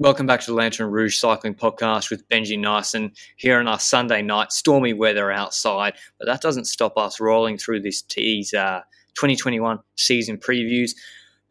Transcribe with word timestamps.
Welcome 0.00 0.24
back 0.24 0.40
to 0.40 0.46
the 0.46 0.54
Lanterne 0.54 0.90
Rouge 0.90 1.18
Cycling 1.18 1.54
Podcast 1.54 2.08
with 2.10 2.26
Benji 2.30 2.58
Naesen 2.58 3.14
here 3.36 3.58
on 3.58 3.68
our 3.68 3.78
Sunday 3.78 4.22
night. 4.22 4.50
Stormy 4.50 4.94
weather 4.94 5.30
outside, 5.30 5.92
but 6.18 6.24
that 6.24 6.40
doesn't 6.40 6.64
stop 6.64 6.96
us 6.96 7.20
rolling 7.20 7.58
through 7.58 7.80
this 7.80 8.00
tease 8.00 8.54
uh, 8.54 8.80
2021 9.16 9.78
season 9.96 10.38
previews. 10.38 10.92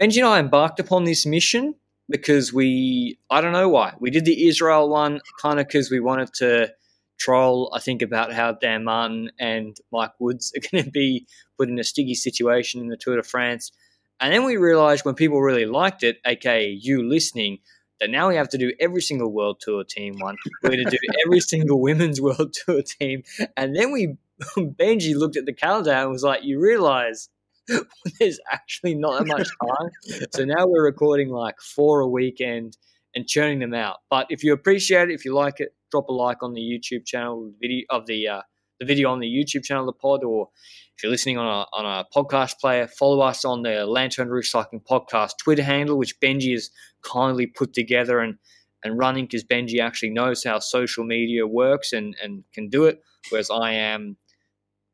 Benji 0.02 0.18
and 0.18 0.26
I 0.26 0.40
embarked 0.40 0.80
upon 0.80 1.04
this 1.04 1.28
mission 1.28 1.76
because 2.10 2.52
we, 2.52 3.20
I 3.30 3.40
don't 3.40 3.54
know 3.54 3.70
why, 3.70 3.94
we 4.00 4.10
did 4.10 4.26
the 4.26 4.48
Israel 4.48 4.90
one 4.90 5.22
kind 5.40 5.60
of 5.60 5.68
because 5.68 5.92
we 5.92 6.00
wanted 6.00 6.34
to 6.38 6.74
troll, 7.20 7.72
I 7.76 7.80
think, 7.80 8.02
about 8.02 8.34
how 8.34 8.54
Dan 8.54 8.84
Martin 8.84 9.30
and 9.40 9.78
Mike 9.92 10.14
Woods 10.18 10.52
are 10.58 10.68
going 10.72 10.86
to 10.86 10.90
be 10.90 11.28
put 11.60 11.70
in 11.70 11.78
a 11.78 11.84
sticky 11.84 12.16
situation 12.16 12.82
in 12.82 12.88
the 12.88 12.98
Tour 12.98 13.18
de 13.18 13.22
France. 13.22 13.72
And 14.20 14.34
then 14.34 14.44
we 14.44 14.58
realized 14.58 15.06
when 15.06 15.14
people 15.14 15.40
really 15.40 15.68
liked 15.68 16.02
it, 16.02 16.18
aka 16.26 16.68
you 16.68 17.08
listening, 17.08 17.60
that 18.00 18.10
now 18.10 18.30
we 18.30 18.36
have 18.36 18.50
to 18.50 18.58
do 18.58 18.72
every 18.80 19.02
single 19.02 19.32
World 19.32 19.60
Tour 19.60 19.84
team 19.84 20.16
one. 20.20 20.38
We're 20.64 20.72
going 20.72 20.86
to 20.86 20.90
do 20.90 20.98
every 21.26 21.40
single 21.40 21.82
Women's 21.82 22.22
World 22.22 22.54
Tour 22.54 22.82
team. 22.82 23.24
And 23.58 23.76
then 23.76 23.92
we, 23.92 24.16
Benji 24.58 25.16
looked 25.16 25.38
at 25.38 25.46
the 25.46 25.54
calendar 25.54 25.92
and 25.92 26.10
was 26.10 26.24
like, 26.24 26.44
you 26.44 26.60
realize 26.60 27.30
there's 28.20 28.40
actually 28.52 28.96
not 28.96 29.20
that 29.20 29.28
much 29.28 29.48
time. 29.62 30.28
so 30.34 30.46
now 30.46 30.66
we're 30.66 30.84
recording 30.84 31.30
like 31.30 31.60
four 31.60 32.00
a 32.00 32.08
weekend 32.08 32.78
and 33.16 33.28
churning 33.28 33.60
them 33.60 33.74
out. 33.74 33.98
But 34.10 34.28
if 34.30 34.44
you 34.44 34.54
appreciate 34.54 35.10
it, 35.10 35.14
if 35.14 35.26
you 35.26 35.34
like 35.34 35.60
it, 35.60 35.76
drop 35.92 36.10
a 36.10 36.14
like 36.14 36.44
on 36.44 36.54
the 36.54 36.62
YouTube 36.62 37.06
channel 37.06 37.52
video 37.60 37.86
of 37.90 38.06
the 38.06 38.28
uh, 38.28 38.42
the 38.80 38.86
video 38.86 39.12
on 39.12 39.20
the 39.20 39.28
YouTube 39.28 39.64
channel, 39.64 39.86
the 39.86 39.94
pod, 39.94 40.24
or 40.24 40.50
if 40.96 41.04
you're 41.04 41.12
listening 41.12 41.38
on 41.38 41.46
a, 41.46 41.66
on 41.78 41.86
a 41.86 42.06
podcast 42.16 42.60
player, 42.60 42.88
follow 42.88 43.22
us 43.22 43.46
on 43.46 43.62
the 43.62 43.86
Lanterne 43.86 44.30
Rouge 44.30 44.50
Cycling 44.50 44.82
Podcast 44.82 45.32
Twitter 45.42 45.64
handle, 45.64 45.98
which 45.98 46.20
Benji 46.20 46.52
has 46.54 46.70
kindly 47.02 47.46
put 47.46 47.74
together 47.74 48.20
and, 48.20 48.38
and 48.84 48.98
running 48.98 49.26
because 49.26 49.44
Benji 49.44 49.82
actually 49.82 50.10
knows 50.10 50.44
how 50.44 50.60
social 50.60 51.04
media 51.04 51.46
works 51.46 51.94
and, 51.94 52.16
and 52.22 52.44
can 52.54 52.70
do 52.70 52.86
it, 52.86 53.02
whereas 53.30 53.50
I 53.50 53.74
am 53.74 54.18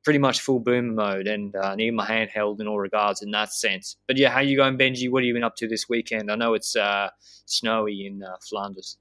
pretty 0.03 0.19
much 0.19 0.39
full 0.39 0.59
boomer 0.59 0.93
mode 0.93 1.27
and 1.27 1.55
uh, 1.55 1.75
need 1.75 1.91
my 1.91 2.05
hand 2.05 2.29
held 2.31 2.61
in 2.61 2.67
all 2.67 2.79
regards 2.79 3.23
in 3.23 3.31
that 3.31 3.51
sense. 3.51 3.97
But 4.07 4.17
yeah, 4.17 4.29
how 4.29 4.41
you 4.41 4.55
going, 4.55 4.77
Benji? 4.77 5.09
What 5.09 5.23
have 5.23 5.27
you 5.27 5.33
been 5.33 5.43
up 5.43 5.55
to 5.57 5.67
this 5.67 5.89
weekend? 5.89 6.31
I 6.31 6.35
know 6.35 6.53
it's 6.53 6.75
uh, 6.75 7.09
snowy 7.45 8.05
in 8.05 8.21
uh, 8.21 8.35
Flanders. 8.47 8.97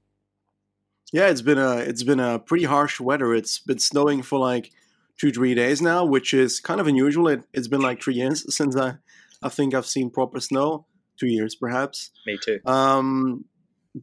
Yeah, 1.15 1.29
it's 1.29 1.41
been 1.41 1.57
a 1.57 1.77
it's 1.77 2.03
been 2.03 2.19
a 2.19 2.39
pretty 2.39 2.65
harsh 2.65 2.99
weather. 2.99 3.33
It's 3.33 3.57
been 3.59 3.79
snowing 3.79 4.21
for 4.21 4.37
like 4.37 4.73
two 5.17 5.31
three 5.31 5.55
days 5.55 5.81
now, 5.81 6.03
which 6.03 6.33
is 6.33 6.59
kind 6.59 6.81
of 6.81 6.87
unusual. 6.87 7.29
It, 7.29 7.45
it's 7.53 7.69
been 7.69 7.79
like 7.79 8.03
three 8.03 8.15
years 8.15 8.53
since 8.53 8.75
I 8.75 8.95
I 9.41 9.47
think 9.47 9.73
I've 9.73 9.85
seen 9.85 10.09
proper 10.09 10.41
snow 10.41 10.87
two 11.17 11.27
years 11.27 11.55
perhaps. 11.55 12.11
Me 12.27 12.37
too. 12.43 12.59
Um, 12.65 13.45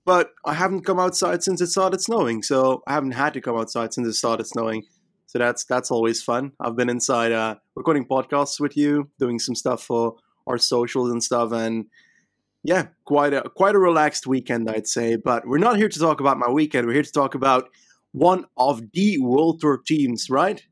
but 0.07 0.31
I 0.47 0.55
haven't 0.55 0.87
come 0.87 0.99
outside 0.99 1.43
since 1.43 1.61
it 1.61 1.67
started 1.67 2.01
snowing, 2.01 2.43
so 2.43 2.83
I 2.87 2.95
haven't 2.95 3.13
had 3.13 3.35
to 3.35 3.43
come 3.43 3.59
outside 3.59 3.93
since 3.93 4.09
it 4.09 4.15
started 4.15 4.47
snowing. 4.47 4.83
So 5.27 5.39
that's 5.39 5.67
that's 5.67 5.91
always 5.91 6.23
fun. 6.23 6.53
I've 6.61 6.77
been 6.77 6.89
inside 6.89 7.31
uh, 7.33 7.57
recording 7.77 8.07
podcasts 8.07 8.59
with 8.59 8.75
you, 8.75 9.11
doing 9.19 9.39
some 9.39 9.55
stuff 9.55 9.83
for 9.83 10.17
our 10.47 10.57
socials 10.57 11.11
and 11.11 11.23
stuff, 11.23 11.53
and 11.53 11.85
yeah, 12.65 12.87
quite 13.05 13.35
a 13.35 13.43
quite 13.43 13.75
a 13.75 13.79
relaxed 13.79 14.27
weekend, 14.27 14.71
I'd 14.71 14.87
say. 14.87 15.17
But 15.17 15.47
we're 15.47 15.59
not 15.59 15.77
here 15.77 15.89
to 15.89 15.99
talk 15.99 16.21
about 16.21 16.39
my 16.39 16.51
weekend. 16.51 16.87
We're 16.87 16.95
here 16.95 17.03
to 17.03 17.13
talk 17.13 17.35
about 17.35 17.69
one 18.13 18.47
of 18.57 18.93
the 18.93 19.19
World 19.19 19.61
Tour 19.61 19.81
teams, 19.85 20.31
right? 20.31 20.65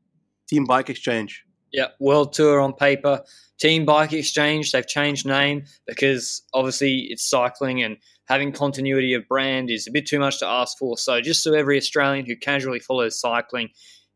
Team 0.47 0.65
Bike 0.65 0.89
Exchange. 0.89 1.43
Yeah, 1.71 1.87
World 1.99 2.33
Tour 2.33 2.59
on 2.59 2.73
paper. 2.73 3.23
Team 3.59 3.85
Bike 3.85 4.13
Exchange, 4.13 4.71
they've 4.71 4.87
changed 4.87 5.25
name 5.25 5.65
because 5.85 6.41
obviously 6.53 7.07
it's 7.09 7.29
cycling 7.29 7.83
and 7.83 7.97
having 8.25 8.51
continuity 8.51 9.13
of 9.13 9.27
brand 9.27 9.69
is 9.69 9.87
a 9.87 9.91
bit 9.91 10.05
too 10.05 10.19
much 10.19 10.39
to 10.39 10.47
ask 10.47 10.77
for. 10.77 10.97
So 10.97 11.21
just 11.21 11.43
so 11.43 11.53
every 11.53 11.77
Australian 11.77 12.25
who 12.25 12.35
casually 12.35 12.79
follows 12.79 13.19
cycling 13.19 13.69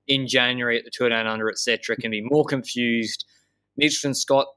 in 0.07 0.27
January 0.27 0.77
at 0.77 0.83
the 0.83 0.91
Tour 0.91 1.09
Down 1.09 1.27
Under, 1.27 1.49
etc., 1.49 1.95
can 1.95 2.11
be 2.11 2.21
more 2.23 2.45
confused. 2.45 3.25
Mitchelton 3.79 4.15
Scott, 4.15 4.47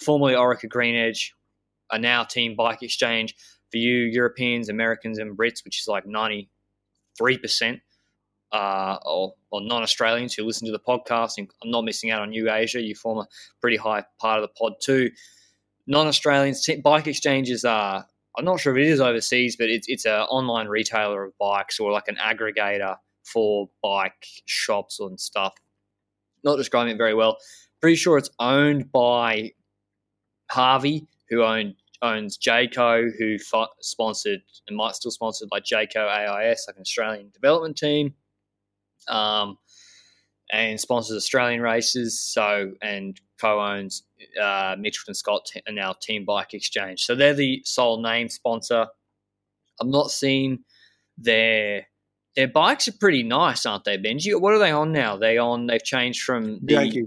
formerly 0.00 0.34
Orica 0.34 0.68
Green 0.68 0.94
Edge, 0.94 1.34
are 1.90 1.98
now 1.98 2.24
Team 2.24 2.54
Bike 2.56 2.82
Exchange. 2.82 3.34
For 3.70 3.76
you 3.76 3.96
Europeans, 3.96 4.70
Americans, 4.70 5.18
and 5.18 5.36
Brits, 5.36 5.62
which 5.64 5.80
is 5.80 5.88
like 5.88 6.06
93%, 6.06 6.48
uh, 8.50 8.96
or, 9.04 9.34
or 9.50 9.60
non-Australians 9.60 10.34
who 10.34 10.44
listen 10.44 10.66
to 10.66 10.72
the 10.72 10.78
podcast, 10.78 11.34
and 11.36 11.50
I'm 11.62 11.70
not 11.70 11.84
missing 11.84 12.10
out 12.10 12.22
on 12.22 12.32
you, 12.32 12.50
Asia. 12.50 12.80
You 12.80 12.94
form 12.94 13.18
a 13.18 13.28
pretty 13.60 13.76
high 13.76 14.04
part 14.18 14.42
of 14.42 14.48
the 14.48 14.54
pod 14.58 14.74
too. 14.80 15.10
Non-Australians, 15.86 16.68
bike 16.82 17.06
exchanges 17.06 17.64
are. 17.64 18.06
I'm 18.38 18.44
not 18.44 18.60
sure 18.60 18.76
if 18.76 18.82
it 18.82 18.88
is 18.88 19.00
overseas, 19.00 19.56
but 19.56 19.68
it's 19.68 19.86
it's 19.88 20.04
an 20.04 20.12
online 20.12 20.68
retailer 20.68 21.24
of 21.24 21.36
bikes 21.38 21.80
or 21.80 21.90
like 21.90 22.08
an 22.08 22.16
aggregator 22.16 22.96
for 23.24 23.68
bike 23.82 24.26
shops 24.46 25.00
and 25.00 25.18
stuff. 25.18 25.54
Not 26.44 26.56
describing 26.56 26.94
it 26.94 26.98
very 26.98 27.14
well. 27.14 27.38
Pretty 27.80 27.96
sure 27.96 28.16
it's 28.16 28.30
owned 28.38 28.92
by 28.92 29.52
Harvey, 30.50 31.06
who 31.30 31.42
owned 31.42 31.74
owns 32.00 32.38
Jayco, 32.38 33.10
who 33.18 33.36
sponsored 33.80 34.42
and 34.66 34.76
might 34.76 34.94
still 34.94 35.10
sponsored 35.10 35.48
by 35.48 35.60
Jayco 35.60 35.96
AIS, 35.96 36.64
like 36.68 36.76
an 36.76 36.82
Australian 36.82 37.30
development 37.30 37.76
team 37.76 38.14
um, 39.08 39.58
and 40.50 40.80
sponsors 40.80 41.16
Australian 41.16 41.60
races. 41.60 42.20
So 42.20 42.72
and 42.82 43.20
co-owns 43.40 44.04
uh, 44.40 44.76
and 44.76 45.16
Scott 45.16 45.50
and 45.66 45.76
now 45.76 45.94
Team 46.00 46.24
Bike 46.24 46.54
Exchange. 46.54 47.04
So 47.04 47.14
they're 47.14 47.34
the 47.34 47.62
sole 47.64 48.02
name 48.02 48.28
sponsor. 48.28 48.86
I'm 49.80 49.90
not 49.90 50.10
seeing 50.10 50.60
their 51.16 51.86
their 52.36 52.48
bikes 52.48 52.86
are 52.86 52.92
pretty 52.92 53.24
nice, 53.24 53.66
aren't 53.66 53.84
they, 53.84 53.98
Benji? 53.98 54.38
What 54.40 54.54
are 54.54 54.58
they 54.58 54.70
on 54.70 54.92
now? 54.92 55.16
They 55.16 55.38
on 55.38 55.66
they've 55.66 55.82
changed 55.82 56.22
from 56.22 56.60
the 56.60 56.66
Bianchi. 56.66 57.04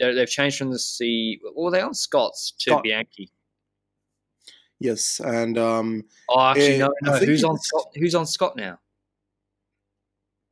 They've 0.00 0.28
changed 0.28 0.58
from 0.58 0.70
the 0.70 0.78
C. 0.78 1.40
Well, 1.54 1.68
are 1.68 1.70
they 1.70 1.80
on 1.80 1.94
Scott's 1.94 2.52
to 2.60 2.70
Scott. 2.70 2.82
Bianchi? 2.82 3.30
Yes, 4.78 5.20
and 5.22 5.58
um, 5.58 6.04
oh, 6.30 6.40
actually, 6.40 6.78
no, 6.78 6.92
no. 7.02 7.18
Who's 7.18 7.44
on 7.44 7.58
Scott? 7.58 7.86
Who's 7.94 8.14
on 8.14 8.26
Scott 8.26 8.56
now? 8.56 8.78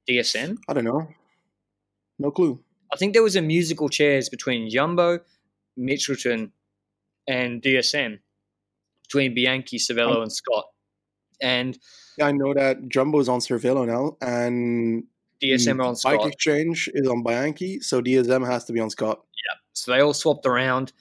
DSM? 0.09 0.59
I 0.69 0.75
don't 0.75 0.85
know. 0.85 1.09
No 2.19 2.31
clue. 2.31 2.61
I 2.93 2.97
think 2.97 3.15
there 3.15 3.23
was 3.23 3.37
a 3.37 3.43
musical 3.43 3.89
chairs 3.89 4.29
between 4.29 4.69
Jumbo, 4.69 5.21
Mitchelton, 5.79 6.51
and 7.27 7.63
DSM, 7.63 8.19
between 9.05 9.35
Bianchi, 9.35 9.79
Cervelo, 9.79 10.23
and 10.23 10.33
Scott. 10.33 10.67
And 11.41 11.79
yeah, 12.19 12.27
I 12.27 12.33
know 12.33 12.53
that 12.53 12.89
Jumbo's 12.89 13.29
on 13.31 13.41
Cervelo 13.41 13.87
now, 13.87 14.19
and 14.21 15.05
DSM 15.43 15.79
are 15.79 15.83
on 15.83 15.97
Scott. 15.97 16.19
Bike 16.19 16.33
Exchange 16.33 16.91
is 16.95 17.09
on 17.09 17.23
Bianchi, 17.23 17.81
so 17.81 18.01
DSM 18.01 18.47
has 18.47 18.65
to 18.65 18.73
be 18.73 18.81
on 18.81 18.91
Scott. 18.91 19.19
Yeah, 19.19 19.59
so 19.73 19.93
they 19.93 20.01
all 20.01 20.15
swapped 20.15 20.47
around, 20.47 20.93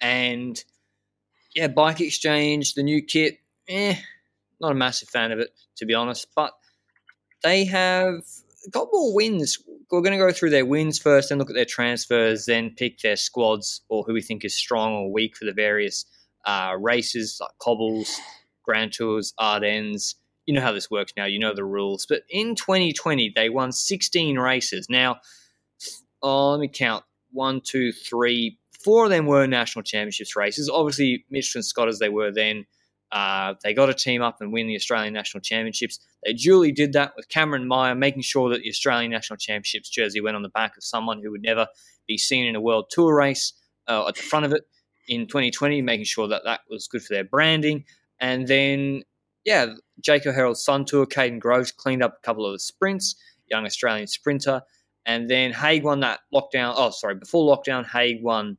and 0.00 0.62
yeah, 1.54 1.68
Bike 1.68 2.00
Exchange, 2.00 2.74
the 2.74 2.82
new 2.82 3.02
kit, 3.02 3.38
eh, 3.68 3.96
not 4.60 4.72
a 4.72 4.74
massive 4.74 5.08
fan 5.08 5.32
of 5.32 5.38
it 5.38 5.50
to 5.76 5.86
be 5.86 5.94
honest, 5.94 6.28
but 6.34 6.52
they 7.42 7.64
have 7.64 8.22
got 8.70 8.88
more 8.92 9.14
wins. 9.14 9.58
We're 9.90 10.00
going 10.00 10.18
to 10.18 10.24
go 10.24 10.32
through 10.32 10.50
their 10.50 10.64
wins 10.64 10.98
first, 10.98 11.28
then 11.28 11.38
look 11.38 11.50
at 11.50 11.56
their 11.56 11.64
transfers, 11.64 12.46
then 12.46 12.74
pick 12.76 13.00
their 13.00 13.16
squads 13.16 13.82
or 13.88 14.04
who 14.04 14.14
we 14.14 14.22
think 14.22 14.44
is 14.44 14.56
strong 14.56 14.92
or 14.92 15.12
weak 15.12 15.36
for 15.36 15.44
the 15.44 15.52
various 15.52 16.06
uh, 16.46 16.74
races 16.78 17.38
like 17.40 17.50
cobbles, 17.58 18.20
Grand 18.64 18.92
Tours, 18.92 19.34
Ardennes. 19.38 20.14
You 20.46 20.54
know 20.54 20.60
how 20.60 20.72
this 20.72 20.90
works 20.90 21.12
now. 21.16 21.24
You 21.24 21.38
know 21.38 21.54
the 21.54 21.64
rules. 21.64 22.06
But 22.06 22.22
in 22.28 22.54
2020, 22.54 23.32
they 23.34 23.48
won 23.48 23.72
16 23.72 24.38
races. 24.38 24.86
Now, 24.88 25.20
oh, 26.22 26.50
let 26.50 26.60
me 26.60 26.68
count. 26.68 27.04
One, 27.30 27.60
two, 27.60 27.92
three, 27.92 28.58
four 28.84 29.04
of 29.04 29.10
them 29.10 29.26
were 29.26 29.46
national 29.46 29.84
championships 29.84 30.36
races. 30.36 30.68
Obviously, 30.68 31.24
Mitchelton 31.32 31.64
Scott 31.64 31.88
as 31.88 31.98
they 31.98 32.08
were 32.08 32.32
then 32.32 32.66
uh, 33.12 33.54
they 33.62 33.74
got 33.74 33.90
a 33.90 33.94
team 33.94 34.22
up 34.22 34.40
and 34.40 34.52
win 34.52 34.66
the 34.66 34.74
Australian 34.74 35.12
National 35.12 35.42
Championships. 35.42 36.00
They 36.24 36.32
duly 36.32 36.72
did 36.72 36.94
that 36.94 37.12
with 37.14 37.28
Cameron 37.28 37.68
Meyer, 37.68 37.94
making 37.94 38.22
sure 38.22 38.48
that 38.48 38.62
the 38.62 38.70
Australian 38.70 39.10
National 39.10 39.36
Championships 39.36 39.90
jersey 39.90 40.22
went 40.22 40.34
on 40.34 40.42
the 40.42 40.48
back 40.48 40.78
of 40.78 40.82
someone 40.82 41.20
who 41.22 41.30
would 41.30 41.42
never 41.42 41.66
be 42.08 42.16
seen 42.16 42.46
in 42.46 42.56
a 42.56 42.60
World 42.60 42.86
Tour 42.90 43.14
race 43.14 43.52
uh, 43.86 44.08
at 44.08 44.14
the 44.14 44.22
front 44.22 44.46
of 44.46 44.52
it. 44.52 44.62
in 45.08 45.26
2020, 45.26 45.82
making 45.82 46.06
sure 46.06 46.26
that 46.26 46.44
that 46.44 46.60
was 46.70 46.88
good 46.88 47.02
for 47.02 47.12
their 47.12 47.24
branding. 47.24 47.84
And 48.18 48.48
then, 48.48 49.02
yeah, 49.44 49.74
Jayco 50.02 50.34
Herald 50.34 50.58
Sun 50.58 50.86
Tour, 50.86 51.06
Kaden 51.06 51.38
Groves 51.38 51.72
cleaned 51.72 52.02
up 52.02 52.18
a 52.18 52.26
couple 52.26 52.46
of 52.46 52.52
the 52.52 52.58
sprints, 52.58 53.14
young 53.50 53.64
Australian 53.64 54.06
sprinter. 54.06 54.62
And 55.04 55.28
then 55.28 55.52
Haig 55.52 55.82
won 55.82 56.00
that 56.00 56.20
lockdown. 56.32 56.74
Oh, 56.76 56.90
sorry, 56.90 57.16
before 57.16 57.44
lockdown, 57.56 57.86
Haig 57.86 58.22
won 58.22 58.56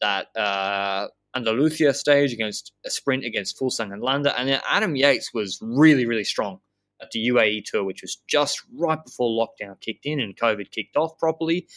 that 0.00 0.28
uh, 0.36 1.08
Andalusia 1.34 1.94
stage 1.94 2.32
against 2.32 2.72
a 2.84 2.90
sprint 2.90 3.24
against 3.24 3.58
Fuglsang 3.58 3.92
and 3.92 4.02
Landa. 4.02 4.38
And 4.38 4.48
then 4.48 4.60
Adam 4.68 4.96
Yates 4.96 5.32
was 5.32 5.58
really, 5.62 6.06
really 6.06 6.24
strong 6.24 6.60
at 7.00 7.10
the 7.12 7.28
UAE 7.28 7.64
tour, 7.64 7.84
which 7.84 8.02
was 8.02 8.16
just 8.26 8.62
right 8.76 9.02
before 9.02 9.30
lockdown 9.30 9.80
kicked 9.80 10.04
in 10.04 10.20
and 10.20 10.36
COVID 10.36 10.70
kicked 10.70 10.96
off 10.96 11.18
properly. 11.18 11.68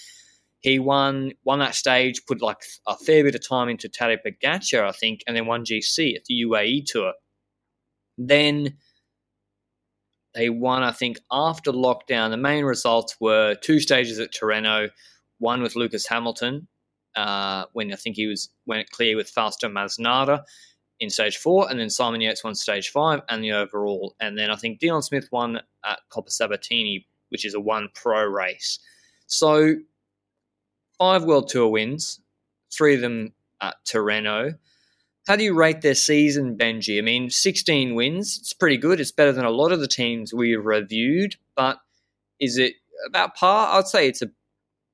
He 0.62 0.78
won 0.78 1.34
won 1.44 1.60
that 1.60 1.75
stage, 1.75 2.25
put 2.25 2.42
like 2.42 2.63
a 2.88 2.96
fair 2.96 3.24
bit 3.24 3.36
of 3.36 3.48
time 3.48 3.69
into 3.69 3.90
Tadej 3.90 4.19
Pogacar, 4.25 4.88
I 4.88 4.92
think, 4.92 5.24
and 5.25 5.36
then 5.36 5.48
won 5.48 5.66
GC 5.66 6.16
at 6.16 6.25
the 6.25 6.44
UAE 6.46 6.86
tour. 6.86 7.13
Then 8.18 8.78
they 10.33 10.50
won, 10.50 10.83
I 10.83 10.92
think, 10.92 11.19
after 11.31 11.72
lockdown. 11.72 12.30
The 12.30 12.38
main 12.38 12.63
results 12.63 13.18
were 13.19 13.56
two 13.56 13.80
stages 13.80 14.19
at 14.19 14.33
Tirreno, 14.33 14.89
one 15.39 15.62
with 15.62 15.75
Lucas 15.75 16.07
Hamilton, 16.07 16.68
uh, 17.16 17.66
when 17.74 17.92
I 17.92 17.95
think 17.95 18.16
he 18.16 18.28
was 18.28 18.50
went 18.66 18.89
clear 18.92 19.16
with 19.16 19.30
Fausto 19.30 19.68
Masnada 19.68 20.44
in 21.00 21.10
stage 21.10 21.38
four, 21.38 21.69
and 21.69 21.80
then 21.80 21.89
Simon 21.89 22.22
Yates 22.22 22.44
won 22.44 22.56
stage 22.56 22.89
five 22.89 23.22
and 23.28 23.44
the 23.44 23.51
overall. 23.51 24.16
And 24.19 24.38
then 24.38 24.50
I 24.51 24.56
think 24.56 24.80
Dion 24.80 25.01
Smith 25.01 25.28
won 25.31 25.60
at 25.83 26.00
Coppa 26.10 26.30
Sabatini, 26.30 27.07
which 27.30 27.44
is 27.44 27.54
a 27.54 27.60
one 27.60 27.89
pro 27.95 28.24
race. 28.24 28.80
So 29.25 29.75
five 31.00 31.24
World 31.24 31.50
Tour 31.50 31.69
wins, 31.69 32.22
three 32.72 32.95
of 32.95 33.01
them 33.01 33.34
at 33.62 33.75
Tirreno. 33.86 34.57
How 35.31 35.38
do 35.38 35.45
you 35.45 35.54
rate 35.54 35.80
their 35.80 35.95
season, 35.95 36.57
Benji? 36.57 36.98
I 36.98 37.01
mean, 37.01 37.30
16 37.30 37.95
wins, 37.95 38.38
it's 38.38 38.51
pretty 38.51 38.75
good. 38.75 39.00
It's 39.00 39.13
better 39.13 39.31
than 39.31 39.45
a 39.45 39.50
lot 39.50 39.72
of 39.72 39.80
the 39.80 39.88
teams 39.88 40.33
we 40.33 40.57
reviewed, 40.57 41.38
but 41.56 41.80
is 42.42 42.57
it 42.57 42.74
about 43.07 43.38
par? 43.38 43.80
I'd 43.80 43.88
say 43.88 44.10
it's 44.10 44.22
a 44.22 44.28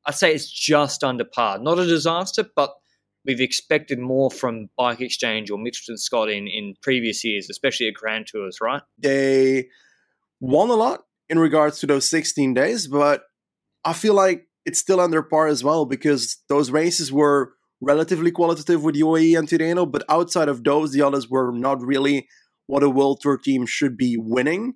I'd 0.05 0.13
say 0.13 0.35
it's 0.35 0.47
just 0.47 1.03
under 1.03 1.25
par. 1.25 1.57
Not 1.57 1.79
a 1.79 1.87
disaster, 1.87 2.45
but 2.55 2.71
we've 3.25 3.41
expected 3.41 3.97
more 3.97 4.29
from 4.29 4.69
Bike 4.77 5.01
Exchange 5.01 5.49
or 5.49 5.57
Mitchelton 5.57 5.97
Scott 5.97 6.29
in, 6.29 6.45
in 6.45 6.75
previous 6.83 7.23
years, 7.23 7.49
especially 7.49 7.87
at 7.87 7.95
Grand 7.95 8.27
Tours, 8.27 8.59
right? 8.61 8.83
They 8.99 9.69
won 10.39 10.69
a 10.69 10.75
lot 10.75 11.05
in 11.29 11.39
regards 11.39 11.79
to 11.79 11.87
those 11.87 12.07
16 12.11 12.53
days, 12.53 12.85
but 12.85 13.23
I 13.83 13.93
feel 13.93 14.13
like 14.13 14.45
it's 14.67 14.77
still 14.77 14.99
under 14.99 15.23
par 15.23 15.47
as 15.47 15.63
well 15.63 15.85
because 15.85 16.37
those 16.47 16.69
races 16.69 17.11
were 17.11 17.56
relatively 17.81 18.31
qualitative 18.31 18.83
with 18.83 18.95
UAE 18.95 19.37
and 19.37 19.47
Tirreno, 19.47 19.89
but 19.89 20.03
outside 20.09 20.49
of 20.49 20.63
those, 20.63 20.91
the 20.91 21.01
others 21.01 21.29
were 21.29 21.51
not 21.51 21.81
really 21.81 22.27
what 22.65 22.83
a 22.83 22.89
World 22.89 23.19
Tour 23.21 23.37
team 23.37 23.65
should 23.65 23.97
be 23.97 24.17
winning. 24.17 24.73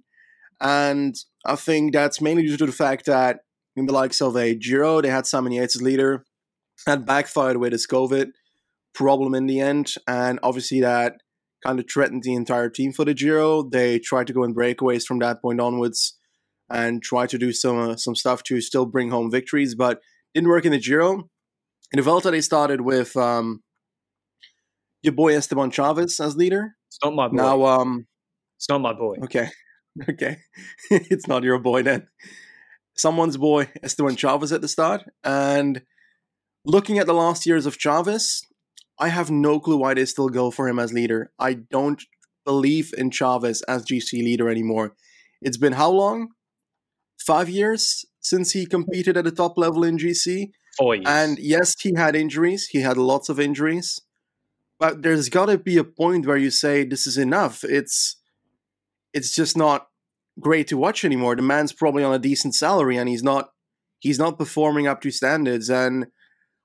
And 0.59 1.15
I 1.45 1.55
think 1.55 1.93
that's 1.93 2.21
mainly 2.21 2.45
due 2.45 2.57
to 2.57 2.65
the 2.65 2.71
fact 2.71 3.05
that 3.05 3.39
in 3.75 3.85
the 3.85 3.93
likes 3.93 4.21
of 4.21 4.35
a 4.35 4.55
Giro, 4.55 5.01
they 5.01 5.09
had 5.09 5.25
Simon 5.25 5.51
Yates 5.51 5.75
as 5.75 5.81
leader. 5.81 6.25
That 6.85 7.05
backfired 7.05 7.57
with 7.57 7.73
his 7.73 7.87
COVID 7.87 8.31
problem 8.93 9.33
in 9.35 9.47
the 9.47 9.59
end. 9.59 9.93
And 10.07 10.39
obviously, 10.43 10.81
that 10.81 11.15
kind 11.63 11.79
of 11.79 11.85
threatened 11.91 12.23
the 12.23 12.33
entire 12.33 12.69
team 12.69 12.91
for 12.91 13.05
the 13.05 13.13
Giro. 13.13 13.63
They 13.63 13.99
tried 13.99 14.27
to 14.27 14.33
go 14.33 14.43
in 14.43 14.53
breakaways 14.53 15.05
from 15.05 15.19
that 15.19 15.41
point 15.41 15.59
onwards 15.59 16.17
and 16.69 17.03
try 17.03 17.27
to 17.27 17.37
do 17.37 17.51
some 17.51 17.77
uh, 17.77 17.95
some 17.97 18.15
stuff 18.15 18.43
to 18.43 18.61
still 18.61 18.85
bring 18.85 19.09
home 19.09 19.29
victories, 19.29 19.75
but 19.75 19.99
didn't 20.33 20.49
work 20.49 20.65
in 20.65 20.71
the 20.71 20.79
Giro. 20.79 21.29
In 21.91 21.97
the 21.97 22.03
Vuelta, 22.03 22.31
they 22.31 22.41
started 22.41 22.81
with 22.81 23.17
um, 23.17 23.63
your 25.01 25.13
boy 25.13 25.35
Esteban 25.35 25.71
Chaves 25.71 26.23
as 26.23 26.37
leader. 26.37 26.75
It's 26.87 26.99
not 27.03 27.13
my 27.13 27.27
boy. 27.27 27.35
Now, 27.35 27.65
um, 27.65 28.07
it's 28.57 28.69
not 28.69 28.79
my 28.79 28.93
boy. 28.93 29.17
Okay, 29.23 29.49
okay, 30.09 30.37
it's 30.89 31.27
not 31.27 31.43
your 31.43 31.59
boy 31.59 31.83
then. 31.83 32.07
Someone's 32.95 33.37
boy 33.37 33.69
Esteban 33.83 34.15
Chaves 34.15 34.53
at 34.53 34.61
the 34.61 34.67
start, 34.67 35.03
and 35.23 35.81
looking 36.65 36.97
at 36.97 37.07
the 37.07 37.13
last 37.13 37.45
years 37.45 37.65
of 37.65 37.77
Chaves, 37.77 38.45
I 38.97 39.09
have 39.09 39.29
no 39.29 39.59
clue 39.59 39.77
why 39.77 39.93
they 39.93 40.05
still 40.05 40.29
go 40.29 40.51
for 40.51 40.67
him 40.67 40.79
as 40.79 40.93
leader. 40.93 41.31
I 41.39 41.53
don't 41.53 42.01
believe 42.45 42.93
in 42.97 43.09
Chaves 43.09 43.61
as 43.67 43.85
GC 43.85 44.13
leader 44.13 44.49
anymore. 44.49 44.93
It's 45.41 45.57
been 45.57 45.73
how 45.73 45.89
long? 45.89 46.29
Five 47.19 47.49
years 47.49 48.05
since 48.19 48.51
he 48.51 48.65
competed 48.65 49.17
at 49.17 49.25
the 49.25 49.31
top 49.31 49.57
level 49.57 49.83
in 49.83 49.97
GC. 49.97 50.51
Four 50.77 50.95
years. 50.95 51.05
And 51.07 51.37
yes, 51.39 51.79
he 51.79 51.93
had 51.95 52.15
injuries. 52.15 52.67
He 52.67 52.81
had 52.81 52.97
lots 52.97 53.29
of 53.29 53.39
injuries. 53.39 54.01
But 54.79 55.03
there's 55.03 55.29
got 55.29 55.45
to 55.45 55.57
be 55.57 55.77
a 55.77 55.83
point 55.83 56.25
where 56.25 56.37
you 56.37 56.49
say 56.49 56.83
this 56.83 57.05
is 57.05 57.17
enough. 57.17 57.63
It's 57.63 58.17
it's 59.13 59.35
just 59.35 59.57
not 59.57 59.87
great 60.39 60.67
to 60.69 60.77
watch 60.77 61.03
anymore. 61.03 61.35
The 61.35 61.41
man's 61.41 61.73
probably 61.73 62.03
on 62.03 62.13
a 62.13 62.19
decent 62.19 62.55
salary 62.55 62.97
and 62.97 63.07
he's 63.09 63.23
not 63.23 63.51
he's 63.99 64.17
not 64.17 64.39
performing 64.39 64.87
up 64.87 65.01
to 65.01 65.11
standards 65.11 65.69
and 65.69 66.07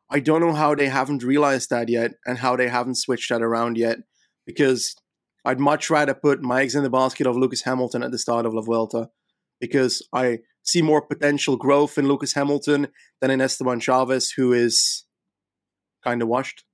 I 0.09 0.21
don't 0.21 0.41
know 0.41 0.55
how 0.55 0.75
they 0.75 0.89
haven't 0.89 1.25
realized 1.25 1.71
that 1.71 1.89
yet 1.89 2.13
and 2.25 2.39
how 2.39 2.57
they 2.57 2.69
haven't 2.69 2.95
switched 2.95 3.29
that 3.31 3.43
around 3.43 3.77
yet 3.77 3.99
because 4.47 4.95
I'd 5.45 5.61
much 5.61 5.91
rather 5.91 6.15
put 6.15 6.43
my 6.43 6.63
eggs 6.63 6.75
in 6.75 6.85
the 6.85 6.91
basket 6.91 7.27
of 7.27 7.37
Lucas 7.37 7.63
Hamilton 7.63 8.03
at 8.03 8.13
the 8.13 8.19
start 8.19 8.47
of 8.47 8.55
La 8.55 8.63
Vuelta 8.63 9.11
because 9.61 10.07
I 10.13 10.39
see 10.67 10.83
more 10.83 11.01
potential 11.01 11.57
growth 11.57 11.97
in 11.97 12.07
Lucas 12.09 12.35
Hamilton 12.35 12.89
than 13.21 13.31
in 13.31 13.41
Esteban 13.41 13.81
Chaves, 13.81 14.35
who 14.35 14.53
is 14.53 15.05
kind 16.05 16.21
of 16.21 16.29
washed. 16.29 16.65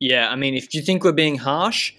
Yeah, 0.00 0.30
I 0.30 0.36
mean, 0.36 0.54
if 0.54 0.74
you 0.74 0.82
think 0.82 1.04
we're 1.04 1.12
being 1.12 1.36
harsh, 1.36 1.92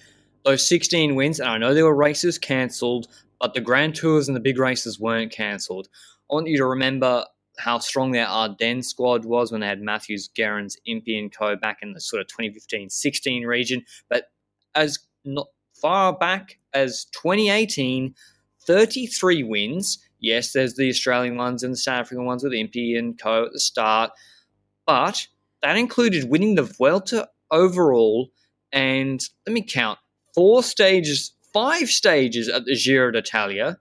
those 0.43 0.67
16 0.67 1.15
wins, 1.15 1.39
and 1.39 1.49
I 1.49 1.57
know 1.57 1.73
there 1.73 1.85
were 1.85 1.95
races 1.95 2.37
cancelled, 2.39 3.07
but 3.39 3.53
the 3.53 3.61
Grand 3.61 3.95
Tours 3.95 4.27
and 4.27 4.35
the 4.35 4.41
big 4.41 4.57
races 4.57 4.99
weren't 4.99 5.31
cancelled. 5.31 5.87
I 6.29 6.33
want 6.33 6.47
you 6.47 6.57
to 6.57 6.65
remember 6.65 7.25
how 7.59 7.77
strong 7.77 8.11
their 8.11 8.27
Ardennes 8.27 8.87
squad 8.87 9.25
was 9.25 9.51
when 9.51 9.61
they 9.61 9.67
had 9.67 9.81
Matthews, 9.81 10.29
Gerrans, 10.29 10.77
Impey, 10.85 11.19
and 11.19 11.31
co 11.31 11.55
back 11.55 11.79
in 11.81 11.93
the 11.93 12.01
sort 12.01 12.21
of 12.21 12.27
2015-16 12.27 13.45
region. 13.45 13.83
But 14.09 14.31
as 14.73 14.97
not 15.25 15.47
far 15.73 16.17
back 16.17 16.57
as 16.73 17.05
2018, 17.13 18.15
33 18.65 19.43
wins. 19.43 20.07
Yes, 20.21 20.53
there's 20.53 20.75
the 20.75 20.87
Australian 20.89 21.35
ones 21.35 21.63
and 21.63 21.73
the 21.73 21.77
South 21.77 22.01
African 22.01 22.25
ones 22.25 22.43
with 22.43 22.53
Impey 22.53 22.95
and 22.95 23.19
co 23.19 23.45
at 23.45 23.53
the 23.53 23.59
start, 23.59 24.11
but 24.85 25.27
that 25.61 25.77
included 25.77 26.29
winning 26.29 26.55
the 26.55 26.63
Vuelta 26.63 27.27
overall. 27.49 28.31
And 28.71 29.21
let 29.45 29.53
me 29.53 29.63
count 29.63 29.99
four 30.33 30.63
stages, 30.63 31.33
five 31.53 31.89
stages 31.89 32.47
at 32.47 32.65
the 32.65 32.75
Giro 32.75 33.11
d'Italia, 33.11 33.79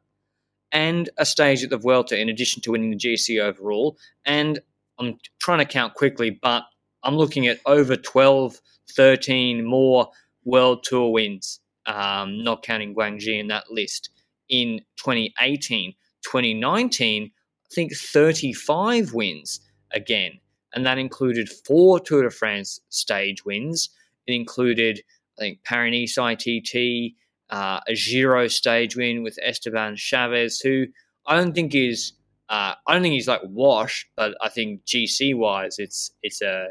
and 0.72 1.10
a 1.18 1.26
stage 1.26 1.62
at 1.62 1.70
the 1.70 1.78
Vuelta 1.78 2.18
in 2.18 2.28
addition 2.28 2.62
to 2.62 2.72
winning 2.72 2.90
the 2.90 2.96
GC 2.96 3.40
overall. 3.40 3.98
And 4.24 4.60
I'm 4.98 5.18
trying 5.40 5.58
to 5.58 5.64
count 5.64 5.94
quickly, 5.94 6.30
but 6.30 6.64
I'm 7.02 7.16
looking 7.16 7.46
at 7.46 7.60
over 7.66 7.96
12, 7.96 8.60
13 8.96 9.64
more 9.64 10.08
World 10.44 10.84
Tour 10.84 11.12
wins, 11.12 11.60
um, 11.86 12.42
not 12.42 12.62
counting 12.62 12.94
Guangxi 12.94 13.38
in 13.38 13.48
that 13.48 13.70
list 13.70 14.10
in 14.48 14.80
2018. 14.96 15.94
2019, 16.22 17.24
I 17.24 17.74
think 17.74 17.94
35 17.94 19.14
wins 19.14 19.60
again. 19.92 20.32
And 20.74 20.86
that 20.86 20.98
included 20.98 21.48
four 21.48 21.98
Tour 22.00 22.24
de 22.24 22.30
France 22.30 22.80
stage 22.90 23.44
wins. 23.44 23.90
It 24.26 24.34
included, 24.34 25.02
I 25.38 25.42
think, 25.42 25.64
Paris 25.64 26.16
ITT, 26.16 27.14
uh, 27.50 27.80
a 27.86 27.94
Giro 27.94 28.46
stage 28.48 28.96
win 28.96 29.22
with 29.22 29.38
Esteban 29.42 29.96
Chaves, 29.96 30.62
who 30.62 30.86
I 31.26 31.36
don't 31.36 31.54
think 31.54 31.74
is, 31.74 32.12
uh, 32.48 32.74
I 32.86 32.92
don't 32.92 33.02
think 33.02 33.14
he's 33.14 33.28
like 33.28 33.42
washed, 33.44 34.06
but 34.16 34.36
I 34.40 34.48
think 34.48 34.84
GC 34.84 35.36
wise, 35.36 35.78
it's 35.78 36.12
it's 36.22 36.40
a, 36.42 36.68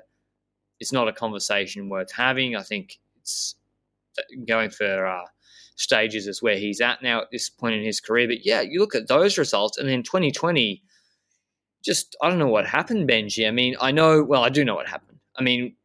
it's 0.79 0.94
not 0.94 1.10
a 1.10 1.13
conversation 1.13 1.89
worth 1.89 2.12
having. 2.12 2.56
I 2.56 2.63
think 2.63 3.00
it's 3.20 3.56
going 4.48 4.70
for 4.70 5.06
uh, 5.06 5.25
stages 5.79 6.27
is 6.27 6.41
where 6.41 6.57
he's 6.57 6.81
at 6.81 7.01
now 7.01 7.21
at 7.21 7.31
this 7.31 7.50
point 7.50 7.74
in 7.74 7.83
his 7.83 8.01
career. 8.01 8.27
But 8.27 8.45
yeah, 8.45 8.62
you 8.62 8.79
look 8.79 8.95
at 8.95 9.07
those 9.07 9.38
results, 9.38 9.77
and 9.77 9.88
then 9.88 10.03
2020, 10.03 10.83
just 11.83 12.15
I 12.21 12.29
don't 12.29 12.38
know 12.38 12.48
what 12.48 12.67
happened, 12.67 13.09
Benji. 13.09 13.48
I 13.48 13.51
mean, 13.51 13.75
I 13.79 13.91
know, 13.91 14.21
well, 14.21 14.43
I 14.43 14.50
do 14.50 14.65
know 14.65 14.75
what 14.75 14.88
happened. 14.88 15.19
I 15.38 15.41
mean, 15.41 15.75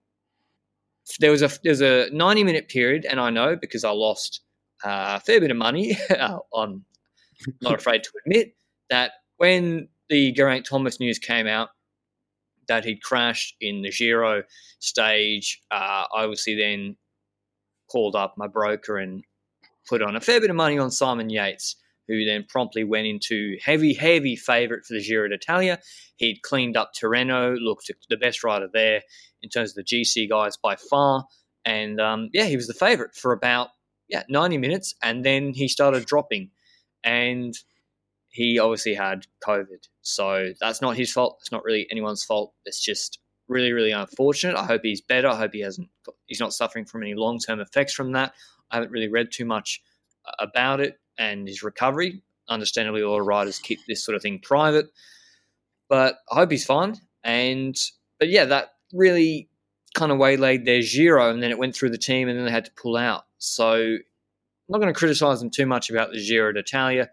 there 1.21 1.31
was 1.31 1.43
a 1.43 1.51
there's 1.63 1.81
a 1.81 2.11
90 2.13 2.45
minute 2.45 2.69
period, 2.69 3.07
and 3.09 3.21
I 3.21 3.31
know 3.31 3.57
because 3.57 3.85
I 3.85 3.91
lost 3.91 4.41
uh, 4.85 5.19
a 5.19 5.21
fair 5.21 5.41
bit 5.41 5.53
of 5.53 5.57
money. 5.57 5.97
I'm 6.55 6.85
not 7.61 7.75
afraid 7.75 8.03
to 8.03 8.11
admit 8.27 8.57
that 8.91 9.13
when 9.37 9.89
the 10.09 10.33
Geraint 10.33 10.67
Thomas 10.67 10.99
news 10.99 11.19
came 11.19 11.47
out 11.47 11.69
that 12.67 12.85
he'd 12.85 13.03
crashed 13.03 13.57
in 13.61 13.83
the 13.83 13.91
Giro 13.91 14.43
stage, 14.81 15.63
uh, 15.71 16.05
I 16.15 16.25
obviously 16.25 16.57
then 16.57 16.97
called 17.91 18.17
up 18.17 18.35
my 18.37 18.47
broker 18.47 18.97
and 18.97 19.23
put 19.89 20.03
on 20.03 20.17
a 20.17 20.21
fair 20.21 20.41
bit 20.41 20.51
of 20.51 20.57
money 20.57 20.79
on 20.79 20.91
Simon 20.91 21.31
Yates, 21.31 21.77
who 22.09 22.25
then 22.25 22.45
promptly 22.49 22.85
went 22.85 23.07
into 23.07 23.57
heavy, 23.65 23.95
heavy 23.95 24.37
favourite 24.37 24.85
for 24.85 24.95
the 24.95 25.03
Giro 25.03 25.29
d'Italia. 25.29 25.79
He'd 26.17 26.43
cleaned 26.43 26.77
up 26.77 26.93
Tirreno, 26.95 27.57
looked 27.59 27.91
the 28.09 28.17
best 28.17 28.45
rider 28.45 28.69
there 28.73 29.03
in 29.43 29.49
terms 29.49 29.71
of 29.71 29.77
the 29.77 29.85
GC 29.85 30.29
guys 30.29 30.57
by 30.57 30.77
far. 30.77 31.27
and 31.65 32.01
um, 32.01 32.31
yeah, 32.33 32.45
he 32.45 32.57
was 32.57 32.67
the 32.67 32.75
favourite 32.75 33.15
for 33.15 33.33
about 33.33 33.69
yeah 34.09 34.23
90 34.29 34.59
minutes, 34.59 34.95
and 35.03 35.25
then 35.25 35.53
he 35.55 35.69
started 35.69 36.05
dropping, 36.05 36.51
and 37.03 37.55
he 38.29 38.59
obviously 38.59 38.95
had 38.95 39.27
COVID, 39.47 39.89
so 40.03 40.53
that's 40.61 40.83
not 40.83 40.97
his 40.97 41.13
fault. 41.13 41.39
It's 41.41 41.53
not 41.53 41.65
really 41.65 41.87
anyone's 41.91 42.25
fault. 42.25 42.53
It's 42.65 42.85
just 42.85 43.19
really 43.49 43.73
really 43.73 43.93
unfortunate. 43.93 44.57
I 44.57 44.65
hope 44.65 44.83
he's 44.83 45.01
better. 45.01 45.29
I 45.29 45.37
hope 45.37 45.53
he 45.53 45.61
hasn't 45.61 45.89
he's 46.27 46.41
not 46.41 46.53
suffering 46.53 46.85
from 46.85 47.03
any 47.03 47.15
long 47.15 47.39
term 47.39 47.61
effects 47.61 47.95
from 47.95 48.13
that. 48.13 48.35
I 48.75 48.79
haven't 48.79 48.91
really 48.91 49.09
read 49.09 49.31
too 49.31 49.45
much 49.45 49.81
uh, 50.27 50.33
about 50.41 50.81
it 50.81 50.99
and 51.17 51.47
his 51.47 51.63
recovery. 51.63 52.23
Understandably, 52.49 53.03
all 53.03 53.21
riders 53.21 53.61
keep 53.61 53.79
this 53.87 54.05
sort 54.05 54.17
of 54.17 54.23
thing 54.23 54.41
private, 54.41 54.87
but 55.89 56.19
I 56.31 56.35
hope 56.35 56.51
he's 56.51 56.67
fine. 56.67 56.97
And 57.23 57.77
but 58.19 58.29
yeah, 58.29 58.47
that 58.47 58.73
really 58.93 59.49
kind 59.95 60.11
of 60.11 60.19
waylaid 60.19 60.65
their 60.65 60.83
Giro, 60.83 61.31
and 61.31 61.43
then 61.43 61.53
it 61.53 61.59
went 61.59 61.75
through 61.75 61.91
the 61.91 61.99
team, 61.99 62.29
and 62.29 62.37
then 62.37 62.45
they 62.45 62.51
had 62.51 62.65
to 62.65 62.73
pull 62.73 62.97
out. 62.97 63.27
So 63.39 63.75
I'm 63.75 64.03
not 64.69 64.79
going 64.79 64.93
to 64.93 64.99
criticise 64.99 65.41
them 65.41 65.51
too 65.51 65.67
much 65.67 65.89
about 65.89 66.11
the 66.11 66.19
Giro 66.19 66.53
d'Italia. 66.53 67.11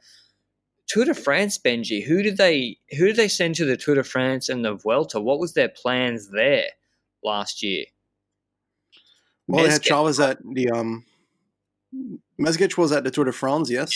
Tour 0.88 1.06
de 1.06 1.14
France, 1.14 1.58
Benji. 1.60 2.04
Who 2.04 2.24
did 2.24 2.38
they 2.38 2.80
who 2.98 3.06
did 3.06 3.16
they 3.18 3.28
send 3.28 3.56
to 3.56 3.66
the 3.66 3.78
Tour 3.78 3.96
de 3.96 4.04
France 4.04 4.50
and 4.50 4.66
the 4.66 4.74
Vuelta? 4.74 5.22
What 5.22 5.40
was 5.40 5.54
their 5.54 5.70
plans 5.70 6.30
there 6.30 6.66
last 7.24 7.62
year? 7.62 7.86
Well, 9.48 9.64
they 9.64 9.72
had 9.72 9.82
Chaves 9.82 10.20
at 10.20 10.40
the 10.44 10.70
um, 10.72 11.06
Mezgec 12.40 12.78
was 12.78 12.92
at 12.92 13.04
the 13.04 13.12
Tour 13.12 13.26
de 13.26 13.32
France, 13.32 13.70
yes, 13.70 13.96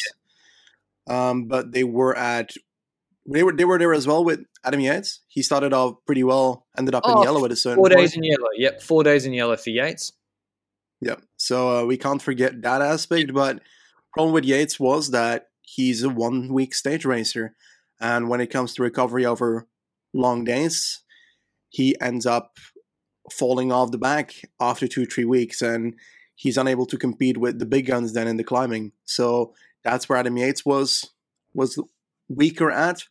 yeah. 1.08 1.30
um, 1.30 1.46
but 1.48 1.72
they 1.72 1.84
were 1.84 2.16
at 2.18 2.54
they 3.26 3.44
were 3.44 3.54
they 3.54 3.66
were 3.66 3.80
there 3.80 3.94
as 3.94 4.08
well 4.08 4.24
with 4.24 4.42
Adam 4.64 4.80
Yates. 4.80 5.22
He 5.28 5.42
started 5.42 5.74
off 5.74 5.96
pretty 6.06 6.24
well, 6.24 6.66
ended 6.78 6.94
up 6.94 7.04
oh, 7.06 7.18
in 7.18 7.24
yellow 7.24 7.46
at 7.46 7.52
a 7.52 7.56
certain 7.56 7.78
four 7.78 7.90
point. 7.90 8.00
days 8.00 8.16
in 8.16 8.24
yellow. 8.24 8.50
Yep, 8.58 8.82
four 8.82 9.04
days 9.04 9.26
in 9.26 9.34
yellow 9.34 9.56
for 9.56 9.70
Yates. 9.70 10.14
Yep. 11.02 11.22
So 11.38 11.80
uh, 11.80 11.86
we 11.86 11.98
can't 11.98 12.22
forget 12.22 12.62
that 12.62 12.82
aspect. 12.82 13.34
But 13.34 13.62
problem 14.14 14.34
with 14.34 14.46
Yates 14.46 14.80
was 14.80 15.12
that 15.12 15.48
he's 15.62 16.04
a 16.04 16.10
one 16.10 16.54
week 16.54 16.74
stage 16.74 17.06
racer, 17.06 17.56
and 18.00 18.30
when 18.30 18.42
it 18.42 18.48
comes 18.48 18.74
to 18.76 18.84
recovery 18.84 19.26
over 19.26 19.68
long 20.14 20.44
days, 20.44 21.02
he 21.70 22.00
ends 22.00 22.26
up 22.26 22.58
falling 23.32 23.72
off 23.72 23.92
the 23.92 23.98
back 23.98 24.36
after 24.60 24.88
two 24.88 25.06
three 25.06 25.26
weeks, 25.26 25.62
and 25.62 25.96
he's 26.36 26.58
unable 26.58 26.86
to 26.86 26.98
compete 26.98 27.38
with 27.38 27.60
the 27.60 27.66
big 27.66 27.88
guns 27.88 28.14
then 28.14 28.28
in 28.28 28.38
the 28.38 28.44
climbing. 28.44 28.92
So 29.06 29.54
that's 29.84 30.08
where 30.08 30.20
Adam 30.20 30.38
Yates 30.38 30.66
was 30.66 31.12
was 31.54 31.82
weaker 32.28 32.70
at 32.70 33.04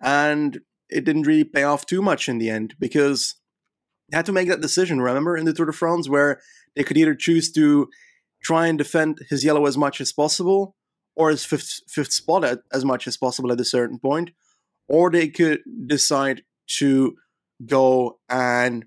and 0.00 0.60
it 0.88 1.04
didn't 1.04 1.26
really 1.26 1.44
pay 1.44 1.64
off 1.64 1.84
too 1.86 2.00
much 2.00 2.28
in 2.28 2.38
the 2.38 2.50
end 2.50 2.74
because 2.78 3.34
they 4.08 4.16
had 4.16 4.26
to 4.26 4.32
make 4.32 4.48
that 4.48 4.60
decision. 4.60 5.00
Remember 5.00 5.36
in 5.36 5.44
the 5.44 5.52
Tour 5.52 5.66
de 5.66 5.72
France 5.72 6.08
where 6.08 6.40
they 6.76 6.84
could 6.84 6.96
either 6.96 7.14
choose 7.14 7.50
to 7.52 7.88
try 8.42 8.66
and 8.66 8.78
defend 8.78 9.18
his 9.28 9.44
yellow 9.44 9.66
as 9.66 9.76
much 9.76 10.00
as 10.00 10.12
possible, 10.12 10.76
or 11.16 11.30
his 11.30 11.44
fifth 11.44 11.80
fifth 11.88 12.12
spot 12.12 12.44
at, 12.44 12.60
as 12.72 12.84
much 12.84 13.06
as 13.06 13.16
possible 13.16 13.52
at 13.52 13.60
a 13.60 13.64
certain 13.64 13.98
point, 13.98 14.30
or 14.88 15.10
they 15.10 15.28
could 15.28 15.60
decide 15.86 16.42
to 16.78 17.16
go 17.66 18.20
and 18.28 18.84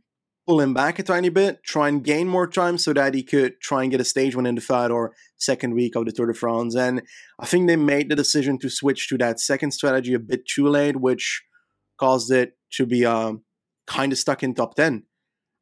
pull 0.52 0.60
him 0.60 0.74
back 0.74 1.00
a 1.00 1.04
tiny 1.04 1.30
bit, 1.30 1.64
try 1.64 1.88
and 1.88 2.04
gain 2.04 2.28
more 2.28 2.46
time 2.46 2.78
so 2.78 2.92
that 2.92 3.14
he 3.14 3.24
could 3.24 3.58
try 3.62 3.84
and 3.84 3.90
get 3.90 4.02
a 4.02 4.04
stage 4.04 4.36
win 4.36 4.46
in 4.46 4.56
the 4.56 4.60
third 4.60 4.92
or 4.92 5.14
second 5.38 5.74
week 5.74 5.96
of 5.96 6.04
the 6.04 6.12
Tour 6.12 6.28
de 6.28 6.34
France. 6.34 6.76
And 6.76 7.04
I 7.40 7.46
think 7.46 7.68
they 7.68 7.78
made 7.78 8.10
the 8.10 8.18
decision 8.18 8.58
to 8.58 8.70
switch 8.70 9.08
to 9.08 9.18
that 9.20 9.40
second 9.40 9.72
strategy 9.72 10.14
a 10.14 10.20
bit 10.20 10.46
too 10.46 10.68
late, 10.68 10.98
which 10.98 11.42
caused 11.98 12.34
it 12.34 12.58
to 12.74 12.86
be 12.86 13.06
um, 13.06 13.44
kind 13.88 14.12
of 14.12 14.18
stuck 14.18 14.44
in 14.44 14.54
top 14.54 14.76
10. 14.76 15.04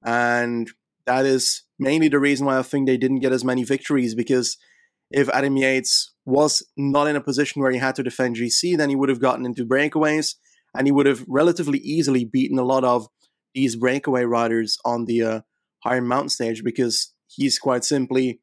And 0.04 0.72
that 1.06 1.28
is 1.28 1.62
mainly 1.78 2.08
the 2.08 2.18
reason 2.18 2.48
why 2.48 2.58
I 2.58 2.64
think 2.64 2.88
they 2.88 2.98
didn't 2.98 3.20
get 3.20 3.32
as 3.32 3.46
many 3.46 3.64
victories 3.64 4.16
because 4.16 4.58
if 5.12 5.30
Adam 5.30 5.56
Yates 5.56 6.16
was 6.26 6.66
not 6.76 7.06
in 7.06 7.16
a 7.16 7.22
position 7.22 7.62
where 7.62 7.72
he 7.72 7.78
had 7.78 7.94
to 7.98 8.02
defend 8.02 8.38
GC, 8.38 8.76
then 8.76 8.90
he 8.90 8.96
would 8.96 9.10
have 9.10 9.22
gotten 9.22 9.46
into 9.46 9.68
breakaways 9.68 10.34
and 10.76 10.88
he 10.88 10.92
would 10.92 11.06
have 11.06 11.24
relatively 11.28 11.78
easily 11.78 12.26
beaten 12.26 12.58
a 12.58 12.64
lot 12.64 12.84
of 12.84 13.08
these 13.54 13.76
breakaway 13.76 14.24
riders 14.24 14.78
on 14.86 15.06
the 15.06 15.22
uh, 15.24 15.42
higher 15.84 16.02
mountain 16.02 16.30
stage 16.30 16.64
because 16.64 17.14
he's 17.28 17.60
quite 17.60 17.84
simply 17.84 18.42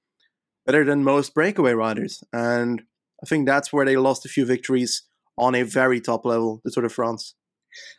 better 0.65 0.85
than 0.85 1.05
most 1.05 1.35
breakaway 1.35 1.73
riders. 1.73 2.23
And 2.33 2.83
I 3.23 3.27
think 3.27 3.47
that's 3.47 3.73
where 3.73 3.87
they 3.87 3.97
lost 3.97 4.27
a 4.27 4.29
few 4.29 4.45
victories 4.45 5.03
on 5.39 5.55
a 5.55 5.63
very 5.63 6.01
top 6.01 6.25
level, 6.25 6.61
the 6.65 6.71
Tour 6.71 6.83
de 6.83 6.89
France. 6.89 7.35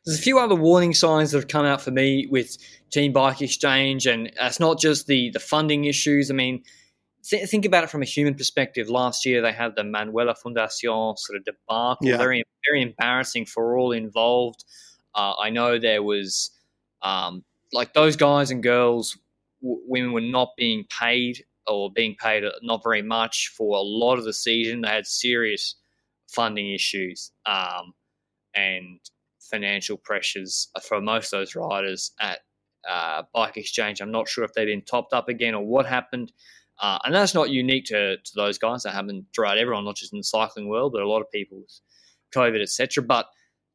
There's 0.06 0.18
a 0.18 0.22
few 0.22 0.40
other 0.40 0.56
warning 0.56 0.94
signs 0.94 1.32
that 1.32 1.38
have 1.38 1.48
come 1.48 1.66
out 1.66 1.82
for 1.82 1.92
me 1.92 2.28
with 2.30 2.58
Team 2.92 3.14
Bike 3.14 3.42
Exchange, 3.42 4.08
and 4.08 4.32
it's 4.40 4.60
not 4.60 4.80
just 4.80 5.06
the 5.06 5.30
the 5.32 5.40
funding 5.40 5.86
issues. 5.86 6.32
I 6.32 6.34
mean, 6.34 6.64
th- 7.24 7.48
think 7.48 7.66
about 7.66 7.84
it 7.84 7.90
from 7.92 8.02
a 8.02 8.06
human 8.06 8.34
perspective. 8.34 8.90
Last 8.90 9.26
year 9.26 9.42
they 9.42 9.52
had 9.52 9.76
the 9.76 9.84
Manuela 9.84 10.34
Fundacion 10.34 11.18
sort 11.18 11.38
of 11.38 11.46
debacle, 11.46 12.08
yeah. 12.08 12.18
very 12.18 12.44
very 12.68 12.82
embarrassing 12.82 13.46
for 13.46 13.78
all 13.78 13.92
involved. 13.92 14.66
Uh, 15.14 15.34
I 15.40 15.52
know 15.52 15.78
there 15.78 16.02
was 16.02 16.52
um, 17.01 17.44
like 17.74 17.94
those 17.94 18.16
guys 18.16 18.51
and 18.51 18.63
girls, 18.63 19.18
w- 19.62 19.82
women 19.86 20.13
were 20.13 20.22
not 20.22 20.50
being 20.58 20.86
paid 20.89 21.44
or 21.68 21.92
being 21.92 22.16
paid 22.16 22.44
not 22.62 22.82
very 22.84 23.01
much 23.01 23.51
for 23.56 23.77
a 23.77 23.82
lot 23.82 24.18
of 24.18 24.25
the 24.25 24.34
season. 24.34 24.82
They 24.82 24.89
had 24.89 25.06
serious 25.08 25.75
funding 26.27 26.74
issues 26.74 27.32
um, 27.46 27.94
and 28.56 29.00
financial 29.39 29.98
pressures 29.98 30.70
for 30.84 31.01
most 31.01 31.34
of 31.34 31.39
those 31.39 31.56
riders 31.56 32.12
at 32.20 32.39
uh, 32.88 33.24
Bike 33.34 33.58
Exchange. 33.58 34.01
I'm 34.01 34.12
not 34.12 34.27
sure 34.27 34.44
if 34.44 34.54
they've 34.54 34.68
been 34.68 34.82
topped 34.82 35.13
up 35.13 35.30
again 35.30 35.56
or 35.56 35.66
what 35.66 35.86
happened. 35.86 36.32
Uh, 36.80 37.00
and 37.04 37.13
that's 37.13 37.34
not 37.34 37.50
unique 37.50 37.86
to, 37.86 38.18
to 38.18 38.32
those 38.36 38.58
guys. 38.58 38.84
That 38.84 38.94
happened 38.94 39.25
throughout 39.34 39.58
everyone, 39.58 39.86
not 39.86 39.96
just 39.96 40.13
in 40.13 40.20
the 40.20 40.24
cycling 40.24 40.68
world, 40.68 40.94
but 40.94 41.01
a 41.01 41.10
lot 41.10 41.22
of 41.22 41.32
people 41.32 41.60
with 41.60 41.80
COVID, 42.34 42.62
etc. 42.62 43.04
But 43.04 43.27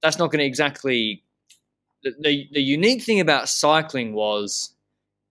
that's 0.03 0.19
not 0.19 0.31
going 0.31 0.39
to 0.39 0.45
exactly 0.47 1.25
the, 2.03 2.49
the, 2.53 2.63
unique 2.63 3.03
thing 3.03 3.21
about 3.21 3.49
cycling 3.49 4.13
was 4.15 4.75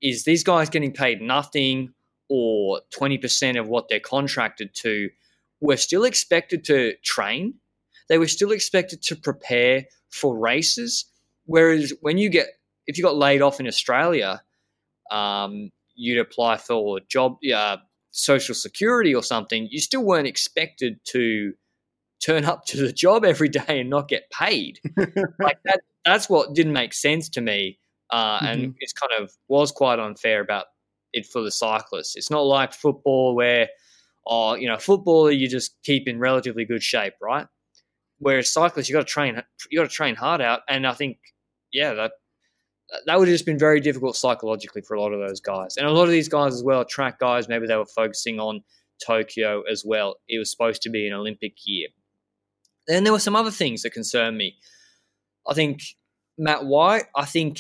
is 0.02 0.24
these 0.24 0.44
guys 0.44 0.70
getting 0.70 0.92
paid 0.92 1.22
nothing 1.22 1.94
or 2.30 2.82
20% 2.98 3.60
of 3.60 3.68
what 3.68 3.90
they're 3.90 4.00
contracted 4.00 4.74
to 4.74 5.10
were 5.60 5.78
still 5.78 6.04
expected 6.04 6.64
to 6.66 6.96
train. 7.04 7.56
They 8.10 8.18
were 8.18 8.28
still 8.28 8.52
expected 8.52 9.02
to 9.04 9.16
prepare 9.16 9.86
for 10.10 10.38
races. 10.38 11.06
Whereas 11.46 11.94
when 12.02 12.18
you 12.18 12.30
get 12.30 12.48
if 12.88 12.98
you 12.98 13.04
got 13.04 13.16
laid 13.16 13.42
off 13.42 13.60
in 13.60 13.68
australia 13.68 14.42
um, 15.12 15.72
you'd 15.96 16.20
apply 16.20 16.58
for 16.58 16.98
a 16.98 17.02
job 17.10 17.38
uh, 17.54 17.78
social 18.12 18.56
security 18.56 19.14
or 19.14 19.24
something 19.24 19.68
you 19.70 19.80
still 19.80 20.04
weren't 20.04 20.28
expected 20.28 21.00
to 21.06 21.54
turn 22.22 22.46
up 22.46 22.66
to 22.66 22.78
the 22.78 22.94
job 22.94 23.26
every 23.26 23.50
day 23.50 23.82
and 23.82 23.90
not 23.90 24.08
get 24.08 24.30
paid. 24.30 24.80
Like 25.40 25.58
that 25.66 25.82
that's 26.06 26.30
what 26.30 26.54
didn't 26.54 26.74
make 26.74 26.94
sense 26.94 27.30
to 27.30 27.42
me, 27.42 27.80
uh, 28.10 28.38
mm-hmm. 28.38 28.46
and 28.46 28.76
it's 28.80 28.94
kind 28.94 29.12
of 29.20 29.32
was 29.48 29.72
quite 29.72 30.00
unfair 30.00 30.42
about 30.42 30.66
it 31.14 31.26
for 31.26 31.42
the 31.42 31.52
cyclists. 31.52 32.16
It's 32.16 32.32
not 32.32 32.42
like 32.42 32.74
football 32.74 33.36
where, 33.36 33.70
oh, 34.26 34.56
you 34.56 34.68
know, 34.68 34.78
football 34.78 35.32
you 35.32 35.48
just 35.48 35.78
keep 35.84 36.08
in 36.08 36.20
relatively 36.20 36.66
good 36.66 36.84
shape, 36.84 37.14
right? 37.22 37.48
Whereas 38.20 38.52
cyclists, 38.52 38.88
you 38.88 38.94
got 38.94 39.08
to 39.08 39.12
train, 39.12 39.42
you 39.70 39.80
got 39.80 39.90
to 39.90 39.96
train 39.96 40.16
hard 40.16 40.42
out, 40.42 40.62
and 40.70 40.86
I 40.86 40.94
think, 40.94 41.18
yeah, 41.74 41.94
that 41.94 42.12
that 43.06 43.18
would 43.18 43.28
have 43.28 43.36
just 43.36 43.46
been 43.46 43.58
very 43.58 43.80
difficult 43.80 44.18
psychologically 44.18 44.82
for 44.82 44.96
a 44.96 45.02
lot 45.02 45.14
of 45.14 45.20
those 45.20 45.40
guys, 45.40 45.78
and 45.78 45.88
a 45.88 45.92
lot 45.92 46.04
of 46.04 46.12
these 46.12 46.30
guys 46.30 46.54
as 46.54 46.64
well, 46.64 46.86
track 46.86 47.20
guys. 47.20 47.48
Maybe 47.48 47.68
they 47.68 47.76
were 47.76 47.86
focusing 47.86 48.40
on 48.40 48.64
Tokyo 49.06 49.64
as 49.70 49.84
well. 49.86 50.18
It 50.28 50.38
was 50.38 50.52
supposed 50.52 50.82
to 50.84 50.90
be 50.90 51.08
an 51.08 51.14
Olympic 51.14 51.54
year. 51.66 51.88
Then 52.88 53.04
there 53.04 53.14
were 53.14 53.20
some 53.20 53.36
other 53.36 53.52
things 53.52 53.84
that 53.84 53.92
concerned 53.92 54.38
me. 54.38 54.58
I 55.48 55.54
think 55.54 55.82
Matt 56.38 56.66
White, 56.66 57.06
I 57.16 57.26
think, 57.26 57.60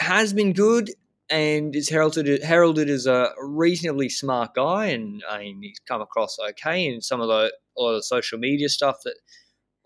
has 0.00 0.32
been 0.32 0.52
good 0.52 0.90
and 1.30 1.76
is 1.76 1.88
heralded 1.88 2.42
heralded 2.42 2.88
as 2.88 3.06
a 3.06 3.32
reasonably 3.40 4.08
smart 4.08 4.54
guy, 4.54 4.86
and 4.86 5.22
I 5.28 5.40
mean 5.40 5.62
he's 5.62 5.80
come 5.86 6.00
across 6.00 6.38
okay 6.50 6.86
in 6.86 7.00
some 7.00 7.20
of 7.20 7.28
the 7.28 7.52
a 7.76 7.80
lot 7.80 7.90
of 7.90 7.98
the 7.98 8.02
social 8.02 8.38
media 8.38 8.68
stuff 8.68 8.98
that 9.04 9.16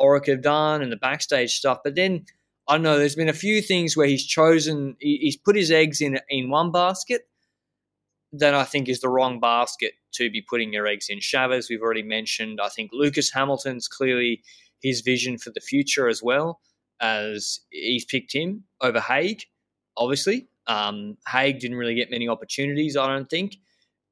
Orica 0.01 0.29
have 0.29 0.43
done 0.43 0.83
and 0.83 0.93
the 0.93 0.97
backstage 0.97 1.55
stuff. 1.55 1.79
But 1.83 1.95
then 1.97 2.25
I 2.69 2.75
don't 2.75 2.83
know. 2.83 2.99
There's 2.99 3.17
been 3.17 3.29
a 3.29 3.35
few 3.35 3.61
things 3.61 3.97
where 3.97 4.07
he's 4.07 4.25
chosen. 4.25 4.97
He's 5.01 5.37
put 5.37 5.57
his 5.57 5.71
eggs 5.71 6.01
in 6.01 6.21
in 6.29 6.51
one 6.51 6.71
basket 6.71 7.23
that 8.33 8.55
I 8.55 8.65
think 8.65 8.89
is 8.89 9.01
the 9.01 9.11
wrong 9.11 9.41
basket 9.41 9.93
to 10.13 10.31
be 10.31 10.43
putting 10.43 10.73
your 10.73 10.87
eggs 10.87 11.09
in. 11.09 11.19
Chaves, 11.19 11.69
we've 11.69 11.83
already 11.83 12.03
mentioned. 12.03 12.61
I 12.63 12.69
think 12.69 12.91
Lucas 12.93 13.31
Hamilton's 13.31 13.89
clearly 13.89 14.43
his 14.81 15.01
vision 15.01 15.39
for 15.39 15.51
the 15.51 15.61
future 15.61 16.09
as 16.09 16.23
well 16.23 16.61
as 17.03 17.61
he's 17.69 18.07
picked 18.07 18.33
him 18.33 18.65
over 18.81 19.01
Haig, 19.01 19.43
obviously. 19.97 20.49
Um, 20.67 21.19
Haig 21.29 21.59
didn't 21.59 21.77
really 21.77 21.97
get 21.97 22.11
many 22.11 22.29
opportunities, 22.29 22.97
I 22.97 23.09
don't 23.09 23.29
think. 23.29 23.57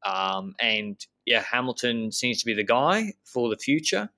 Um, 0.05 0.55
and 0.61 1.01
yeah, 1.25 1.43
Hamilton 1.51 2.13
seems 2.13 2.41
to 2.41 2.47
be 2.47 2.55
the 2.55 2.65
guy 2.65 3.15
for 3.25 3.49
the 3.49 3.57
future. 3.57 4.11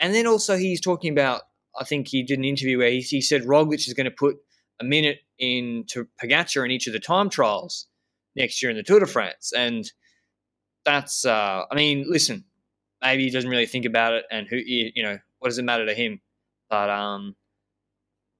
And 0.00 0.12
then 0.12 0.26
also 0.26 0.56
he's 0.56 0.80
talking 0.80 1.12
about, 1.12 1.42
I 1.80 1.84
think 1.84 2.08
he 2.08 2.22
did 2.22 2.38
an 2.38 2.44
interview 2.44 2.78
where 2.78 2.90
he, 2.90 3.00
he 3.00 3.20
said 3.20 3.42
Roglic 3.42 3.86
is 3.86 3.94
going 3.94 4.06
to 4.06 4.10
put 4.10 4.36
a 4.80 4.84
minute 4.84 5.18
into 5.38 6.06
Pogacar 6.20 6.64
in 6.64 6.70
each 6.70 6.88
of 6.88 6.92
the 6.92 7.00
time 7.00 7.30
trials. 7.30 7.86
next 8.38 8.62
year 8.62 8.70
in 8.70 8.76
the 8.76 8.82
Tour 8.82 9.00
de 9.00 9.06
France. 9.06 9.52
And 9.54 9.90
that's, 10.84 11.24
uh, 11.26 11.64
I 11.70 11.74
mean, 11.74 12.06
listen, 12.08 12.44
maybe 13.02 13.24
he 13.24 13.30
doesn't 13.30 13.50
really 13.50 13.66
think 13.66 13.84
about 13.84 14.14
it, 14.14 14.24
and 14.30 14.46
who, 14.48 14.56
you 14.56 15.02
know, 15.02 15.18
what 15.40 15.48
does 15.48 15.58
it 15.58 15.64
matter 15.64 15.84
to 15.84 15.94
him? 15.94 16.20
But, 16.70 16.88
um, 16.88 17.36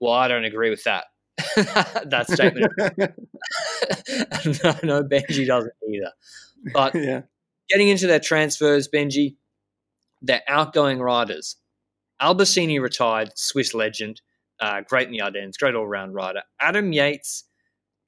well, 0.01 0.13
I 0.13 0.29
don't 0.29 0.45
agree 0.45 0.71
with 0.71 0.85
that. 0.85 1.05
that 1.57 2.27
statement. 2.29 2.73
no, 4.65 4.75
no, 4.83 5.03
Benji 5.05 5.47
doesn't 5.47 5.73
either. 5.89 6.13
But 6.73 6.95
yeah. 6.95 7.23
getting 7.69 7.89
into 7.89 8.07
their 8.07 8.21
transfers, 8.21 8.89
Benji, 8.89 9.37
they're 10.21 10.43
outgoing 10.49 10.99
riders. 11.01 11.57
Albasini 12.21 12.81
retired, 12.81 13.31
Swiss 13.37 13.75
legend, 13.75 14.21
uh, 14.61 14.81
great 14.81 15.07
in 15.07 15.13
the 15.13 15.21
Ardennes, 15.21 15.57
great 15.57 15.75
all 15.75 15.87
round 15.87 16.15
rider. 16.15 16.43
Adam 16.61 16.93
Yates 16.93 17.45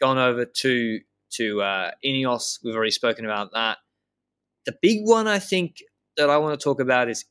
gone 0.00 0.18
over 0.18 0.44
to 0.44 1.00
to 1.34 1.62
uh, 1.62 1.90
Ineos. 2.04 2.58
We've 2.64 2.74
already 2.74 2.90
spoken 2.90 3.24
about 3.24 3.50
that. 3.52 3.78
The 4.66 4.74
big 4.82 5.02
one 5.04 5.28
I 5.28 5.38
think 5.38 5.76
that 6.16 6.28
I 6.28 6.38
want 6.38 6.58
to 6.58 6.62
talk 6.62 6.80
about 6.80 7.08
is 7.08 7.24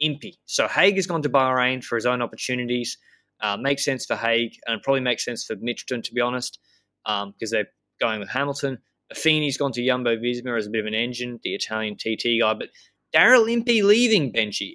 Impey. 0.00 0.38
So 0.46 0.68
Haig 0.68 0.94
has 0.96 1.06
gone 1.06 1.22
to 1.22 1.28
Bahrain 1.28 1.82
for 1.82 1.96
his 1.96 2.06
own 2.06 2.22
opportunities. 2.22 2.98
Uh, 3.40 3.56
makes 3.56 3.84
sense 3.84 4.06
for 4.06 4.16
Haig 4.16 4.52
and 4.66 4.82
probably 4.82 5.00
makes 5.00 5.24
sense 5.24 5.44
for 5.44 5.56
Mitchelton, 5.56 6.02
to 6.02 6.14
be 6.14 6.20
honest, 6.20 6.58
because 7.04 7.24
um, 7.24 7.34
they're 7.50 7.68
going 8.00 8.20
with 8.20 8.30
Hamilton. 8.30 8.78
Affini's 9.12 9.56
gone 9.56 9.72
to 9.72 9.84
Jumbo 9.84 10.16
Visma 10.16 10.58
as 10.58 10.66
a 10.66 10.70
bit 10.70 10.80
of 10.80 10.86
an 10.86 10.94
engine, 10.94 11.38
the 11.42 11.54
Italian 11.54 11.96
TT 11.96 12.40
guy. 12.40 12.54
But 12.54 12.70
Daryl 13.14 13.50
Impey 13.50 13.82
leaving 13.82 14.32
Benji, 14.32 14.72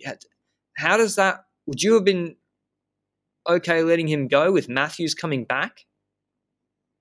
how 0.77 0.98
does 0.98 1.15
that? 1.15 1.46
Would 1.65 1.82
you 1.82 1.94
have 1.96 2.06
been 2.06 2.36
okay 3.48 3.84
letting 3.84 4.08
him 4.08 4.27
go 4.27 4.51
with 4.51 4.70
Matthews 4.70 5.13
coming 5.13 5.44
back? 5.44 5.86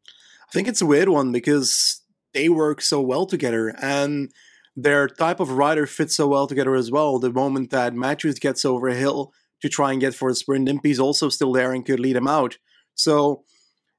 I 0.07 0.53
think 0.53 0.67
it's 0.67 0.83
a 0.83 0.87
weird 0.87 1.09
one 1.09 1.31
because 1.31 2.03
they 2.35 2.49
work 2.49 2.81
so 2.81 3.01
well 3.01 3.27
together 3.27 3.75
and 3.81 4.33
their 4.77 5.09
type 5.09 5.41
of 5.41 5.53
rider 5.53 5.87
fits 5.87 6.17
so 6.17 6.27
well 6.27 6.47
together 6.47 6.75
as 6.75 6.91
well. 6.91 7.19
The 7.19 7.33
moment 7.33 7.71
that 7.71 7.95
Matthews 7.95 8.39
gets 8.39 8.65
over 8.65 8.89
a 8.89 8.95
hill 8.95 9.33
to 9.63 9.69
try 9.69 9.93
and 9.93 10.01
get 10.01 10.15
for 10.15 10.29
a 10.29 10.35
sprint, 10.35 10.69
Impey's 10.69 11.01
also 11.01 11.29
still 11.29 11.53
there 11.53 11.73
and 11.73 11.85
could 11.85 12.01
lead 12.01 12.17
him 12.17 12.29
out. 12.29 12.57
So 12.95 13.45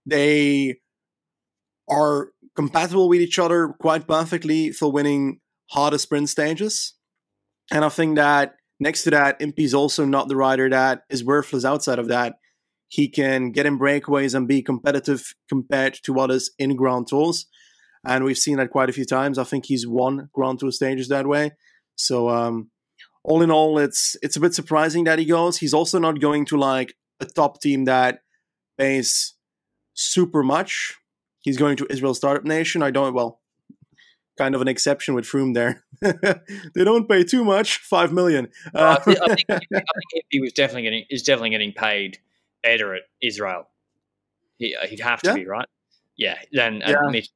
they 0.05 0.79
are 1.89 2.29
compatible 2.55 3.09
with 3.09 3.21
each 3.21 3.39
other 3.39 3.75
quite 3.79 4.07
perfectly 4.07 4.71
for 4.71 4.91
winning 4.91 5.39
harder 5.71 5.97
sprint 5.97 6.29
stages. 6.29 6.95
And 7.71 7.85
I 7.85 7.89
think 7.89 8.15
that 8.15 8.55
next 8.79 9.03
to 9.03 9.11
that, 9.11 9.39
Impey's 9.39 9.73
also 9.73 10.05
not 10.05 10.27
the 10.27 10.35
rider 10.35 10.69
that 10.69 11.03
is 11.09 11.23
worthless 11.23 11.65
outside 11.65 11.99
of 11.99 12.07
that. 12.09 12.35
He 12.89 13.07
can 13.07 13.51
get 13.51 13.65
in 13.65 13.79
breakaways 13.79 14.35
and 14.35 14.47
be 14.47 14.61
competitive 14.61 15.33
compared 15.47 15.97
to 16.03 16.19
others 16.19 16.51
in 16.59 16.75
Grand 16.75 17.07
Tours. 17.07 17.45
And 18.05 18.25
we've 18.25 18.37
seen 18.37 18.57
that 18.57 18.71
quite 18.71 18.89
a 18.89 18.93
few 18.93 19.05
times. 19.05 19.37
I 19.37 19.43
think 19.45 19.65
he's 19.65 19.87
won 19.87 20.29
Grand 20.33 20.59
Tour 20.59 20.71
stages 20.71 21.07
that 21.07 21.27
way. 21.27 21.51
So 21.95 22.29
um, 22.29 22.69
all 23.23 23.41
in 23.41 23.51
all, 23.51 23.77
it's 23.77 24.15
it's 24.21 24.35
a 24.35 24.39
bit 24.39 24.53
surprising 24.53 25.03
that 25.05 25.19
he 25.19 25.25
goes. 25.25 25.57
He's 25.57 25.73
also 25.73 25.99
not 25.99 26.19
going 26.19 26.45
to 26.45 26.57
like 26.57 26.95
a 27.19 27.25
top 27.25 27.61
team 27.61 27.85
that 27.85 28.23
pays 28.77 29.35
super 29.93 30.43
much. 30.43 30.97
He's 31.41 31.57
going 31.57 31.77
to 31.77 31.87
Israel 31.89 32.13
Startup 32.13 32.43
Nation. 32.43 32.83
I 32.83 32.91
don't 32.91 33.13
well, 33.13 33.41
kind 34.37 34.55
of 34.55 34.61
an 34.61 34.67
exception 34.67 35.13
with 35.13 35.25
Froome 35.25 35.53
there. 35.53 35.83
they 36.01 36.83
don't 36.83 37.07
pay 37.07 37.23
too 37.23 37.43
much, 37.43 37.77
five 37.77 38.11
million. 38.11 38.49
Uh, 38.73 38.97
I, 38.99 39.03
think, 39.03 39.19
I, 39.21 39.35
think, 39.35 39.45
I 39.51 39.81
think 40.11 40.25
he 40.29 40.39
was 40.39 40.53
definitely 40.53 40.83
getting 40.83 41.05
is 41.09 41.23
definitely 41.23 41.51
getting 41.51 41.73
paid 41.73 42.17
better 42.63 42.95
at 42.95 43.03
Israel. 43.21 43.67
He, 44.57 44.75
would 44.81 45.01
uh, 45.01 45.03
have 45.03 45.21
to 45.23 45.29
yeah. 45.29 45.35
be 45.35 45.45
right. 45.45 45.67
Yeah, 46.17 46.37
then 46.51 46.81
yeah. 46.85 46.95
Mitch, 47.09 47.29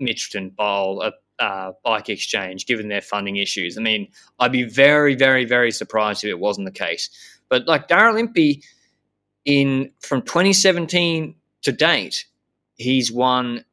Mitchelton 0.00 0.54
Bowl, 0.54 1.02
a 1.02 1.12
uh, 1.38 1.72
bike 1.84 2.08
exchange, 2.08 2.66
given 2.66 2.88
their 2.88 3.00
funding 3.00 3.36
issues. 3.36 3.76
I 3.76 3.80
mean, 3.80 4.08
I'd 4.38 4.52
be 4.52 4.64
very, 4.64 5.14
very, 5.14 5.44
very 5.44 5.70
surprised 5.70 6.24
if 6.24 6.30
it 6.30 6.38
wasn't 6.38 6.66
the 6.66 6.72
case. 6.72 7.10
But 7.48 7.66
like 7.66 7.88
Daryl 7.88 8.18
Impey, 8.18 8.62
in 9.44 9.90
from 10.00 10.22
2017 10.22 11.34
to 11.62 11.72
date, 11.72 12.26
he's 12.76 13.12
won 13.12 13.64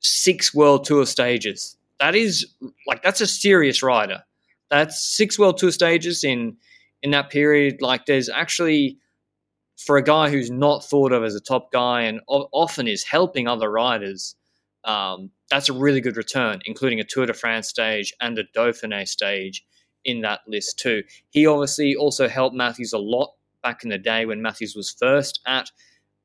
six 0.00 0.54
World 0.54 0.84
Tour 0.84 1.06
stages. 1.06 1.76
That 2.00 2.14
is 2.14 2.46
like 2.86 3.02
that's 3.02 3.20
a 3.20 3.26
serious 3.26 3.82
rider. 3.82 4.22
That's 4.70 4.98
six 5.04 5.38
World 5.38 5.58
Tour 5.58 5.70
stages 5.70 6.24
in 6.24 6.56
in 7.02 7.10
that 7.10 7.30
period. 7.30 7.82
Like, 7.82 8.06
there's 8.06 8.28
actually 8.28 8.98
for 9.76 9.96
a 9.96 10.02
guy 10.02 10.30
who's 10.30 10.50
not 10.50 10.84
thought 10.84 11.12
of 11.12 11.22
as 11.22 11.34
a 11.34 11.40
top 11.40 11.70
guy 11.70 12.02
and 12.02 12.20
often 12.26 12.88
is 12.88 13.04
helping 13.04 13.46
other 13.46 13.70
riders, 13.70 14.34
um, 14.84 15.30
that's 15.50 15.68
a 15.68 15.72
really 15.72 16.00
good 16.00 16.16
return, 16.16 16.60
including 16.64 17.00
a 17.00 17.04
Tour 17.04 17.26
de 17.26 17.34
France 17.34 17.68
stage 17.68 18.12
and 18.20 18.38
a 18.38 18.44
Dauphiné 18.56 19.06
stage 19.06 19.64
in 20.04 20.20
that 20.22 20.40
list 20.46 20.78
too. 20.78 21.02
He 21.30 21.46
obviously 21.46 21.96
also 21.96 22.28
helped 22.28 22.56
Matthews 22.56 22.92
a 22.92 22.98
lot 22.98 23.32
back 23.62 23.84
in 23.84 23.90
the 23.90 23.98
day 23.98 24.26
when 24.26 24.42
Matthews 24.42 24.74
was 24.76 24.90
first 24.90 25.40
at 25.46 25.70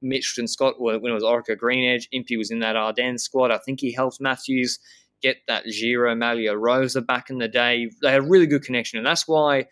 Mitchelton 0.04 0.48
Scott 0.48 0.80
when 0.80 0.96
it 0.96 1.12
was 1.12 1.24
Orica 1.24 1.58
Green 1.58 1.90
Edge. 1.90 2.08
Impey 2.12 2.38
was 2.38 2.52
in 2.52 2.60
that 2.60 2.76
Ardennes 2.76 3.24
squad. 3.24 3.52
I 3.52 3.58
think 3.58 3.80
he 3.80 3.92
helped 3.92 4.22
Matthews 4.22 4.80
get 5.22 5.38
that 5.48 5.66
Giro 5.66 6.16
Maglia 6.16 6.58
Rosa 6.58 7.02
back 7.02 7.30
in 7.30 7.38
the 7.38 7.48
day. 7.48 7.90
They 8.02 8.12
had 8.12 8.22
a 8.22 8.28
really 8.28 8.48
good 8.48 8.64
connection, 8.64 8.98
and 8.98 9.06
that's 9.06 9.28
why 9.28 9.66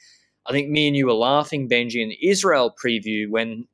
I 0.46 0.52
think 0.52 0.70
me 0.70 0.88
and 0.88 0.96
you 0.96 1.06
were 1.06 1.14
laughing, 1.14 1.70
Benji, 1.70 2.02
in 2.02 2.10
the 2.10 2.28
Israel 2.28 2.74
preview 2.84 3.30
when 3.30 3.68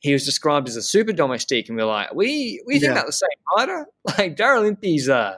he 0.00 0.12
was 0.14 0.24
described 0.24 0.68
as 0.68 0.76
a 0.76 0.82
super 0.82 1.12
domestique, 1.12 1.68
and 1.68 1.76
we 1.76 1.82
are 1.82 1.86
like, 1.86 2.14
we 2.14 2.62
we 2.66 2.74
think 2.74 2.84
yeah. 2.84 2.92
about 2.92 3.06
the 3.06 3.12
same 3.12 3.28
rider. 3.56 3.86
Like 4.18 4.36
Daryl 4.36 4.66
Impey's 4.66 5.08
uh, 5.08 5.36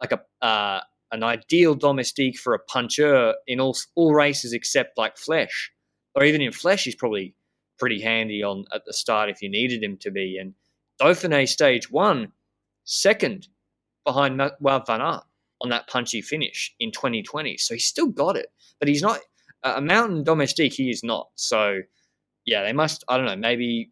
like 0.00 0.12
a 0.12 0.20
uh, 0.44 0.80
an 1.10 1.22
ideal 1.22 1.74
domestique 1.74 2.38
for 2.38 2.54
a 2.54 2.58
puncher 2.58 3.34
in 3.46 3.60
all 3.60 3.76
all 3.94 4.14
races 4.14 4.52
except 4.52 4.96
like 4.96 5.16
Flèche, 5.16 5.70
or 6.14 6.24
even 6.24 6.40
in 6.40 6.52
Flèche, 6.52 6.84
he's 6.84 6.94
probably 6.94 7.34
pretty 7.78 8.00
handy 8.00 8.42
on 8.42 8.64
at 8.72 8.84
the 8.86 8.92
start 8.92 9.30
if 9.30 9.42
you 9.42 9.48
needed 9.48 9.82
him 9.82 9.96
to 9.98 10.10
be. 10.10 10.38
And 10.38 10.54
Dauphiné 11.00 11.48
stage 11.48 11.90
one, 11.90 12.32
second 12.84 13.48
behind 14.04 14.40
Wout 14.40 14.86
van 14.86 15.00
Aert 15.00 15.24
on 15.60 15.70
that 15.70 15.88
punchy 15.88 16.22
finish 16.22 16.74
in 16.78 16.92
2020. 16.92 17.56
So 17.56 17.74
he's 17.74 17.84
still 17.84 18.08
got 18.08 18.36
it, 18.36 18.46
but 18.78 18.88
he's 18.88 19.02
not 19.02 19.18
a 19.62 19.80
mountain 19.80 20.22
domestique. 20.22 20.72
He 20.72 20.90
is 20.90 21.02
not. 21.02 21.28
So 21.34 21.80
yeah, 22.48 22.62
they 22.62 22.72
must. 22.72 23.04
I 23.08 23.16
don't 23.16 23.26
know. 23.26 23.36
Maybe 23.36 23.90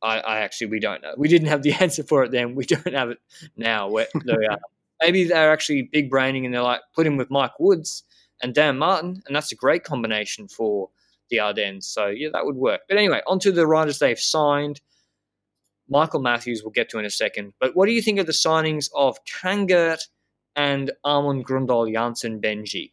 I, 0.00 0.18
I, 0.20 0.38
actually 0.38 0.68
we 0.68 0.78
don't 0.78 1.02
know. 1.02 1.14
We 1.16 1.28
didn't 1.28 1.48
have 1.48 1.62
the 1.62 1.72
answer 1.80 2.04
for 2.04 2.22
it 2.24 2.30
then. 2.30 2.54
We 2.54 2.64
don't 2.64 2.94
have 2.94 3.10
it 3.10 3.18
now. 3.56 3.88
Where 3.88 4.06
uh, 4.14 4.56
maybe 5.02 5.24
they're 5.24 5.52
actually 5.52 5.82
big 5.82 6.08
braining 6.08 6.44
and 6.44 6.54
they're 6.54 6.62
like 6.62 6.80
put 6.94 7.06
him 7.06 7.16
with 7.16 7.30
Mike 7.30 7.58
Woods 7.58 8.04
and 8.42 8.54
Dan 8.54 8.78
Martin, 8.78 9.22
and 9.26 9.34
that's 9.34 9.52
a 9.52 9.56
great 9.56 9.82
combination 9.82 10.46
for 10.48 10.90
the 11.28 11.40
Ardennes. 11.40 11.86
So 11.86 12.06
yeah, 12.06 12.28
that 12.32 12.46
would 12.46 12.56
work. 12.56 12.82
But 12.88 12.98
anyway, 12.98 13.20
onto 13.26 13.50
the 13.50 13.66
riders 13.66 13.98
they've 13.98 14.18
signed. 14.18 14.80
Michael 15.88 16.20
Matthews 16.20 16.62
we'll 16.64 16.72
get 16.72 16.88
to 16.90 16.98
in 16.98 17.04
a 17.04 17.10
second. 17.10 17.52
But 17.60 17.76
what 17.76 17.86
do 17.86 17.92
you 17.92 18.02
think 18.02 18.18
of 18.18 18.26
the 18.26 18.32
signings 18.32 18.88
of 18.94 19.18
Kangert 19.24 20.02
and 20.56 20.90
Amund 21.04 21.44
Grøndal 21.44 21.92
Jansen 21.92 22.40
Benji? 22.40 22.90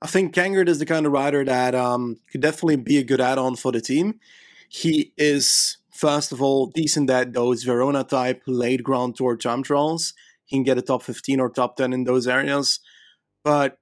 I 0.00 0.06
think 0.06 0.34
Kangert 0.34 0.68
is 0.68 0.78
the 0.78 0.86
kind 0.86 1.06
of 1.06 1.12
rider 1.12 1.44
that 1.44 1.74
um, 1.74 2.18
could 2.30 2.40
definitely 2.40 2.76
be 2.76 2.98
a 2.98 3.04
good 3.04 3.20
add-on 3.20 3.56
for 3.56 3.72
the 3.72 3.80
team. 3.80 4.20
He 4.68 5.12
is, 5.16 5.78
first 5.90 6.30
of 6.30 6.40
all, 6.40 6.66
decent 6.66 7.10
at 7.10 7.32
those 7.32 7.64
Verona 7.64 8.04
type 8.04 8.42
late 8.46 8.82
Grand 8.84 9.16
Tour 9.16 9.36
time 9.36 9.62
trials. 9.62 10.14
He 10.44 10.56
can 10.56 10.62
get 10.62 10.78
a 10.78 10.82
top 10.82 11.02
15 11.02 11.40
or 11.40 11.50
top 11.50 11.76
10 11.76 11.92
in 11.92 12.04
those 12.04 12.28
areas. 12.28 12.80
But 13.42 13.78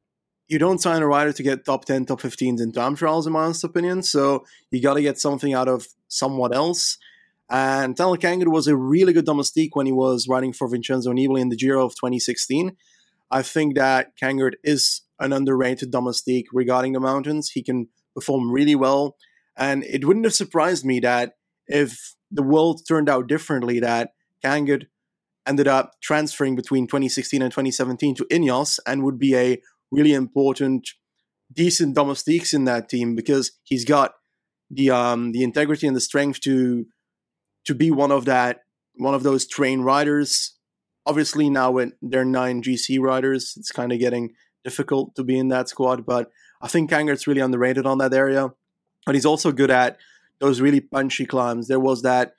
you 0.48 0.58
don't 0.58 0.80
sign 0.80 1.02
a 1.02 1.06
rider 1.06 1.32
to 1.32 1.42
get 1.42 1.64
top 1.64 1.84
10, 1.84 2.06
top 2.06 2.20
15s 2.20 2.60
in 2.60 2.72
time 2.72 2.94
trials, 2.94 3.26
in 3.26 3.32
my 3.32 3.44
honest 3.44 3.64
opinion. 3.64 4.02
So 4.02 4.44
you 4.70 4.80
got 4.80 4.94
to 4.94 5.02
get 5.02 5.18
something 5.18 5.52
out 5.52 5.68
of 5.68 5.86
someone 6.08 6.54
else. 6.54 6.98
And 7.50 7.94
Tanel 7.94 8.16
Kangert 8.16 8.50
was 8.50 8.66
a 8.66 8.76
really 8.76 9.12
good 9.12 9.26
domestique 9.26 9.76
when 9.76 9.86
he 9.86 9.92
was 9.92 10.28
riding 10.28 10.52
for 10.52 10.68
Vincenzo 10.68 11.12
Nibali 11.12 11.40
in 11.40 11.48
the 11.50 11.56
Giro 11.56 11.84
of 11.84 11.94
2016. 11.94 12.76
I 13.30 13.42
think 13.42 13.74
that 13.76 14.16
Kangert 14.16 14.54
is 14.64 15.02
an 15.18 15.32
underrated 15.32 15.90
domestique 15.90 16.46
regarding 16.52 16.92
the 16.92 17.00
mountains. 17.00 17.50
He 17.50 17.62
can 17.62 17.88
perform 18.14 18.50
really 18.50 18.74
well. 18.74 19.16
And 19.56 19.84
it 19.84 20.04
wouldn't 20.04 20.26
have 20.26 20.34
surprised 20.34 20.84
me 20.84 21.00
that 21.00 21.32
if 21.66 22.14
the 22.30 22.42
world 22.42 22.82
turned 22.86 23.08
out 23.08 23.28
differently, 23.28 23.80
that 23.80 24.10
Kangert 24.44 24.86
ended 25.46 25.68
up 25.68 25.92
transferring 26.02 26.56
between 26.56 26.86
2016 26.86 27.40
and 27.40 27.50
2017 27.50 28.14
to 28.16 28.24
Ineos 28.24 28.78
and 28.86 29.02
would 29.02 29.18
be 29.18 29.34
a 29.34 29.60
really 29.90 30.12
important, 30.12 30.88
decent 31.52 31.94
domestiques 31.94 32.52
in 32.52 32.64
that 32.64 32.88
team 32.88 33.14
because 33.14 33.52
he's 33.62 33.84
got 33.84 34.14
the 34.70 34.90
um, 34.90 35.32
the 35.32 35.44
integrity 35.44 35.86
and 35.86 35.94
the 35.94 36.00
strength 36.00 36.40
to 36.40 36.86
to 37.64 37.74
be 37.74 37.90
one 37.90 38.10
of 38.10 38.24
that 38.24 38.60
one 38.96 39.14
of 39.14 39.22
those 39.22 39.46
train 39.46 39.82
riders. 39.82 40.54
Obviously, 41.06 41.48
now 41.48 41.70
when 41.70 41.92
they're 42.02 42.24
nine 42.24 42.62
GC 42.62 42.98
riders, 43.00 43.54
it's 43.56 43.70
kind 43.70 43.92
of 43.92 44.00
getting 44.00 44.32
difficult 44.66 45.14
to 45.14 45.22
be 45.22 45.38
in 45.38 45.48
that 45.48 45.68
squad. 45.68 46.04
But 46.04 46.30
I 46.60 46.68
think 46.68 46.90
Kangert's 46.90 47.26
really 47.28 47.40
underrated 47.40 47.86
on 47.86 47.98
that 47.98 48.12
area. 48.12 48.52
But 49.06 49.14
he's 49.14 49.30
also 49.32 49.52
good 49.52 49.70
at 49.70 49.96
those 50.40 50.60
really 50.60 50.80
punchy 50.80 51.24
climbs. 51.24 51.68
There 51.68 51.80
was 51.80 52.02
that 52.02 52.34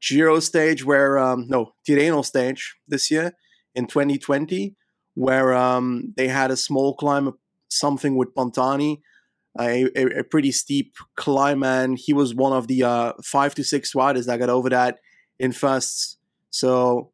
Giro 0.00 0.38
stage 0.40 0.84
where 0.84 1.18
um, 1.18 1.46
no 1.48 1.72
Tirreno 1.86 2.24
stage 2.24 2.76
this 2.86 3.10
year 3.10 3.32
in 3.74 3.86
2020 3.86 4.76
where 5.14 5.54
um, 5.54 6.12
they 6.16 6.28
had 6.28 6.50
a 6.50 6.56
small 6.56 6.94
climb, 6.94 7.32
something 7.68 8.16
with 8.16 8.34
Pantani, 8.34 9.00
a, 9.58 9.84
a, 9.96 10.20
a, 10.20 10.24
pretty 10.24 10.50
steep 10.50 10.94
climb, 11.14 11.62
and 11.62 11.96
he 11.96 12.12
was 12.12 12.34
one 12.34 12.52
of 12.52 12.66
the 12.66 12.82
uh, 12.82 13.12
five 13.22 13.54
to 13.54 13.62
six 13.62 13.94
riders 13.94 14.26
that 14.26 14.40
got 14.40 14.48
over 14.48 14.68
that 14.70 14.98
in 15.38 15.52
firsts. 15.52 16.16
So 16.50 17.12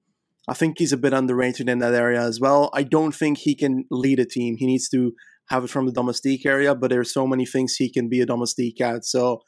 I 0.51 0.55
think 0.55 0.81
he's 0.81 0.93
a 0.93 0.97
bit 0.97 1.13
underrated 1.13 1.69
in 1.69 1.79
that 1.79 1.95
area 1.95 2.21
as 2.21 2.41
well. 2.41 2.71
I 2.75 2.83
don't 2.83 3.15
think 3.15 3.39
he 3.39 3.55
can 3.55 3.85
lead 3.89 4.19
a 4.19 4.25
team. 4.25 4.57
He 4.57 4.67
needs 4.67 4.89
to 4.89 5.13
have 5.49 5.63
it 5.63 5.71
from 5.71 5.87
the 5.87 5.93
domestique 5.93 6.45
area, 6.45 6.75
but 6.75 6.91
there's 6.91 7.13
so 7.13 7.25
many 7.25 7.47
things 7.47 7.77
he 7.77 7.89
can 7.89 8.09
be 8.09 8.21
a 8.21 8.27
domestique 8.27 8.81
at. 8.81 9.05
So 9.05 9.43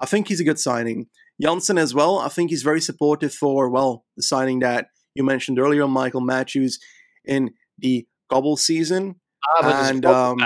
I 0.00 0.06
think 0.06 0.28
he's 0.28 0.40
a 0.40 0.44
good 0.44 0.58
signing. 0.58 1.08
Jansen 1.42 1.76
as 1.76 1.92
well. 1.92 2.18
I 2.18 2.28
think 2.28 2.48
he's 2.48 2.62
very 2.62 2.80
supportive 2.80 3.34
for 3.34 3.68
well 3.68 4.06
the 4.16 4.22
signing 4.22 4.60
that 4.60 4.86
you 5.14 5.24
mentioned 5.24 5.58
earlier, 5.58 5.82
on 5.84 5.90
Michael 5.90 6.22
Matthews, 6.22 6.78
in 7.26 7.50
the 7.78 8.06
Cobble 8.30 8.56
season. 8.56 9.16
Ah, 9.58 9.90
and 9.90 10.06
um, 10.06 10.38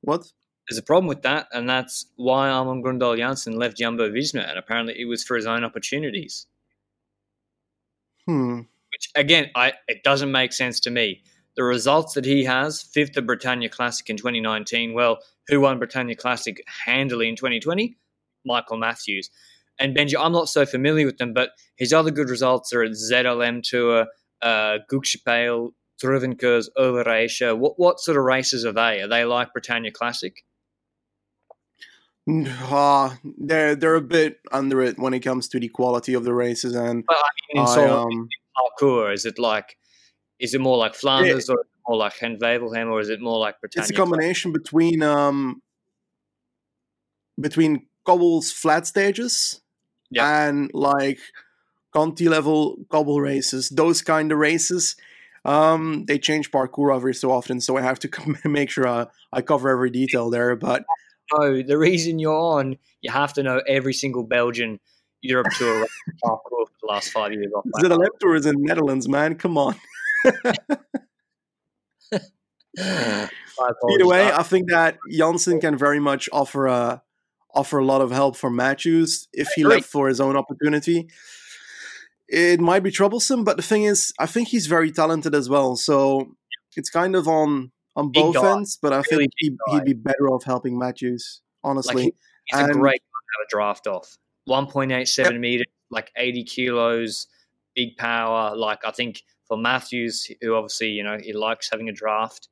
what? 0.00 0.26
There's 0.68 0.78
a 0.78 0.82
problem 0.82 1.06
with 1.06 1.22
that, 1.22 1.46
and 1.52 1.68
that's 1.68 2.06
why 2.16 2.48
Amund 2.48 2.82
Grøndal 2.82 3.16
Jansen 3.16 3.56
left 3.56 3.76
Jumbo 3.76 4.10
Visma, 4.10 4.48
and 4.48 4.58
apparently 4.58 5.00
it 5.00 5.04
was 5.04 5.22
for 5.22 5.36
his 5.36 5.46
own 5.46 5.62
opportunities. 5.62 6.46
Hmm. 8.26 8.60
Which 8.92 9.10
again, 9.14 9.50
I 9.54 9.72
it 9.88 10.02
doesn't 10.04 10.30
make 10.30 10.52
sense 10.52 10.80
to 10.80 10.90
me. 10.90 11.22
The 11.56 11.64
results 11.64 12.14
that 12.14 12.24
he 12.24 12.44
has, 12.44 12.82
fifth 12.82 13.16
at 13.16 13.26
Bretagne 13.26 13.68
Classic 13.68 14.08
in 14.08 14.16
2019. 14.16 14.94
Well, 14.94 15.18
who 15.48 15.60
won 15.60 15.78
Bretagne 15.78 16.14
Classic 16.14 16.62
handily 16.86 17.28
in 17.28 17.36
2020? 17.36 17.96
Michael 18.44 18.78
Matthews. 18.78 19.30
And 19.78 19.96
Benji, 19.96 20.14
I'm 20.18 20.32
not 20.32 20.48
so 20.48 20.64
familiar 20.64 21.06
with 21.06 21.18
them, 21.18 21.32
but 21.32 21.50
his 21.76 21.92
other 21.92 22.10
good 22.10 22.30
results 22.30 22.72
are 22.72 22.82
at 22.82 22.92
ZLM 22.92 23.62
Tour, 23.62 24.06
uh, 24.40 24.78
Gugspale, 24.90 25.70
Druivenkoers, 26.02 26.68
Overijse. 26.78 27.56
What 27.56 27.78
what 27.78 28.00
sort 28.00 28.16
of 28.16 28.24
races 28.24 28.64
are 28.64 28.72
they? 28.72 29.02
Are 29.02 29.08
they 29.08 29.24
like 29.24 29.52
Bretagne 29.52 29.90
Classic? 29.90 30.44
Uh, 32.28 33.14
they're 33.38 33.74
they're 33.74 33.96
a 33.96 34.00
bit 34.00 34.38
under 34.52 34.80
it 34.80 34.98
when 34.98 35.12
it 35.12 35.20
comes 35.20 35.48
to 35.48 35.58
the 35.58 35.68
quality 35.68 36.14
of 36.14 36.22
the 36.22 36.32
races 36.32 36.74
and 36.74 37.04
but, 37.04 37.16
I 37.16 37.54
mean, 37.54 37.66
I, 37.66 37.88
um, 37.88 38.28
parcours. 38.56 39.20
Is 39.20 39.26
it 39.26 39.38
like 39.40 39.76
is 40.38 40.54
it 40.54 40.60
more 40.60 40.76
like 40.76 40.94
Flanders 40.94 41.48
or 41.48 41.64
more 41.88 41.98
like 41.98 42.14
Gent-Wevelgem 42.18 42.90
or 42.90 43.00
is 43.00 43.08
it 43.08 43.20
more 43.20 43.38
like 43.38 43.60
Bretagne? 43.60 43.82
It's 43.82 43.90
a 43.90 43.94
combination 43.94 44.52
between 44.52 45.02
um 45.02 45.62
between 47.40 47.86
cobbles 48.04 48.52
flat 48.52 48.86
stages 48.86 49.60
yeah. 50.10 50.46
and 50.46 50.70
like 50.74 51.18
Conti 51.92 52.28
level 52.28 52.78
cobble 52.88 53.20
races, 53.20 53.68
those 53.68 54.00
kind 54.00 54.32
of 54.32 54.38
races. 54.38 54.96
Um, 55.44 56.04
they 56.06 56.18
change 56.18 56.50
parcours 56.50 56.96
every 56.96 57.14
so 57.14 57.30
often, 57.30 57.60
so 57.60 57.76
I 57.76 57.82
have 57.82 57.98
to 57.98 58.08
make 58.48 58.70
sure 58.70 58.88
I, 58.88 59.06
I 59.32 59.42
cover 59.42 59.68
every 59.68 59.90
detail 59.90 60.30
there. 60.30 60.56
But 60.56 60.84
know 61.32 61.62
the 61.62 61.78
reason 61.78 62.18
you're 62.18 62.34
on, 62.34 62.76
you 63.00 63.10
have 63.10 63.32
to 63.34 63.42
know 63.42 63.60
every 63.66 63.94
single 63.94 64.24
Belgian 64.24 64.80
Europe 65.20 65.48
tour 65.56 65.86
for 66.22 66.40
the 66.80 66.86
last 66.88 67.10
five 67.10 67.32
years. 67.32 67.52
Off 67.54 67.64
ZLM 67.80 68.08
tour 68.20 68.34
is 68.34 68.46
in 68.46 68.62
Netherlands, 68.62 69.08
man. 69.08 69.36
Come 69.36 69.56
on. 69.56 69.76
Either 72.78 74.06
way, 74.06 74.32
I 74.32 74.42
think 74.42 74.70
that 74.70 74.98
Jansen 75.10 75.60
can 75.60 75.76
very 75.76 76.00
much 76.00 76.28
offer 76.32 76.66
a 76.66 77.02
offer 77.54 77.78
a 77.78 77.84
lot 77.84 78.00
of 78.00 78.10
help 78.10 78.36
for 78.36 78.50
Matthews 78.50 79.28
if 79.32 79.48
he 79.54 79.62
left 79.62 79.84
for 79.84 80.08
his 80.08 80.20
own 80.20 80.36
opportunity. 80.36 81.08
It 82.28 82.60
might 82.60 82.82
be 82.82 82.90
troublesome, 82.90 83.44
but 83.44 83.58
the 83.58 83.62
thing 83.62 83.82
is, 83.84 84.10
I 84.18 84.24
think 84.24 84.48
he's 84.48 84.66
very 84.66 84.90
talented 84.90 85.34
as 85.34 85.50
well. 85.50 85.76
So 85.76 86.34
it's 86.76 86.88
kind 86.88 87.14
of 87.14 87.28
on 87.28 87.72
on 87.96 88.10
both 88.10 88.36
ends, 88.36 88.78
but 88.80 88.92
I 88.92 89.02
really 89.10 89.24
think 89.24 89.34
he, 89.40 89.56
would 89.68 89.84
be 89.84 89.92
better 89.92 90.28
off 90.28 90.44
helping 90.44 90.78
Matthews, 90.78 91.42
honestly. 91.62 91.94
Like 91.94 92.04
he, 92.04 92.14
he's 92.46 92.60
and, 92.60 92.70
a 92.70 92.74
great 92.74 93.00
guy 93.00 93.18
to 93.20 93.38
have 93.38 93.46
a 93.46 93.50
draft 93.50 93.86
off. 93.86 94.18
1.87 94.48 95.18
yep. 95.18 95.34
meters, 95.40 95.66
like 95.90 96.10
80 96.16 96.44
kilos, 96.44 97.26
big 97.74 97.96
power. 97.96 98.56
Like 98.56 98.80
I 98.84 98.90
think 98.90 99.22
for 99.46 99.56
Matthews, 99.56 100.30
who 100.40 100.54
obviously, 100.54 100.88
you 100.88 101.04
know, 101.04 101.18
he 101.22 101.32
likes 101.32 101.68
having 101.70 101.88
a 101.88 101.92
draft, 101.92 102.48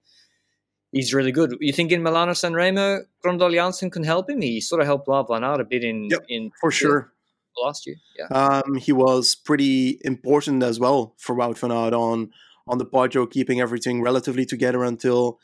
he's 0.93 1.15
really 1.15 1.33
good. 1.33 1.57
You 1.61 1.73
think 1.73 1.93
in 1.93 2.03
Milano 2.03 2.33
San 2.33 2.55
Remo, 2.55 3.01
Grøndal 3.25 3.55
Jansen 3.55 3.91
can 3.91 4.05
help 4.05 4.29
him? 4.29 4.41
He 4.41 4.61
sort 4.61 4.81
of 4.81 4.87
helped 4.87 5.09
van 5.09 5.45
Aert 5.45 5.61
a 5.61 5.65
bit 5.65 5.85
in, 5.85 6.09
yep, 6.11 6.25
in 6.29 6.51
for 6.61 6.71
sure. 6.71 7.13
Last 7.61 7.87
year, 7.87 7.97
yeah. 8.17 8.27
Um, 8.27 8.77
he 8.77 8.93
was 8.93 9.35
pretty 9.35 9.99
important 10.03 10.63
as 10.63 10.79
well 10.79 11.15
for 11.19 11.35
Wout 11.35 11.59
van 11.59 11.73
Aert 11.73 11.93
on 11.93 12.31
on 12.71 12.79
the 12.79 12.87
Poggio, 12.87 13.29
keeping 13.29 13.61
everything 13.61 14.01
relatively 14.01 14.47
together 14.47 14.85
until 14.85 15.39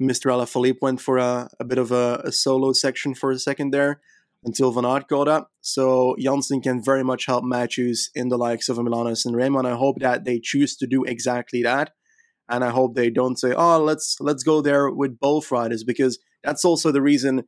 Mr. 0.00 0.32
Alaphilippe 0.32 0.80
went 0.80 1.00
for 1.00 1.18
a, 1.18 1.48
a 1.60 1.64
bit 1.64 1.78
of 1.78 1.92
a, 1.92 2.22
a, 2.24 2.32
solo 2.32 2.72
section 2.72 3.14
for 3.14 3.30
a 3.30 3.38
second 3.38 3.72
there 3.72 4.00
until 4.42 4.72
Van 4.72 4.86
Aert 4.86 5.06
got 5.06 5.28
up. 5.28 5.50
So 5.60 6.16
Jansen 6.18 6.62
can 6.62 6.82
very 6.82 7.04
much 7.04 7.26
help 7.26 7.44
Matthews 7.44 8.10
in 8.14 8.28
the 8.28 8.38
likes 8.38 8.70
of 8.70 8.78
Milano 8.78 9.12
San 9.14 9.34
Remo. 9.34 9.62
I 9.62 9.76
hope 9.76 9.96
that 10.00 10.24
they 10.24 10.40
choose 10.42 10.74
to 10.78 10.86
do 10.86 11.04
exactly 11.04 11.62
that. 11.62 11.90
And 12.48 12.64
I 12.64 12.70
hope 12.70 12.94
they 12.94 13.10
don't 13.10 13.38
say, 13.38 13.52
oh, 13.52 13.78
let's 13.78 14.16
let's 14.18 14.42
go 14.42 14.60
there 14.60 14.90
with 14.90 15.20
both 15.20 15.50
riders, 15.52 15.84
because 15.84 16.18
that's 16.42 16.64
also 16.64 16.90
the 16.90 17.02
reason 17.02 17.44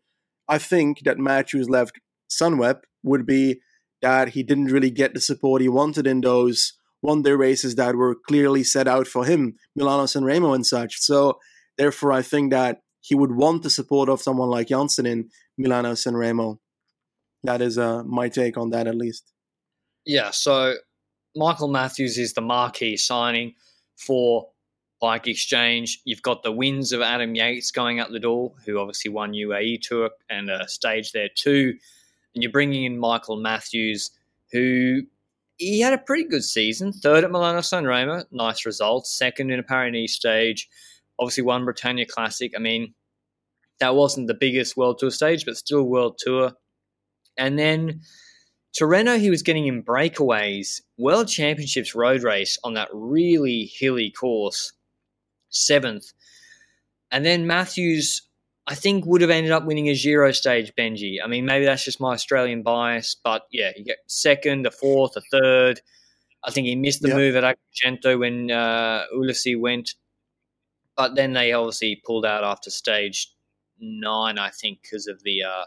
I 0.49 0.59
think 0.59 1.01
that 1.05 1.19
Matthews 1.19 1.69
left 1.69 1.99
Sunweb 2.31 2.81
would 3.03 3.27
be 3.27 3.61
that 4.03 4.31
he 4.31 4.43
didn't 4.43 4.67
really 4.67 4.91
get 4.91 5.15
the 5.15 5.21
support 5.21 5.63
he 5.63 5.69
wanted 5.69 6.07
in 6.07 6.21
those 6.21 6.75
won 7.05 7.23
their 7.23 7.37
races 7.37 7.75
that 7.75 7.95
were 7.95 8.15
clearly 8.15 8.65
set 8.65 8.89
out 8.89 9.07
for 9.07 9.27
him, 9.27 9.55
Milano 9.77 10.07
San 10.07 10.25
Remo 10.25 10.55
and 10.55 10.67
such. 10.67 10.99
So 11.01 11.39
therefore, 11.77 12.13
I 12.13 12.23
think 12.23 12.51
that 12.51 12.81
he 13.03 13.15
would 13.15 13.33
want 13.33 13.63
the 13.63 13.69
support 13.69 14.09
of 14.09 14.23
someone 14.23 14.49
like 14.49 14.69
Jansen 14.69 15.05
in 15.05 15.29
Milano 15.59 15.95
San 15.95 16.17
Remo. 16.17 16.59
That 17.43 17.61
is 17.61 17.77
uh, 17.77 18.03
my 18.05 18.31
take 18.31 18.57
on 18.57 18.71
that, 18.71 18.87
at 18.87 18.95
least. 18.95 19.31
Yeah. 20.07 20.31
So 20.31 20.77
Michael 21.37 21.69
Matthews 21.69 22.17
is 22.17 22.33
the 22.33 22.41
marquee 22.41 22.97
signing 22.97 23.55
for 23.99 24.49
Bike 24.99 25.27
Exchange. 25.27 26.01
You've 26.07 26.23
got 26.23 26.43
the 26.43 26.53
wins 26.53 26.93
of 26.93 27.03
Adam 27.03 27.35
Yates 27.35 27.71
going 27.71 28.01
out 28.01 28.13
the 28.13 28.19
door, 28.19 28.55
who 28.65 28.79
obviously 28.79 29.11
won 29.11 29.33
UAE 29.33 29.83
Tour 29.83 30.09
and 30.31 30.49
a 30.49 30.67
stage 30.69 31.13
there 31.13 31.29
too. 31.29 31.75
And 32.35 32.43
you're 32.43 32.51
bringing 32.51 32.85
in 32.85 32.99
Michael 32.99 33.37
Matthews, 33.37 34.11
who 34.53 35.03
he 35.57 35.81
had 35.81 35.93
a 35.93 35.99
pretty 35.99 36.25
good 36.25 36.45
season. 36.45 36.93
Third 36.93 37.25
at 37.25 37.31
Milano 37.31 37.61
Sanremo, 37.61 38.25
nice 38.31 38.67
results. 38.67 39.17
Second 39.17 39.51
in 39.51 39.61
a 39.61 39.63
Paris 39.63 40.15
stage. 40.15 40.69
Obviously 41.19 41.45
won 41.45 41.65
Bretagne 41.65 42.05
Classic. 42.05 42.53
I 42.57 42.59
mean, 42.59 42.95
that 43.81 43.95
wasn't 43.95 44.27
the 44.27 44.35
biggest 44.35 44.77
World 44.77 44.99
Tour 44.99 45.11
stage, 45.11 45.45
but 45.45 45.57
still 45.57 45.85
World 45.85 46.19
Tour. 46.19 46.53
And 47.37 47.59
then 47.59 48.01
Tirreno, 48.79 49.19
he 49.19 49.31
was 49.31 49.43
getting 49.43 49.67
in 49.67 49.83
breakaways. 49.83 50.81
World 50.99 51.29
Championships 51.29 51.95
road 51.95 52.23
race 52.23 52.59
on 52.65 52.75
that 52.75 52.89
really 52.93 53.71
hilly 53.73 54.11
course, 54.11 54.73
seventh. 55.51 56.13
And 57.13 57.25
then 57.25 57.47
Matthews 57.47 58.23
I 58.67 58.75
think 58.75 59.05
would 59.05 59.21
have 59.21 59.31
ended 59.31 59.53
up 59.53 59.67
winning 59.67 59.89
a 59.89 59.95
Giro 59.95 60.33
stage, 60.33 60.73
Benji. 60.75 61.19
I 61.23 61.27
mean, 61.27 61.45
maybe 61.45 61.67
that's 61.67 61.85
just 61.85 62.01
my 62.01 62.15
Australian 62.15 62.63
bias, 62.63 63.15
but 63.23 63.43
yeah, 63.51 63.73
you 63.77 63.85
get 63.85 63.99
second, 64.07 64.67
a 64.67 64.71
fourth, 64.71 65.17
a 65.17 65.21
third. 65.21 65.81
I 66.43 66.51
think 66.51 66.67
he 66.67 66.75
missed 66.75 67.03
the 67.03 67.09
yep. 67.09 67.17
move 67.17 67.37
at 67.37 67.57
Agrigento 67.57 68.19
when 68.19 68.51
uh, 68.51 69.05
Ulissi 69.15 69.59
went, 69.59 69.95
but 70.97 71.15
then 71.15 71.35
they 71.35 71.53
obviously 71.53 72.01
pulled 72.05 72.25
out 72.25 72.43
after 72.45 72.71
stage 72.71 73.35
nine, 73.79 74.39
I 74.39 74.51
think, 74.51 74.81
because 74.83 75.09
of 75.09 75.23
the. 75.25 75.43
Uh, 75.43 75.65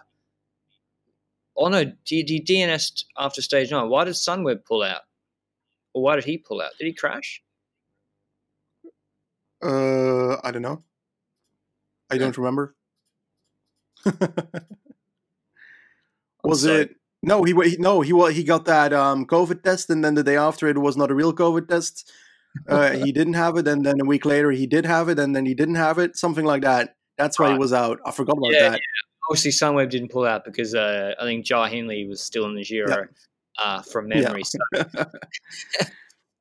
oh 1.55 1.69
no, 1.69 1.91
he, 2.03 2.23
he 2.23 2.41
DNS 2.41 3.03
after 3.17 3.43
stage 3.43 3.69
nine. 3.69 3.89
Why 3.89 4.05
did 4.05 4.15
Sunweb 4.15 4.65
pull 4.65 4.81
out? 4.81 5.01
Or 5.93 6.01
why 6.01 6.15
did 6.15 6.25
he 6.25 6.37
pull 6.37 6.61
out? 6.61 6.71
Did 6.79 6.85
he 6.85 6.93
crash? 6.93 7.43
Uh, 9.63 10.37
I 10.43 10.51
don't 10.51 10.61
know. 10.61 10.83
I 12.09 12.17
don't 12.17 12.37
remember. 12.37 12.75
was 16.43 16.65
it? 16.65 16.95
No, 17.23 17.43
he 17.43 17.53
no 17.79 18.01
he 18.01 18.33
he 18.33 18.43
got 18.43 18.65
that 18.65 18.93
um, 18.93 19.25
COVID 19.25 19.63
test, 19.63 19.89
and 19.89 20.03
then 20.03 20.15
the 20.15 20.23
day 20.23 20.37
after 20.37 20.67
it 20.67 20.77
was 20.77 20.95
not 20.95 21.11
a 21.11 21.15
real 21.15 21.33
COVID 21.33 21.67
test. 21.67 22.11
Uh, 22.67 22.91
he 22.91 23.11
didn't 23.11 23.33
have 23.33 23.57
it, 23.57 23.67
and 23.67 23.85
then 23.85 23.99
a 24.01 24.05
week 24.05 24.25
later 24.25 24.51
he 24.51 24.67
did 24.67 24.85
have 24.85 25.09
it, 25.09 25.19
and 25.19 25.35
then 25.35 25.45
he 25.45 25.53
didn't 25.53 25.75
have 25.75 25.97
it, 25.97 26.15
something 26.15 26.45
like 26.45 26.61
that. 26.61 26.95
That's 27.17 27.39
why 27.39 27.47
right. 27.47 27.53
he 27.53 27.59
was 27.59 27.73
out. 27.73 27.99
I 28.05 28.11
forgot 28.11 28.37
about 28.37 28.51
yeah, 28.51 28.69
that. 28.69 28.71
Yeah. 28.73 29.29
Obviously, 29.29 29.51
Sunweb 29.51 29.89
didn't 29.89 30.09
pull 30.09 30.25
out 30.25 30.45
because 30.45 30.75
uh, 30.75 31.13
I 31.19 31.23
think 31.23 31.45
Jai 31.45 31.69
Hindley 31.69 32.07
was 32.07 32.21
still 32.21 32.45
in 32.45 32.55
the 32.55 32.63
Giro 32.63 32.89
yeah. 32.89 33.05
uh, 33.61 33.81
from 33.81 34.07
memory. 34.07 34.43
So. 34.43 34.59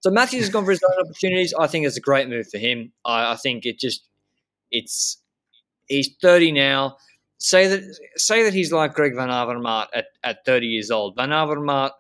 so 0.00 0.10
Matthews 0.10 0.42
has 0.42 0.50
gone 0.50 0.64
for 0.64 0.70
his 0.70 0.84
own 0.84 1.04
opportunities. 1.04 1.52
I 1.58 1.66
think 1.66 1.86
it's 1.86 1.96
a 1.96 2.00
great 2.00 2.28
move 2.28 2.48
for 2.48 2.58
him. 2.58 2.92
I, 3.04 3.32
I 3.32 3.36
think 3.36 3.66
it 3.66 3.80
just 3.80 4.06
it's 4.70 5.20
he's 5.86 6.10
30 6.20 6.52
now 6.52 6.98
say 7.38 7.66
that 7.66 7.82
say 8.16 8.42
that 8.42 8.54
he's 8.54 8.72
like 8.72 8.94
Greg 8.94 9.14
Van 9.14 9.28
Avermaet 9.28 9.88
at, 9.94 10.06
at 10.22 10.44
30 10.44 10.66
years 10.66 10.90
old. 10.90 11.16
Van 11.16 11.30
Avermaet 11.30 11.90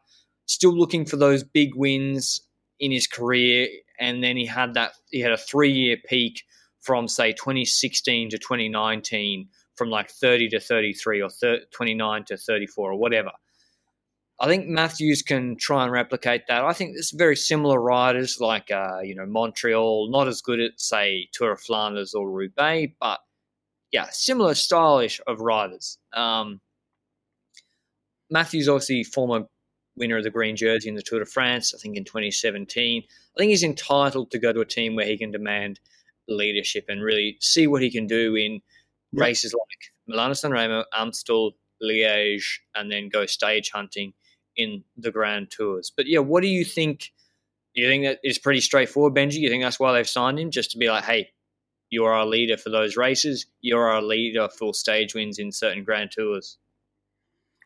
still 0.46 0.76
looking 0.76 1.04
for 1.04 1.16
those 1.16 1.42
big 1.42 1.74
wins 1.74 2.40
in 2.78 2.90
his 2.90 3.06
career, 3.06 3.68
and 3.98 4.22
then 4.22 4.36
he 4.36 4.46
had 4.46 4.74
that 4.74 4.92
he 5.10 5.20
had 5.20 5.32
a 5.32 5.36
three 5.36 5.72
year 5.72 5.96
peak 6.08 6.44
from 6.80 7.08
say 7.08 7.32
2016 7.32 8.30
to 8.30 8.38
2019 8.38 9.48
from 9.74 9.90
like 9.90 10.10
30 10.10 10.48
to 10.50 10.60
33 10.60 11.20
or 11.20 11.28
29 11.70 12.24
to 12.24 12.36
34 12.36 12.92
or 12.92 12.96
whatever. 12.96 13.32
I 14.38 14.46
think 14.46 14.68
Matthews 14.68 15.22
can 15.22 15.56
try 15.56 15.82
and 15.82 15.92
replicate 15.92 16.46
that. 16.48 16.64
I 16.64 16.72
think 16.74 16.92
there's 16.92 17.10
very 17.10 17.36
similar 17.36 17.80
riders 17.80 18.38
like 18.40 18.70
uh, 18.70 19.00
you 19.02 19.14
know 19.14 19.26
Montreal, 19.26 20.10
not 20.10 20.28
as 20.28 20.42
good 20.42 20.60
at 20.60 20.78
say 20.80 21.28
Tour 21.32 21.52
of 21.52 21.60
Flanders 21.60 22.14
or 22.14 22.30
Roubaix, 22.30 22.92
but 23.00 23.20
yeah, 23.96 24.08
similar 24.10 24.52
stylish 24.52 25.22
of 25.26 25.40
riders. 25.40 25.96
Um, 26.12 26.60
Matthews 28.30 28.68
obviously 28.68 29.04
former 29.04 29.46
winner 29.96 30.18
of 30.18 30.24
the 30.24 30.28
green 30.28 30.54
jersey 30.54 30.90
in 30.90 30.96
the 30.96 31.02
Tour 31.02 31.20
de 31.20 31.24
France, 31.24 31.72
I 31.74 31.78
think 31.78 31.96
in 31.96 32.04
2017. 32.04 33.02
I 33.02 33.38
think 33.38 33.48
he's 33.48 33.62
entitled 33.62 34.30
to 34.32 34.38
go 34.38 34.52
to 34.52 34.60
a 34.60 34.66
team 34.66 34.96
where 34.96 35.06
he 35.06 35.16
can 35.16 35.30
demand 35.30 35.80
leadership 36.28 36.84
and 36.90 37.02
really 37.02 37.38
see 37.40 37.66
what 37.66 37.80
he 37.80 37.90
can 37.90 38.06
do 38.06 38.34
in 38.34 38.60
races 39.14 39.54
like 39.54 39.94
Milano 40.06 40.34
Sanremo, 40.34 40.84
Amstel, 40.94 41.52
Liège, 41.82 42.58
and 42.74 42.92
then 42.92 43.08
go 43.08 43.24
stage 43.24 43.70
hunting 43.70 44.12
in 44.56 44.84
the 44.98 45.10
Grand 45.10 45.50
Tours. 45.50 45.90
But 45.96 46.06
yeah, 46.06 46.18
what 46.18 46.42
do 46.42 46.48
you 46.48 46.66
think? 46.66 47.14
You 47.72 47.88
think 47.88 48.04
that 48.04 48.18
is 48.22 48.36
pretty 48.36 48.60
straightforward, 48.60 49.14
Benji? 49.14 49.36
You 49.36 49.48
think 49.48 49.62
that's 49.62 49.80
why 49.80 49.94
they've 49.94 50.06
signed 50.06 50.38
him, 50.38 50.50
just 50.50 50.72
to 50.72 50.78
be 50.78 50.90
like, 50.90 51.04
hey, 51.04 51.30
you're 51.90 52.12
our 52.12 52.26
leader 52.26 52.56
for 52.56 52.70
those 52.70 52.96
races. 52.96 53.46
You're 53.60 53.88
our 53.88 54.02
leader 54.02 54.48
for 54.48 54.74
stage 54.74 55.14
wins 55.14 55.38
in 55.38 55.52
certain 55.52 55.84
Grand 55.84 56.10
Tours. 56.12 56.58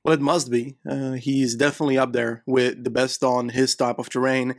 Well, 0.04 0.14
it 0.14 0.20
must 0.20 0.50
be. 0.50 0.76
Uh, 0.88 1.12
he's 1.12 1.54
definitely 1.54 1.98
up 1.98 2.12
there 2.12 2.42
with 2.46 2.84
the 2.84 2.90
best 2.90 3.22
on 3.22 3.50
his 3.50 3.74
type 3.74 3.98
of 3.98 4.08
terrain. 4.08 4.56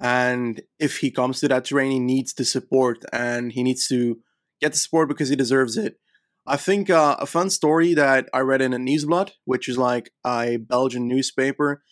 And 0.00 0.62
if 0.78 0.98
he 0.98 1.10
comes 1.10 1.40
to 1.40 1.48
that 1.48 1.66
terrain, 1.66 1.92
he 1.92 2.00
needs 2.00 2.32
the 2.32 2.44
support 2.44 3.04
and 3.12 3.52
he 3.52 3.62
needs 3.62 3.86
to 3.88 4.20
get 4.60 4.72
the 4.72 4.78
support 4.78 5.08
because 5.08 5.28
he 5.28 5.36
deserves 5.36 5.76
it. 5.76 5.98
I 6.46 6.56
think 6.56 6.90
uh, 6.90 7.16
a 7.20 7.26
fun 7.26 7.50
story 7.50 7.94
that 7.94 8.28
I 8.32 8.40
read 8.40 8.62
in 8.62 8.72
a 8.72 8.78
Nieuwsblad, 8.78 9.32
which 9.44 9.68
is 9.68 9.78
like 9.78 10.10
a 10.26 10.56
Belgian 10.56 11.06
newspaper. 11.06 11.82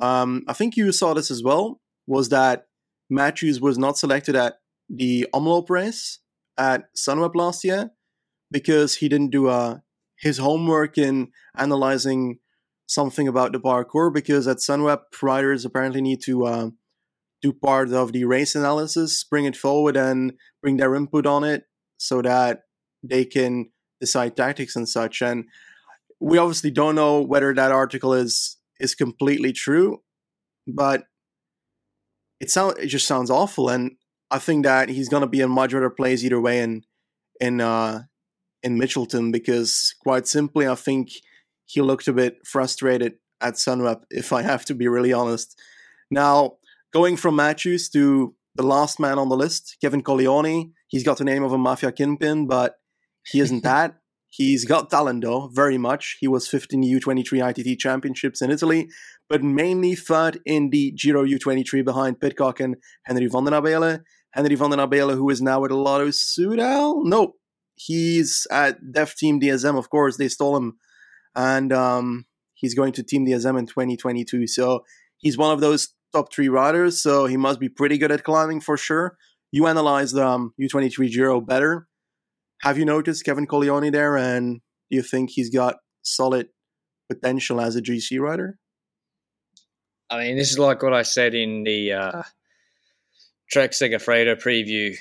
Um, 0.00 0.42
I 0.48 0.54
think 0.54 0.76
you 0.76 0.90
saw 0.90 1.14
this 1.14 1.30
as 1.30 1.42
well. 1.42 1.80
Was 2.06 2.30
that 2.30 2.66
Matthews 3.10 3.60
was 3.60 3.78
not 3.78 3.98
selected 3.98 4.34
at 4.34 4.54
the 4.88 5.28
Omloop 5.32 5.70
race 5.70 6.20
at 6.60 6.94
Sunweb 6.94 7.34
last 7.34 7.64
year 7.64 7.90
because 8.50 8.96
he 8.96 9.08
didn't 9.08 9.30
do 9.30 9.48
uh, 9.48 9.78
his 10.18 10.38
homework 10.38 10.98
in 10.98 11.28
analyzing 11.56 12.38
something 12.86 13.26
about 13.26 13.52
the 13.52 13.60
parcours. 13.60 14.12
Because 14.12 14.46
at 14.46 14.58
Sunweb, 14.58 15.00
riders 15.22 15.64
apparently 15.64 16.02
need 16.02 16.20
to 16.24 16.44
uh, 16.44 16.70
do 17.40 17.52
part 17.52 17.92
of 17.92 18.12
the 18.12 18.24
race 18.24 18.54
analysis, 18.54 19.24
bring 19.24 19.46
it 19.46 19.56
forward, 19.56 19.96
and 19.96 20.34
bring 20.62 20.76
their 20.76 20.94
input 20.94 21.26
on 21.26 21.44
it 21.44 21.64
so 21.96 22.20
that 22.22 22.60
they 23.02 23.24
can 23.24 23.70
decide 24.00 24.36
tactics 24.36 24.76
and 24.76 24.88
such. 24.88 25.22
And 25.22 25.46
we 26.20 26.36
obviously 26.36 26.70
don't 26.70 26.94
know 26.94 27.22
whether 27.22 27.54
that 27.54 27.72
article 27.72 28.12
is 28.12 28.58
is 28.78 28.94
completely 28.94 29.52
true, 29.52 30.02
but 30.66 31.04
it 32.40 32.50
sounds 32.50 32.74
it 32.78 32.88
just 32.88 33.06
sounds 33.06 33.30
awful. 33.30 33.70
And 33.70 33.92
I 34.30 34.38
think 34.38 34.64
that 34.64 34.88
he's 34.88 35.08
gonna 35.08 35.26
be 35.26 35.40
in 35.40 35.50
much 35.50 35.72
better 35.72 35.90
place 35.90 36.22
either 36.24 36.40
way 36.40 36.60
in 36.60 36.84
in 37.40 37.60
uh, 37.60 38.02
in 38.62 38.78
Mitchelton 38.78 39.32
because 39.32 39.94
quite 40.02 40.26
simply 40.26 40.68
I 40.68 40.74
think 40.74 41.10
he 41.66 41.80
looked 41.80 42.08
a 42.08 42.12
bit 42.12 42.46
frustrated 42.46 43.14
at 43.40 43.54
Sunweb, 43.54 44.02
if 44.10 44.32
I 44.32 44.42
have 44.42 44.64
to 44.66 44.74
be 44.74 44.88
really 44.88 45.12
honest. 45.12 45.58
Now, 46.10 46.56
going 46.92 47.16
from 47.16 47.36
Matthews 47.36 47.88
to 47.90 48.34
the 48.54 48.62
last 48.62 48.98
man 49.00 49.18
on 49.18 49.28
the 49.28 49.36
list, 49.36 49.76
Kevin 49.80 50.02
Colleoni, 50.02 50.72
he's 50.88 51.04
got 51.04 51.18
the 51.18 51.24
name 51.24 51.42
of 51.42 51.52
a 51.52 51.58
mafia 51.58 51.92
kingpin, 51.92 52.46
but 52.46 52.74
he 53.24 53.40
isn't 53.40 53.62
that. 53.64 53.96
He's 54.28 54.64
got 54.64 54.90
talent 54.90 55.22
though, 55.24 55.48
very 55.52 55.78
much. 55.78 56.16
He 56.20 56.28
was 56.28 56.46
15 56.46 56.84
U23 57.00 57.50
ITT 57.50 57.80
championships 57.80 58.40
in 58.40 58.50
Italy, 58.50 58.88
but 59.28 59.42
mainly 59.42 59.96
third 59.96 60.40
in 60.46 60.70
the 60.70 60.92
Giro 60.92 61.24
U23 61.24 61.84
behind 61.84 62.20
Pidcock 62.20 62.60
and 62.60 62.76
Henri 63.06 63.28
Vandenabeele. 63.28 64.02
Henri 64.34 64.56
Vandenabeele, 64.56 65.14
who 65.14 65.28
is 65.30 65.40
now 65.40 65.64
at 65.64 65.70
Lotto 65.70 66.08
Soudal? 66.08 67.04
No, 67.04 67.34
he's 67.74 68.46
at 68.50 68.92
Def 68.92 69.16
Team 69.16 69.40
DSM, 69.40 69.78
of 69.78 69.90
course. 69.90 70.16
They 70.16 70.28
stole 70.28 70.56
him. 70.56 70.78
And 71.34 71.72
um, 71.72 72.26
he's 72.54 72.74
going 72.74 72.92
to 72.92 73.02
Team 73.02 73.26
DSM 73.26 73.58
in 73.58 73.66
2022. 73.66 74.46
So 74.46 74.84
he's 75.18 75.38
one 75.38 75.52
of 75.52 75.60
those 75.60 75.94
top 76.12 76.32
three 76.32 76.48
riders. 76.48 77.02
So 77.02 77.26
he 77.26 77.36
must 77.36 77.60
be 77.60 77.68
pretty 77.68 77.98
good 77.98 78.12
at 78.12 78.24
climbing 78.24 78.60
for 78.60 78.76
sure. 78.76 79.16
You 79.52 79.66
analyzed 79.66 80.16
um, 80.16 80.54
U23 80.60 81.10
Giro 81.10 81.40
better 81.40 81.88
have 82.62 82.76
you 82.76 82.84
noticed 82.84 83.24
Kevin 83.24 83.46
Colleoni 83.46 83.90
there, 83.90 84.16
and 84.16 84.60
do 84.90 84.96
you 84.96 85.02
think 85.02 85.30
he's 85.30 85.50
got 85.50 85.76
solid 86.02 86.48
potential 87.10 87.60
as 87.60 87.74
a 87.74 87.82
GC 87.82 88.20
rider? 88.20 88.58
I 90.10 90.18
mean, 90.18 90.36
this 90.36 90.50
is 90.50 90.58
like 90.58 90.82
what 90.82 90.92
I 90.92 91.02
said 91.02 91.34
in 91.34 91.64
the 91.64 91.92
uh, 91.92 92.22
Trek 93.50 93.72
Segafredo 93.72 94.40
preview. 94.40 94.96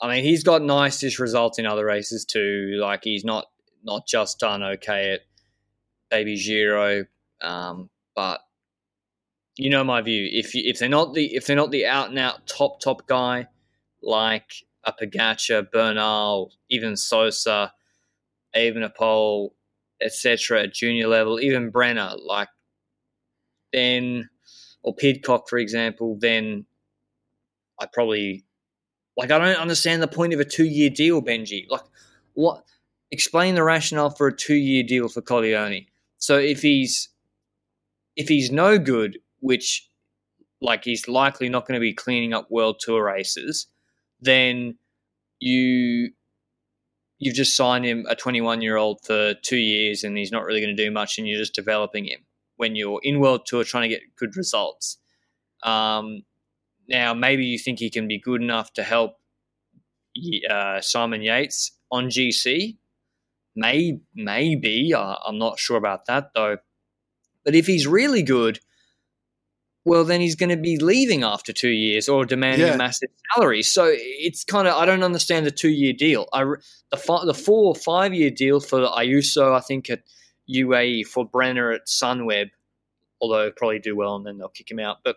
I 0.00 0.08
mean, 0.08 0.24
he's 0.24 0.44
got 0.44 0.62
nice-ish 0.62 1.18
results 1.18 1.58
in 1.58 1.66
other 1.66 1.84
races 1.84 2.24
too. 2.24 2.76
Like 2.78 3.04
he's 3.04 3.24
not 3.24 3.46
not 3.82 4.06
just 4.06 4.38
done 4.38 4.62
okay 4.62 5.12
at 5.12 5.20
Baby 6.10 6.36
Giro, 6.36 7.04
um, 7.40 7.90
but 8.14 8.40
you 9.56 9.70
know 9.70 9.84
my 9.84 10.02
view. 10.02 10.28
If 10.30 10.54
you, 10.54 10.62
if 10.66 10.78
they're 10.78 10.88
not 10.88 11.14
the 11.14 11.34
if 11.34 11.46
they're 11.46 11.56
not 11.56 11.70
the 11.70 11.86
out 11.86 12.10
and 12.10 12.18
out 12.18 12.46
top 12.46 12.80
top 12.80 13.06
guy 13.06 13.46
like 14.02 14.50
a 14.84 14.92
Pogacar, 14.92 15.70
Bernal, 15.70 16.52
even 16.68 16.96
Sosa, 16.96 17.72
even 18.54 18.82
Evenepoel, 18.82 19.50
etc. 20.02 20.64
at 20.64 20.74
junior 20.74 21.08
level, 21.08 21.40
even 21.40 21.70
Brenner, 21.70 22.12
like 22.22 22.48
then, 23.72 24.28
or 24.82 24.94
Pidcock, 24.94 25.48
for 25.48 25.58
example, 25.58 26.18
then 26.20 26.66
I 27.84 27.88
probably 27.92 28.44
like 29.16 29.30
I 29.30 29.38
don't 29.38 29.60
understand 29.60 30.02
the 30.02 30.08
point 30.08 30.32
of 30.32 30.40
a 30.40 30.44
two-year 30.44 30.90
deal, 30.90 31.22
Benji. 31.22 31.66
Like, 31.68 31.84
what? 32.32 32.64
Explain 33.10 33.54
the 33.54 33.62
rationale 33.62 34.10
for 34.10 34.26
a 34.26 34.36
two-year 34.36 34.82
deal 34.82 35.08
for 35.08 35.22
Colleoni. 35.22 35.86
So 36.18 36.38
if 36.38 36.62
he's 36.62 37.10
if 38.16 38.28
he's 38.28 38.50
no 38.50 38.78
good, 38.78 39.18
which 39.40 39.88
like 40.60 40.84
he's 40.84 41.06
likely 41.06 41.48
not 41.48 41.66
going 41.66 41.78
to 41.78 41.80
be 41.80 41.92
cleaning 41.92 42.32
up 42.32 42.50
world 42.50 42.80
tour 42.80 43.04
races, 43.04 43.66
then 44.20 44.76
you 45.40 46.10
you've 47.18 47.34
just 47.34 47.56
signed 47.56 47.84
him 47.84 48.06
a 48.08 48.16
21 48.16 48.62
year 48.62 48.76
old 48.76 49.00
for 49.04 49.34
two 49.34 49.56
years 49.56 50.02
and 50.02 50.16
he's 50.16 50.32
not 50.32 50.44
really 50.44 50.60
going 50.60 50.74
to 50.74 50.84
do 50.84 50.90
much 50.90 51.18
and 51.18 51.28
you're 51.28 51.38
just 51.38 51.54
developing 51.54 52.06
him 52.06 52.20
when 52.56 52.74
you're 52.74 53.00
in 53.02 53.20
world 53.20 53.46
tour 53.46 53.64
trying 53.64 53.88
to 53.88 53.94
get 53.94 54.02
good 54.16 54.36
results 54.36 54.98
um, 55.62 56.22
now 56.88 57.14
maybe 57.14 57.44
you 57.44 57.58
think 57.58 57.78
he 57.78 57.90
can 57.90 58.08
be 58.08 58.18
good 58.18 58.42
enough 58.42 58.72
to 58.72 58.82
help 58.82 59.18
uh, 60.48 60.80
simon 60.80 61.22
yates 61.22 61.72
on 61.90 62.06
gc 62.06 62.76
May, 63.56 64.00
maybe 64.14 64.92
uh, 64.94 65.16
i'm 65.26 65.38
not 65.38 65.58
sure 65.58 65.76
about 65.76 66.06
that 66.06 66.30
though 66.34 66.58
but 67.44 67.54
if 67.54 67.66
he's 67.66 67.86
really 67.86 68.22
good 68.22 68.58
well, 69.84 70.04
then 70.04 70.20
he's 70.20 70.34
going 70.34 70.50
to 70.50 70.56
be 70.56 70.78
leaving 70.78 71.24
after 71.24 71.52
two 71.52 71.70
years 71.70 72.08
or 72.08 72.24
demanding 72.24 72.66
yeah. 72.66 72.74
a 72.74 72.78
massive 72.78 73.10
salary. 73.34 73.62
So 73.62 73.90
it's 73.92 74.42
kind 74.42 74.66
of 74.66 74.74
I 74.74 74.86
don't 74.86 75.02
understand 75.02 75.44
the 75.44 75.50
two 75.50 75.68
year 75.68 75.92
deal. 75.92 76.26
I 76.32 76.44
the 76.90 77.22
the 77.26 77.34
four 77.34 77.66
or 77.66 77.74
five 77.74 78.14
year 78.14 78.30
deal 78.30 78.60
for 78.60 78.80
Ayuso, 78.80 79.54
I 79.54 79.60
think 79.60 79.90
at 79.90 80.02
UAE 80.48 81.06
for 81.06 81.26
Brenner 81.26 81.70
at 81.70 81.86
Sunweb, 81.86 82.50
although 83.20 83.50
probably 83.50 83.78
do 83.78 83.94
well 83.94 84.16
and 84.16 84.24
then 84.26 84.38
they'll 84.38 84.48
kick 84.48 84.70
him 84.70 84.78
out. 84.78 84.98
But 85.04 85.16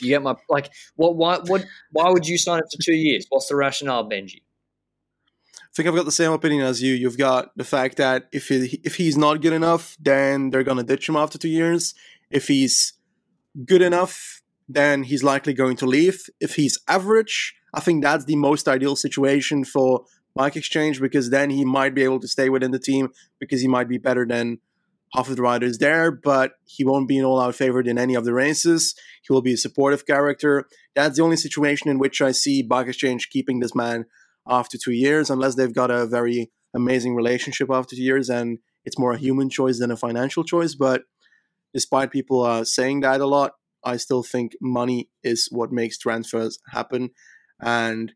you 0.00 0.08
get 0.08 0.22
my 0.22 0.34
like 0.48 0.70
what 0.96 1.16
why 1.16 1.38
what 1.46 1.64
why 1.92 2.10
would 2.10 2.26
you 2.26 2.38
sign 2.38 2.58
up 2.58 2.66
for 2.70 2.82
two 2.82 2.94
years? 2.94 3.26
What's 3.28 3.48
the 3.48 3.56
rationale, 3.56 4.08
Benji? 4.08 4.42
I 5.58 5.72
think 5.76 5.88
I've 5.88 5.94
got 5.94 6.06
the 6.06 6.12
same 6.12 6.32
opinion 6.32 6.62
as 6.62 6.82
you. 6.82 6.94
You've 6.94 7.18
got 7.18 7.50
the 7.56 7.64
fact 7.64 7.96
that 7.98 8.28
if 8.32 8.48
he, 8.48 8.80
if 8.82 8.96
he's 8.96 9.16
not 9.16 9.42
good 9.42 9.52
enough, 9.52 9.96
then 10.00 10.50
they're 10.50 10.64
gonna 10.64 10.82
ditch 10.82 11.08
him 11.08 11.16
after 11.16 11.38
two 11.38 11.48
years. 11.48 11.94
If 12.30 12.48
he's 12.48 12.94
good 13.64 13.82
enough, 13.82 14.42
then 14.68 15.04
he's 15.04 15.22
likely 15.22 15.52
going 15.52 15.76
to 15.76 15.86
leave. 15.86 16.26
If 16.40 16.56
he's 16.56 16.78
average, 16.88 17.54
I 17.74 17.80
think 17.80 18.02
that's 18.02 18.24
the 18.24 18.36
most 18.36 18.68
ideal 18.68 18.96
situation 18.96 19.64
for 19.64 20.04
Bike 20.34 20.56
Exchange 20.56 21.00
because 21.00 21.30
then 21.30 21.50
he 21.50 21.64
might 21.64 21.94
be 21.94 22.02
able 22.02 22.20
to 22.20 22.28
stay 22.28 22.48
within 22.48 22.70
the 22.70 22.78
team 22.78 23.10
because 23.38 23.60
he 23.60 23.68
might 23.68 23.88
be 23.88 23.98
better 23.98 24.26
than 24.26 24.58
half 25.12 25.28
of 25.28 25.36
the 25.36 25.42
riders 25.42 25.78
there, 25.78 26.10
but 26.10 26.52
he 26.64 26.84
won't 26.84 27.08
be 27.08 27.18
an 27.18 27.24
all 27.24 27.40
out 27.40 27.54
favorite 27.54 27.86
in 27.86 27.98
any 27.98 28.14
of 28.14 28.24
the 28.24 28.34
races. 28.34 28.94
He 29.22 29.32
will 29.32 29.42
be 29.42 29.54
a 29.54 29.58
supportive 29.58 30.06
character. 30.06 30.66
That's 30.94 31.16
the 31.16 31.22
only 31.22 31.36
situation 31.36 31.90
in 31.90 31.98
which 31.98 32.20
I 32.20 32.32
see 32.32 32.62
Bike 32.62 32.88
Exchange 32.88 33.30
keeping 33.30 33.60
this 33.60 33.74
man 33.74 34.06
after 34.48 34.78
two 34.78 34.92
years, 34.92 35.30
unless 35.30 35.54
they've 35.54 35.74
got 35.74 35.90
a 35.90 36.06
very 36.06 36.50
amazing 36.74 37.14
relationship 37.14 37.70
after 37.70 37.96
two 37.96 38.02
years 38.02 38.28
and 38.28 38.58
it's 38.84 38.98
more 38.98 39.12
a 39.12 39.18
human 39.18 39.50
choice 39.50 39.78
than 39.78 39.90
a 39.90 39.96
financial 39.96 40.44
choice. 40.44 40.74
But 40.74 41.02
despite 41.74 42.10
people 42.10 42.42
uh, 42.42 42.64
saying 42.64 43.00
that 43.00 43.20
a 43.20 43.26
lot, 43.26 43.52
I 43.84 43.96
still 43.96 44.22
think 44.22 44.52
money 44.60 45.08
is 45.22 45.48
what 45.50 45.72
makes 45.72 45.98
transfers 45.98 46.58
happen. 46.72 47.10
And 47.60 48.12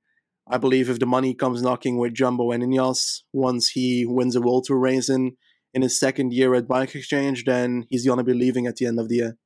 I 0.49 0.59
believe 0.59 0.89
if 0.89 0.99
the 0.99 1.07
money 1.07 1.35
comes 1.35 1.63
knocking 1.63 1.97
with 1.97 2.15
Jumbo 2.15 2.51
and 2.51 2.63
Ineos 2.63 3.21
once 3.33 3.71
he 3.71 4.05
wins 4.07 4.37
a 4.37 4.41
World 4.41 4.65
Tour 4.67 4.79
race 4.79 5.09
in, 5.09 5.37
in 5.73 5.83
his 5.83 5.99
second 5.99 6.33
year 6.33 6.55
at 6.55 6.67
Bike 6.67 6.95
Exchange, 6.95 7.45
then 7.45 7.87
he's 7.91 8.07
going 8.07 8.19
to 8.19 8.25
be 8.25 8.35
leaving 8.35 8.67
at 8.67 8.77
the 8.77 8.87
end 8.87 8.99
of 8.99 9.09
the 9.09 9.17
year. 9.17 9.37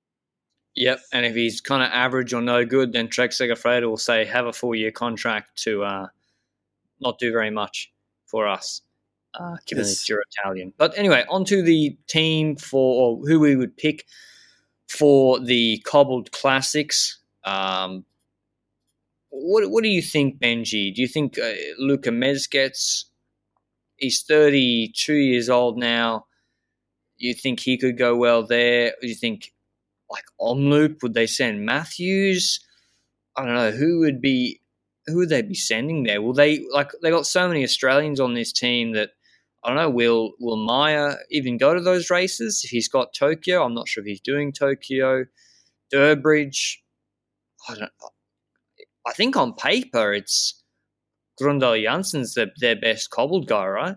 Yep, 0.77 1.01
and 1.13 1.25
if 1.25 1.35
he's 1.37 1.61
kind 1.61 1.83
of 1.83 1.91
average 1.93 2.33
or 2.33 2.41
no 2.41 2.65
good, 2.65 2.93
then 2.93 3.09
Trek 3.09 3.31
Segafredo 3.31 3.89
will 3.89 3.97
say 3.97 4.25
have 4.25 4.47
a 4.47 4.53
four 4.53 4.75
year 4.75 4.91
contract 4.91 5.63
to 5.63 5.85
uh, 5.85 6.07
not 7.01 7.19
do 7.19 7.31
very 7.31 7.51
much 7.51 7.93
for 8.27 8.49
us, 8.49 8.83
uh, 9.35 9.57
given 9.67 9.85
yes. 9.85 10.01
that 10.01 10.09
you're 10.09 10.25
Italian. 10.39 10.73
But 10.77 10.99
anyway, 10.99 11.25
onto 11.29 11.63
the 11.63 11.97
team 12.09 12.57
for 12.57 13.19
who 13.19 13.39
we 13.39 13.55
would 13.55 13.77
pick 13.77 14.05
for 14.89 15.39
the 15.39 15.79
cobbled 15.85 16.33
classics. 16.33 17.21
Um, 17.45 18.05
what 19.31 19.71
what 19.71 19.85
do 19.85 19.91
you 19.91 20.03
think, 20.03 20.41
Benji? 20.41 20.93
Do 20.93 21.03
you 21.03 21.09
think 21.09 21.39
uh, 21.39 21.53
Luka 21.79 22.11
Mezgec? 22.11 23.05
He's 24.05 24.23
32 24.23 25.15
years 25.15 25.49
old 25.49 25.79
now. 25.79 26.27
You 27.17 27.33
think 27.33 27.61
he 27.61 27.79
could 27.79 27.97
go 27.97 28.15
well 28.15 28.47
there? 28.47 28.93
You 29.01 29.15
think 29.15 29.55
like 30.11 30.25
Omloop? 30.39 31.03
Would 31.03 31.15
they 31.15 31.27
send 31.27 31.65
Matthews? 31.65 32.61
I 33.35 33.47
don't 33.47 33.55
know 33.55 33.71
who 33.71 34.01
would 34.01 34.21
be 34.21 34.61
who 35.07 35.17
would 35.17 35.31
they 35.31 35.41
be 35.41 35.55
sending 35.55 36.03
there? 36.03 36.21
Will 36.21 36.35
they 36.35 36.67
like 36.71 36.91
they 37.03 37.11
got 37.11 37.27
so 37.27 37.49
many 37.49 37.65
Australians 37.65 38.21
on 38.21 38.35
this 38.35 38.53
team 38.53 38.93
that 38.93 39.13
I 39.65 39.69
don't 39.69 39.77
know. 39.79 39.89
Will 39.89 40.35
Will 40.39 40.57
Meyer 40.57 41.17
even 41.31 41.57
go 41.57 41.73
to 41.73 41.81
those 41.81 42.11
races 42.11 42.61
if 42.63 42.71
he's 42.71 42.89
got 42.89 43.15
Tokyo? 43.15 43.65
I'm 43.65 43.73
not 43.73 43.89
sure 43.89 44.03
if 44.03 44.07
he's 44.07 44.21
doing 44.21 44.53
Tokyo. 44.53 45.25
Durbridge, 45.91 46.77
I 47.71 47.75
don't. 47.77 47.93
I 49.07 49.13
think 49.15 49.35
on 49.35 49.55
paper 49.55 50.13
it's 50.13 50.63
Grøndal 51.41 51.83
Jansen's 51.83 52.35
the, 52.35 52.51
their 52.61 52.77
best 52.77 53.11
cobbled 53.11 53.47
guy, 53.49 53.67
right? 53.67 53.97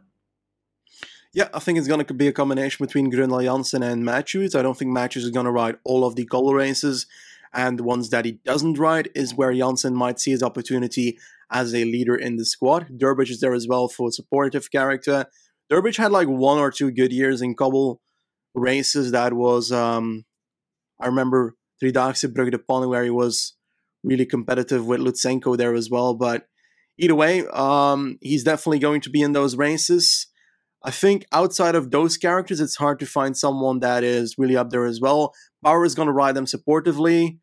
Yeah, 1.33 1.49
I 1.53 1.59
think 1.59 1.77
it's 1.77 1.87
going 1.87 2.03
to 2.03 2.13
be 2.13 2.27
a 2.27 2.31
combination 2.31 2.85
between 2.85 3.11
Grøndal 3.11 3.43
Jansen 3.43 3.83
and 3.83 4.03
Matthews. 4.03 4.55
I 4.55 4.61
don't 4.61 4.77
think 4.77 4.91
Matthews 4.91 5.25
is 5.25 5.31
going 5.31 5.45
to 5.45 5.51
ride 5.51 5.77
all 5.83 6.03
of 6.05 6.15
the 6.15 6.25
cobble 6.25 6.53
races, 6.53 7.05
and 7.53 7.77
the 7.77 7.83
ones 7.83 8.09
that 8.09 8.25
he 8.25 8.33
doesn't 8.43 8.79
ride 8.79 9.09
is 9.13 9.35
where 9.35 9.53
Jansen 9.53 9.95
might 9.95 10.19
see 10.19 10.31
his 10.31 10.41
opportunity 10.41 11.17
as 11.51 11.73
a 11.73 11.85
leader 11.85 12.15
in 12.15 12.37
the 12.37 12.45
squad. 12.45 12.87
Durbridge 12.97 13.29
is 13.29 13.39
there 13.39 13.53
as 13.53 13.67
well 13.67 13.87
for 13.87 14.09
a 14.09 14.11
supportive 14.11 14.71
character. 14.71 15.27
Durbridge 15.71 15.97
had 15.97 16.11
like 16.11 16.27
one 16.27 16.57
or 16.57 16.71
two 16.71 16.91
good 16.91 17.13
years 17.13 17.41
in 17.41 17.55
cobble 17.55 18.01
races. 18.55 19.11
That 19.11 19.33
was, 19.33 19.71
um, 19.71 20.25
I 20.99 21.05
remember 21.07 21.55
Driedaagse 21.81 22.33
Brugge-De 22.33 22.57
Panne, 22.57 22.89
where 22.89 23.03
he 23.03 23.09
was 23.09 23.53
really 24.03 24.25
competitive 24.25 24.87
with 24.87 25.01
Lutsenko 25.01 25.57
there 25.57 25.73
as 25.73 25.89
well. 25.89 26.13
But 26.13 26.47
either 26.97 27.15
way, 27.15 27.45
um, 27.53 28.17
he's 28.21 28.43
definitely 28.43 28.79
going 28.79 29.01
to 29.01 29.09
be 29.09 29.21
in 29.21 29.33
those 29.33 29.55
races. 29.55 30.27
I 30.83 30.91
think 30.91 31.25
outside 31.31 31.75
of 31.75 31.91
those 31.91 32.17
characters, 32.17 32.59
it's 32.59 32.75
hard 32.75 32.99
to 32.99 33.05
find 33.05 33.35
someone 33.35 33.79
that 33.79 34.03
is 34.03 34.35
really 34.37 34.55
up 34.55 34.69
there 34.69 34.85
as 34.85 35.01
well. 35.01 35.33
Bauer 35.61 35.85
is 35.85 35.95
going 35.95 36.07
to 36.07 36.13
ride 36.13 36.35
them 36.35 36.45
supportively. 36.45 37.39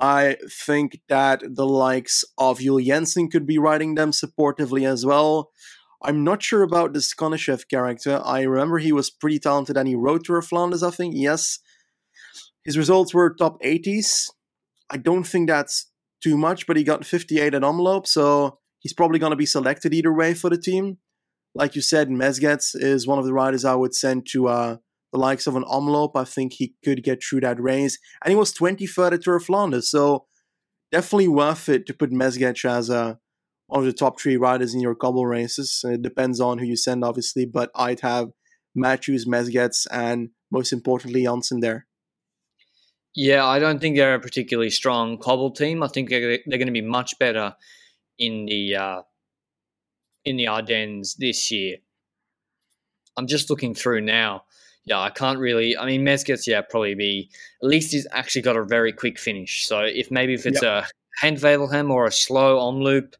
I 0.00 0.36
think 0.50 1.00
that 1.08 1.42
the 1.44 1.66
likes 1.66 2.24
of 2.38 2.60
Juul 2.60 2.84
Jensen 2.84 3.28
could 3.28 3.46
be 3.46 3.58
riding 3.58 3.94
them 3.94 4.12
supportively 4.12 4.86
as 4.86 5.04
well. 5.04 5.50
I'm 6.02 6.22
not 6.22 6.42
sure 6.42 6.62
about 6.62 6.92
the 6.92 7.00
Skonychev 7.00 7.68
character. 7.68 8.22
I 8.24 8.42
remember 8.42 8.78
he 8.78 8.92
was 8.92 9.10
pretty 9.10 9.40
talented 9.40 9.76
and 9.76 9.88
he 9.88 9.96
rode 9.96 10.24
Tour 10.24 10.38
of 10.38 10.46
Flanders, 10.46 10.84
I 10.84 10.90
think. 10.90 11.14
Yes. 11.16 11.58
His 12.64 12.78
results 12.78 13.12
were 13.12 13.34
top 13.34 13.60
80s. 13.62 14.30
I 14.88 14.98
don't 14.98 15.24
think 15.24 15.48
that's 15.48 15.90
too 16.22 16.36
much, 16.36 16.66
but 16.66 16.76
he 16.76 16.84
got 16.84 17.04
58 17.04 17.54
at 17.54 17.62
Omloop, 17.62 18.06
so 18.06 18.58
he's 18.80 18.92
probably 18.92 19.18
going 19.18 19.30
to 19.30 19.36
be 19.36 19.46
selected 19.46 19.94
either 19.94 20.12
way 20.12 20.34
for 20.34 20.50
the 20.50 20.58
team. 20.58 20.98
Like 21.54 21.74
you 21.74 21.82
said, 21.82 22.08
Mezgec 22.08 22.74
is 22.74 23.06
one 23.06 23.18
of 23.18 23.24
the 23.24 23.32
riders 23.32 23.64
I 23.64 23.74
would 23.74 23.94
send 23.94 24.26
to 24.32 24.48
uh, 24.48 24.76
the 25.12 25.18
likes 25.18 25.46
of 25.46 25.56
an 25.56 25.64
Omloop. 25.64 26.12
I 26.14 26.24
think 26.24 26.54
he 26.54 26.74
could 26.84 27.02
get 27.02 27.22
through 27.22 27.40
that 27.40 27.60
race. 27.60 27.98
And 28.22 28.30
he 28.30 28.36
was 28.36 28.52
23rd 28.52 29.12
at 29.12 29.22
Tour 29.22 29.36
of 29.36 29.44
Flanders, 29.44 29.90
so 29.90 30.26
definitely 30.92 31.28
worth 31.28 31.68
it 31.68 31.86
to 31.86 31.94
put 31.94 32.10
Mezgec 32.10 32.64
as 32.64 32.90
uh, 32.90 33.14
one 33.66 33.80
of 33.80 33.86
the 33.86 33.92
top 33.92 34.20
three 34.20 34.36
riders 34.36 34.74
in 34.74 34.80
your 34.80 34.94
cobble 34.94 35.26
races. 35.26 35.82
It 35.84 36.02
depends 36.02 36.40
on 36.40 36.58
who 36.58 36.66
you 36.66 36.76
send, 36.76 37.04
obviously, 37.04 37.46
but 37.46 37.70
I'd 37.74 38.00
have 38.00 38.28
Matthews, 38.74 39.26
Mezgec, 39.26 39.86
and 39.90 40.30
most 40.50 40.72
importantly, 40.72 41.24
Jansen 41.24 41.60
there. 41.60 41.86
Yeah, 43.14 43.44
I 43.44 43.58
don't 43.58 43.80
think 43.80 43.96
they're 43.96 44.14
a 44.14 44.20
particularly 44.20 44.70
strong 44.70 45.18
cobble 45.18 45.50
team. 45.50 45.82
I 45.82 45.88
think 45.88 46.08
they're, 46.08 46.38
they're 46.46 46.58
going 46.58 46.66
to 46.66 46.72
be 46.72 46.82
much 46.82 47.18
better 47.18 47.54
in 48.18 48.46
the 48.46 48.76
uh, 48.76 49.02
in 50.24 50.36
the 50.36 50.48
Ardennes 50.48 51.14
this 51.14 51.50
year. 51.50 51.78
I'm 53.16 53.26
just 53.26 53.50
looking 53.50 53.74
through 53.74 54.02
now. 54.02 54.44
Yeah, 54.84 55.00
I 55.00 55.10
can't 55.10 55.38
really. 55.38 55.76
I 55.76 55.86
mean, 55.86 56.04
Mezgec, 56.04 56.46
yeah, 56.46 56.62
probably 56.62 56.94
be 56.94 57.30
at 57.62 57.68
least 57.68 57.92
he's 57.92 58.06
actually 58.12 58.42
got 58.42 58.56
a 58.56 58.64
very 58.64 58.92
quick 58.92 59.18
finish. 59.18 59.66
So 59.66 59.80
if 59.80 60.10
maybe 60.10 60.34
if 60.34 60.46
it's 60.46 60.62
yep. 60.62 60.84
a 60.84 61.26
Gent-Wevelgem 61.26 61.90
or 61.90 62.06
a 62.06 62.12
slow 62.12 62.58
Omloop, 62.58 63.14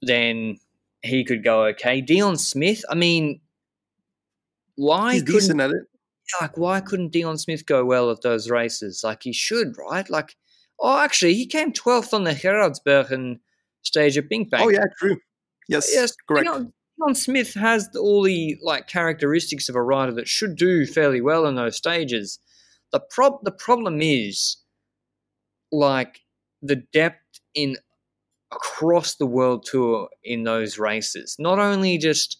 then 0.00 0.58
he 1.02 1.24
could 1.24 1.44
go 1.44 1.66
okay. 1.66 2.00
Dion 2.00 2.36
Smith, 2.36 2.82
I 2.88 2.94
mean, 2.94 3.40
why 4.76 5.14
he's 5.14 5.22
decent 5.22 5.60
at 5.60 5.70
it? 5.70 5.84
Like, 6.40 6.56
why 6.56 6.80
couldn't 6.80 7.12
Dion 7.12 7.36
Smith 7.36 7.66
go 7.66 7.84
well 7.84 8.10
at 8.10 8.22
those 8.22 8.48
races? 8.48 9.02
Like, 9.04 9.24
he 9.24 9.32
should, 9.32 9.76
right? 9.76 10.08
Like, 10.08 10.36
oh, 10.80 10.98
actually, 10.98 11.34
he 11.34 11.46
came 11.46 11.72
12th 11.72 12.14
on 12.14 12.24
the 12.24 12.30
Geraardsbergen 12.30 13.40
stage 13.82 14.18
at 14.18 14.28
BinckBank. 14.28 14.60
Oh, 14.60 14.68
yeah, 14.70 14.84
true. 14.98 15.16
Yes, 15.68 15.90
yes 15.92 16.14
correct. 16.28 16.48
Dion 16.98 17.14
Smith 17.14 17.54
has 17.54 17.88
all 17.98 18.22
the 18.22 18.58
like 18.62 18.86
characteristics 18.86 19.68
of 19.68 19.74
a 19.74 19.82
rider 19.82 20.12
that 20.12 20.28
should 20.28 20.56
do 20.56 20.86
fairly 20.86 21.20
well 21.20 21.46
in 21.46 21.54
those 21.54 21.76
stages. 21.76 22.38
The 22.92 23.00
prob 23.00 23.38
the 23.42 23.52
problem 23.52 24.00
is 24.00 24.58
like 25.70 26.20
the 26.60 26.76
depth 26.76 27.40
in 27.54 27.76
across 28.52 29.14
the 29.14 29.26
world 29.26 29.64
tour 29.64 30.08
in 30.22 30.44
those 30.44 30.78
races. 30.78 31.36
Not 31.38 31.58
only 31.58 31.96
just 31.98 32.38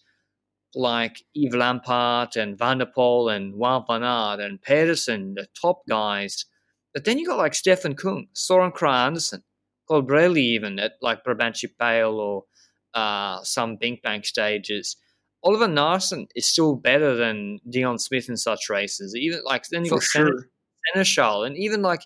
like 0.75 1.23
Yves 1.35 1.55
Lampaert 1.55 2.35
and 2.35 2.57
Van 2.57 2.79
der 2.79 2.85
Poel 2.85 3.35
and 3.35 3.55
Wout 3.55 3.87
van 3.87 4.03
Aert 4.03 4.39
and 4.39 4.61
Pedersen, 4.61 5.33
the 5.35 5.47
top 5.59 5.81
guys, 5.87 6.45
but 6.93 7.05
then 7.05 7.17
you 7.17 7.27
got 7.27 7.37
like 7.37 7.55
Stefan 7.55 7.95
Kung, 7.95 8.27
Soren 8.33 8.71
Kragh 8.71 9.07
Andersen, 9.07 9.43
Colbrelli 9.89 10.37
even 10.37 10.79
at 10.79 10.93
like 11.01 11.23
Brabantse 11.23 11.69
Pijl 11.79 12.13
or 12.13 12.45
uh, 12.93 13.41
some 13.43 13.77
BinckBank 13.77 14.25
stages. 14.25 14.97
Oliver 15.43 15.67
Naesen 15.67 16.27
is 16.35 16.47
still 16.47 16.75
better 16.75 17.15
than 17.15 17.59
Dion 17.69 17.99
Smith 17.99 18.29
in 18.29 18.37
such 18.37 18.69
races. 18.69 19.15
Even 19.15 19.41
like 19.43 19.67
then 19.69 19.83
you 19.83 19.91
got 19.91 20.03
sure. 20.03 20.47
Senechal 20.95 21.45
and 21.45 21.57
even 21.57 21.81
like 21.81 22.01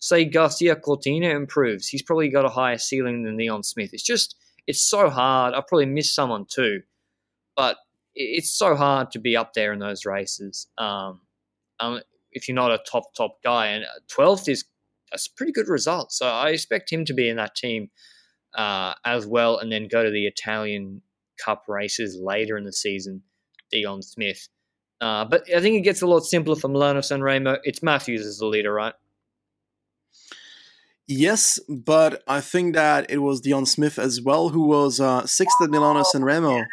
say 0.00 0.24
Garcia 0.24 0.76
Cortina 0.76 1.30
improves, 1.30 1.88
he's 1.88 2.02
probably 2.02 2.28
got 2.28 2.44
a 2.44 2.50
higher 2.50 2.78
ceiling 2.78 3.24
than 3.24 3.36
Dion 3.36 3.62
Smith. 3.62 3.90
It's 3.92 4.02
just 4.02 4.36
it's 4.66 4.82
so 4.82 5.10
hard. 5.10 5.54
I 5.54 5.62
probably 5.66 5.86
missed 5.86 6.14
someone 6.14 6.46
too, 6.48 6.82
but 7.56 7.76
it's 8.14 8.50
so 8.50 8.74
hard 8.74 9.10
to 9.12 9.18
be 9.18 9.36
up 9.36 9.54
there 9.54 9.72
in 9.72 9.78
those 9.78 10.04
races. 10.04 10.66
Um, 10.76 11.20
um, 11.80 12.00
if 12.32 12.48
you're 12.48 12.54
not 12.54 12.72
a 12.72 12.78
top 12.78 13.14
top 13.16 13.38
guy, 13.42 13.68
and 13.68 13.84
12th 14.14 14.48
is 14.48 14.64
a 15.12 15.18
pretty 15.36 15.52
good 15.52 15.68
result. 15.68 16.12
So 16.12 16.26
I 16.26 16.50
expect 16.50 16.92
him 16.92 17.04
to 17.06 17.14
be 17.14 17.28
in 17.28 17.36
that 17.36 17.54
team 17.54 17.90
uh, 18.56 18.94
as 19.04 19.26
well, 19.26 19.58
and 19.58 19.70
then 19.70 19.88
go 19.88 20.02
to 20.02 20.10
the 20.10 20.26
Italian 20.26 21.02
Cup 21.44 21.64
races 21.68 22.18
later 22.20 22.56
in 22.56 22.64
the 22.64 22.72
season. 22.72 23.22
Dion 23.70 24.02
Smith. 24.02 24.48
Uh, 25.00 25.24
but 25.24 25.42
I 25.54 25.60
think 25.60 25.76
it 25.76 25.82
gets 25.82 26.02
a 26.02 26.06
lot 26.06 26.20
simpler 26.20 26.56
for 26.56 26.68
Milano 26.68 27.00
Sanremo. 27.00 27.58
It's 27.62 27.82
Matthews 27.82 28.26
as 28.26 28.38
the 28.38 28.46
leader, 28.46 28.72
right? 28.72 28.94
Yes, 31.06 31.58
but 31.68 32.22
I 32.26 32.40
think 32.40 32.74
that 32.74 33.10
it 33.10 33.18
was 33.18 33.40
Dion 33.40 33.64
Smith 33.64 33.98
as 33.98 34.20
well 34.20 34.50
who 34.50 34.62
was 34.66 35.00
uh, 35.00 35.24
sixth 35.26 35.56
at 35.62 35.70
Milano 35.70 36.02
San 36.02 36.22
Remo. 36.22 36.64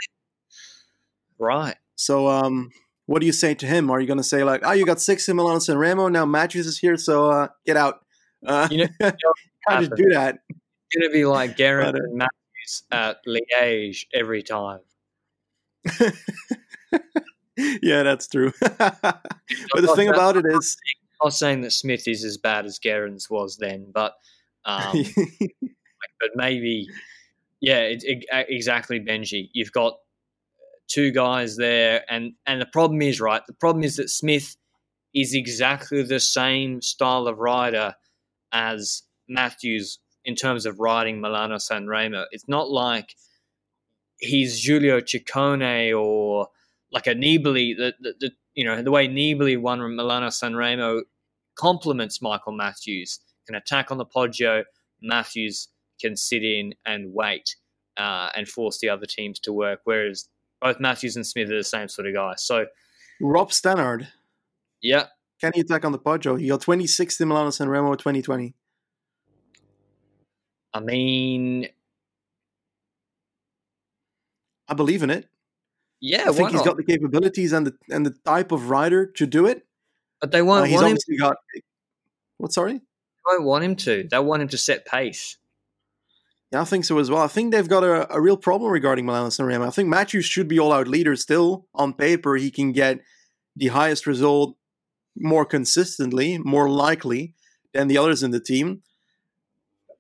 Right. 1.40 1.76
So, 1.96 2.28
um, 2.28 2.72
what 3.06 3.20
do 3.20 3.26
you 3.26 3.32
say 3.32 3.54
to 3.56 3.66
him? 3.66 3.90
Are 3.90 4.02
you 4.02 4.08
going 4.08 4.18
to 4.18 4.24
say 4.24 4.44
like, 4.44 4.62
"Oh, 4.64 4.72
you 4.72 4.86
got 4.86 5.00
sixth 5.00 5.30
in 5.30 5.38
Milano 5.38 5.60
San 5.60 5.78
Remo, 5.78 6.10
now 6.10 6.26
Matthews 6.26 6.68
is 6.68 6.80
here, 6.80 6.98
so 6.98 7.30
uh, 7.30 7.48
get 7.66 7.78
out"? 7.78 8.05
Uh, 8.46 8.68
you 8.72 8.78
know, 8.78 8.88
how 9.68 9.80
did 9.80 9.92
do 9.96 10.10
that? 10.10 10.40
It's 10.50 10.96
going 10.96 11.10
to 11.10 11.14
be 11.14 11.26
like 11.26 11.58
Gerrans 11.58 11.94
but, 11.94 12.02
uh, 12.02 12.04
and 12.04 12.18
Matthews 12.18 12.84
at 12.92 13.18
Liège 13.26 14.06
every 14.14 14.44
time. 14.44 14.80
yeah, 17.82 18.04
that's 18.04 18.28
true. 18.28 18.52
but 18.60 19.22
the 19.74 19.94
thing 19.96 20.10
about 20.10 20.38
it 20.38 20.46
is, 20.48 20.78
not 21.24 21.34
saying 21.34 21.62
that 21.62 21.72
Smith 21.72 22.08
is 22.08 22.24
as 22.24 22.38
bad 22.38 22.66
as 22.66 22.80
Gerrans 22.80 23.30
was 23.30 23.58
then, 23.58 23.92
but 23.94 24.16
um, 24.66 25.04
but 26.20 26.32
maybe 26.36 26.88
yeah, 27.62 27.80
it, 27.80 28.04
it, 28.04 28.26
exactly, 28.50 29.00
Benji. 29.00 29.50
You've 29.54 29.72
got 29.72 29.98
two 30.88 31.12
guys 31.12 31.56
there, 31.58 32.04
and 32.10 32.34
and 32.46 32.62
the 32.62 32.66
problem 32.68 33.02
is 33.02 33.22
right. 33.22 33.42
The 33.48 33.54
problem 33.54 33.84
is 33.84 33.96
that 33.98 34.10
Smith 34.10 34.56
is 35.14 35.34
exactly 35.34 36.04
the 36.04 36.20
same 36.20 36.82
style 36.82 37.28
of 37.28 37.40
rider 37.40 37.96
as 38.52 39.04
Matthews 39.28 40.00
in 40.24 40.36
terms 40.36 40.66
of 40.66 40.80
riding 40.80 41.22
Milano 41.22 41.58
San 41.58 41.88
Remo. 41.88 42.26
It's 42.32 42.48
not 42.48 42.70
like 42.70 43.16
he's 44.20 44.60
Giulio 44.60 45.00
Ciccone 45.02 45.98
or 45.98 46.48
like 46.92 47.08
a 47.08 47.14
Nibali. 47.14 47.76
The, 47.78 47.94
the, 48.00 48.14
the 48.20 48.32
you 48.54 48.66
know 48.66 48.82
the 48.82 48.92
way 48.92 49.08
Nibali 49.08 49.60
won 49.60 49.80
Milano 49.96 50.30
San 50.30 50.56
Remo 50.56 51.04
complements 51.56 52.22
Michael 52.22 52.54
Matthews. 52.54 53.20
Can 53.46 53.56
attack 53.56 53.92
on 53.92 53.98
the 53.98 54.06
Poggio. 54.06 54.64
Matthews 55.02 55.68
can 56.02 56.18
sit 56.18 56.44
in 56.44 56.74
and 56.86 57.14
wait 57.14 57.56
uh, 57.98 58.30
and 58.36 58.48
force 58.48 58.80
the 58.80 58.90
other 58.90 59.06
teams 59.06 59.40
to 59.42 59.54
work. 59.54 59.82
Whereas 59.84 60.28
both 60.62 60.80
Matthews 60.80 61.16
and 61.16 61.26
Smith 61.26 61.52
are 61.52 61.58
the 61.58 61.64
same 61.64 61.88
sort 61.88 62.08
of 62.08 62.16
guy. 62.16 62.34
So 62.38 62.66
Rob 63.22 63.52
Stannard. 63.52 64.08
Yeah. 64.82 65.06
Can 65.42 65.52
he 65.54 65.62
attack 65.62 65.84
on 65.86 65.92
the 65.92 66.00
Poggio? 66.00 66.40
He 66.40 66.48
got 66.48 66.62
26th 66.62 67.20
in 67.20 67.28
Milano 67.28 67.50
San 67.50 67.70
Remo 67.70 67.94
2020. 67.96 68.54
I 70.74 70.80
mean, 70.80 71.68
I 74.68 74.74
believe 74.74 75.04
in 75.04 75.10
it. 75.10 75.30
Yeah, 76.02 76.26
I 76.28 76.32
think 76.34 76.52
he's 76.52 76.62
got 76.62 76.78
the 76.78 76.84
capabilities 76.84 77.54
and 77.54 77.68
the 77.68 77.76
and 77.90 78.06
the 78.06 78.12
type 78.26 78.52
of 78.52 78.70
rider 78.70 79.06
to 79.06 79.26
do 79.26 79.48
it. 79.48 79.66
But 80.20 80.32
they 80.32 80.42
won't 80.42 80.64
uh, 80.64 80.66
he's 80.66 80.82
want 80.82 81.00
him. 81.08 81.18
got. 81.18 81.38
What? 82.38 82.54
Sorry. 82.54 82.74
They 82.74 82.82
won't 83.26 83.44
want 83.44 83.64
him 83.64 83.76
to. 83.78 84.08
They 84.10 84.20
want 84.20 84.42
him 84.42 84.50
to 84.50 84.58
set 84.58 84.86
pace. 84.86 85.38
Yeah, 86.52 86.62
I 86.62 86.66
think 86.66 86.86
so 86.86 87.00
as 87.00 87.10
well. 87.10 87.22
I 87.22 87.28
think 87.28 87.52
they've 87.52 87.68
got 87.68 87.84
a, 87.84 88.14
a 88.14 88.22
real 88.22 88.38
problem 88.38 88.72
regarding 88.72 89.06
Milano 89.06 89.30
San 89.30 89.46
Remo. 89.46 89.66
I 89.66 89.72
think 89.72 89.90
Matthews 89.90 90.26
should 90.26 90.48
be 90.48 90.60
all 90.60 90.72
out 90.72 90.88
leader 90.88 91.16
still. 91.16 91.68
On 91.74 91.94
paper, 91.94 92.36
he 92.36 92.52
can 92.52 92.72
get 92.72 93.00
the 93.56 93.68
highest 93.68 94.06
result 94.06 94.56
more 95.18 95.46
consistently, 95.46 96.38
more 96.38 96.70
likely 96.70 97.34
than 97.74 97.88
the 97.88 97.98
others 97.98 98.24
in 98.24 98.32
the 98.32 98.40
team. 98.40 98.82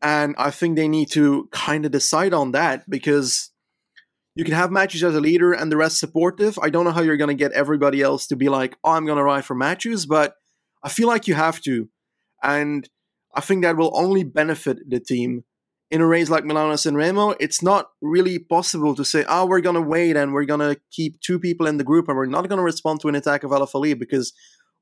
And 0.01 0.36
I 0.38 0.51
think 0.51 0.76
they 0.76 0.88
need 0.88 1.09
to 1.11 1.49
kind 1.51 1.86
of 1.86 1.91
decide 1.91 2.34
on 2.34 2.51
that 2.51 2.89
because 2.89 3.51
you 4.36 4.43
can 4.43 4.53
have 4.53 4.70
Matthews 4.70 5.03
as 5.03 5.16
a 5.16 5.22
leader 5.22 5.53
and 5.53 5.72
the 5.72 5.78
rest 5.78 5.97
supportive. 5.97 6.59
I 6.61 6.70
don't 6.70 6.84
know 6.84 6.91
how 6.91 7.01
you're 7.01 7.18
going 7.18 7.36
to 7.36 7.43
get 7.43 7.53
everybody 7.53 8.01
else 8.01 8.28
to 8.28 8.36
be 8.36 8.49
like, 8.49 8.78
oh, 8.84 8.91
I'm 8.91 9.05
going 9.05 9.18
to 9.18 9.24
ride 9.24 9.45
for 9.45 9.55
Matthews, 9.55 10.05
but 10.05 10.36
I 10.84 10.89
feel 10.89 11.07
like 11.07 11.28
you 11.28 11.34
have 11.36 11.61
to. 11.61 11.89
And 12.43 12.88
I 13.34 13.41
think 13.41 13.63
that 13.63 13.78
will 13.78 13.97
only 13.97 14.24
benefit 14.24 14.78
the 14.89 14.99
team. 14.99 15.43
In 15.91 16.01
a 16.01 16.07
race 16.07 16.30
like 16.30 16.43
Milano 16.43 16.76
San 16.76 16.95
Remo, 16.95 17.36
it's 17.39 17.61
not 17.61 17.89
really 18.01 18.39
possible 18.39 18.95
to 18.95 19.05
say, 19.05 19.24
oh, 19.30 19.45
we're 19.45 19.61
going 19.61 19.76
to 19.76 19.82
wait 19.82 20.18
and 20.18 20.34
we're 20.34 20.45
going 20.45 20.59
to 20.59 20.80
keep 20.91 21.22
two 21.22 21.39
people 21.39 21.68
in 21.68 21.78
the 21.78 21.84
group 21.84 22.09
and 22.09 22.18
we're 22.18 22.26
not 22.26 22.49
going 22.49 22.57
to 22.57 22.63
respond 22.63 22.99
to 23.01 23.07
an 23.07 23.16
attack 23.16 23.43
of 23.43 23.51
Alaphilippe 23.51 23.99
because, 23.99 24.34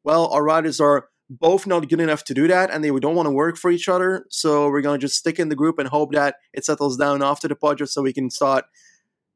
well, 0.04 0.28
our 0.28 0.44
riders 0.44 0.80
are 0.80 1.08
both 1.30 1.66
not 1.66 1.88
good 1.90 2.00
enough 2.02 2.24
to 2.26 2.34
do 2.34 2.48
that 2.48 2.70
and 2.70 2.84
they 2.84 2.90
don't 2.90 3.16
want 3.16 3.28
to 3.28 3.32
work 3.32 3.58
for 3.58 3.72
each 3.72 3.90
other. 3.90 4.26
So 4.30 4.70
we're 4.70 4.82
going 4.82 5.00
to 5.00 5.06
just 5.08 5.18
stick 5.18 5.40
in 5.40 5.50
the 5.50 5.56
group 5.56 5.80
and 5.80 5.88
hope 5.88 6.12
that 6.14 6.36
it 6.54 6.66
settles 6.66 6.98
down 6.98 7.24
after 7.24 7.48
the 7.48 7.56
Poggio 7.56 7.88
so 7.88 8.02
we 8.02 8.14
can 8.14 8.30
start 8.30 8.66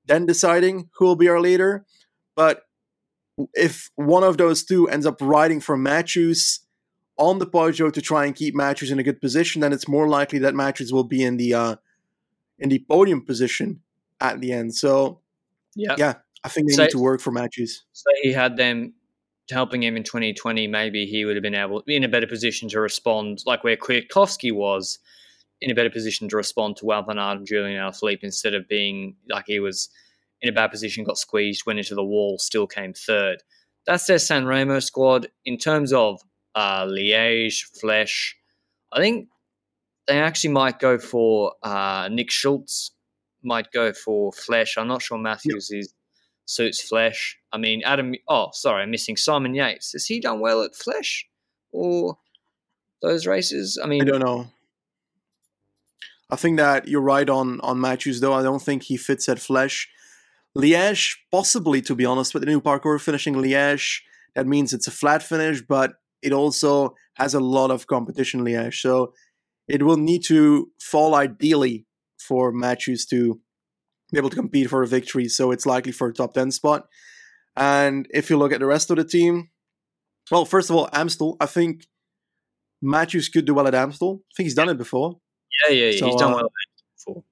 then 0.05 0.26
deciding 0.26 0.89
who 0.97 1.05
will 1.05 1.15
be 1.15 1.28
our 1.28 1.39
leader. 1.39 1.86
But 2.36 2.63
if 3.53 3.89
one 3.95 4.24
of 4.24 4.38
those 4.38 4.63
two 4.63 4.88
ends 4.88 5.05
up 5.05 5.18
riding 5.22 5.59
for 5.59 5.78
Matthews 5.78 6.61
on 7.18 7.39
the 7.39 7.47
Poggio 7.47 7.91
to 7.91 8.01
try 8.01 8.26
and 8.26 8.36
keep 8.36 8.55
Matthews 8.55 8.91
in 8.91 8.99
a 8.99 9.03
good 9.03 9.20
position, 9.22 9.61
then 9.61 9.74
it's 9.74 9.88
more 9.88 10.07
likely 10.07 10.39
that 10.39 10.55
Matthews 10.55 10.93
will 10.93 11.03
be 11.03 11.24
in 11.24 11.38
the 11.38 11.53
uh, 11.53 11.76
in 12.59 12.70
the 12.70 12.80
podium 12.89 13.26
position 13.26 13.82
at 14.20 14.39
the 14.39 14.51
end. 14.53 14.76
So 14.76 15.22
yeah, 15.76 15.95
yeah, 15.97 16.13
I 16.43 16.49
think 16.49 16.70
they 16.70 16.76
So- 16.76 16.84
need 16.84 16.91
to 16.91 16.99
work 16.99 17.22
for 17.22 17.32
Matthews. 17.32 17.84
So 17.91 18.05
he 18.22 18.34
had 18.34 18.57
them 18.57 18.93
helping 19.49 19.83
him 19.83 19.95
in 19.95 20.03
2020. 20.03 20.67
Maybe 20.67 21.05
he 21.05 21.25
would 21.25 21.35
have 21.35 21.43
been 21.43 21.55
able 21.55 21.83
in 21.87 22.03
a 22.03 22.09
better 22.09 22.27
position 22.27 22.69
to 22.69 22.79
respond, 22.79 23.43
like 23.45 23.63
where 23.63 23.77
Kwiatkowski 23.77 24.53
was 24.53 24.99
in 25.61 25.71
a 25.71 25.75
better 25.75 25.89
position 25.89 26.29
to 26.29 26.37
respond 26.37 26.77
to 26.77 26.85
Wout 26.85 27.07
van 27.07 27.17
Aert 27.17 27.37
and 27.37 27.47
Julian 27.47 27.81
Alaphilippe 27.81 28.23
instead 28.23 28.53
of 28.53 28.67
being 28.67 29.15
like 29.29 29.45
he 29.47 29.59
was 29.59 29.89
in 30.41 30.49
a 30.49 30.53
bad 30.53 30.71
position, 30.71 31.03
got 31.03 31.17
squeezed, 31.17 31.65
went 31.65 31.79
into 31.79 31.95
the 31.95 32.03
wall, 32.03 32.37
still 32.37 32.67
came 32.67 32.93
third. 32.93 33.41
That's 33.85 34.05
their 34.05 34.19
San 34.19 34.45
Remo 34.45 34.79
squad. 34.79 35.27
In 35.45 35.57
terms 35.57 35.93
of 35.93 36.21
uh, 36.53 36.85
Liège, 36.85 37.63
Flèche, 37.81 38.33
I 38.91 38.99
think 38.99 39.29
they 40.07 40.19
actually 40.19 40.51
might 40.51 40.79
go 40.79 40.97
for 40.97 41.53
uh, 41.63 42.09
Nick 42.11 42.29
Schultz, 42.31 42.91
might 43.43 43.71
go 43.71 43.93
for 43.93 44.31
Flèche. 44.31 44.77
I'm 44.77 44.87
not 44.87 45.01
sure 45.01 45.17
Matthews 45.17 45.71
is 45.71 45.93
suits 46.47 46.89
Flèche. 46.89 47.35
I 47.53 47.57
mean, 47.59 47.83
Adam. 47.85 48.15
Oh, 48.27 48.47
sorry, 48.53 48.81
I'm 48.81 48.91
missing 48.91 49.17
Simon 49.17 49.53
Yates. 49.53 49.91
Has 49.91 50.05
he 50.05 50.19
done 50.19 50.39
well 50.39 50.63
at 50.63 50.71
Flèche 50.73 51.25
or 51.71 52.17
those 53.03 53.27
races? 53.27 53.79
I 53.81 53.87
mean, 53.87 54.01
I 54.01 54.05
don't 54.05 54.25
know. 54.25 54.47
I 56.29 56.35
think 56.35 56.57
that 56.57 56.87
you're 56.87 57.01
right 57.01 57.29
on 57.29 57.61
on 57.61 57.79
Matthews, 57.79 58.19
though. 58.19 58.33
I 58.33 58.41
don't 58.41 58.61
think 58.61 58.83
he 58.83 58.97
fits 58.97 59.29
at 59.29 59.37
Flèche. 59.37 59.85
Liège, 60.57 61.17
possibly, 61.31 61.81
to 61.83 61.93
be 61.93 62.05
honest, 62.05 62.33
with 62.33 62.41
the 62.41 62.49
new 62.49 62.59
parcours 62.59 63.03
finishing 63.03 63.35
Liège, 63.35 63.99
that 64.33 64.47
means 64.47 64.73
it's 64.73 64.87
a 64.87 64.91
flat 64.91 65.21
finish, 65.21 65.61
but 65.61 65.93
it 66.23 66.33
also 66.33 66.95
has 67.13 67.35
a 67.35 67.39
lot 67.39 67.69
of 67.69 67.85
competition, 67.85 68.43
Liège. 68.43 68.81
So 68.81 69.13
it 69.67 69.83
will 69.83 69.97
need 69.97 70.23
to 70.25 70.71
fall 70.81 71.13
ideally 71.13 71.85
for 72.19 72.51
Matthews 72.51 73.05
to 73.07 73.39
able 74.16 74.30
to 74.30 74.36
compete 74.36 74.70
for 74.70 74.84
a 74.84 74.88
victory. 74.88 75.28
So 75.28 75.51
it's 75.51 75.66
likely 75.66 75.91
for 75.91 76.08
a 76.08 76.14
top 76.14 76.34
10 76.34 76.51
spot. 76.51 76.88
And 77.55 78.08
if 78.12 78.30
you 78.30 78.38
look 78.38 78.53
at 78.53 78.60
the 78.60 78.66
rest 78.66 78.89
of 78.89 78.97
the 78.97 79.03
team, 79.03 79.49
well, 80.32 80.45
first 80.45 80.70
of 80.70 80.76
all, 80.76 80.89
Amstel, 80.93 81.38
I 81.39 81.45
think 81.45 81.88
Matthews 82.82 83.30
could 83.30 83.45
do 83.45 83.53
well 83.53 83.68
at 83.68 83.76
Amstel. 83.76 84.22
I 84.22 84.32
think 84.36 84.45
he's 84.45 84.53
done 84.53 84.70
it 84.70 84.78
before. 84.78 85.20
yeah, 85.68 85.74
yeah, 85.74 85.89
yeah. 85.89 85.99
So, 85.99 86.05
he's 86.08 86.16
done 86.16 86.34
uh, 86.34 86.36
well 86.36 86.51
before. 86.95 87.24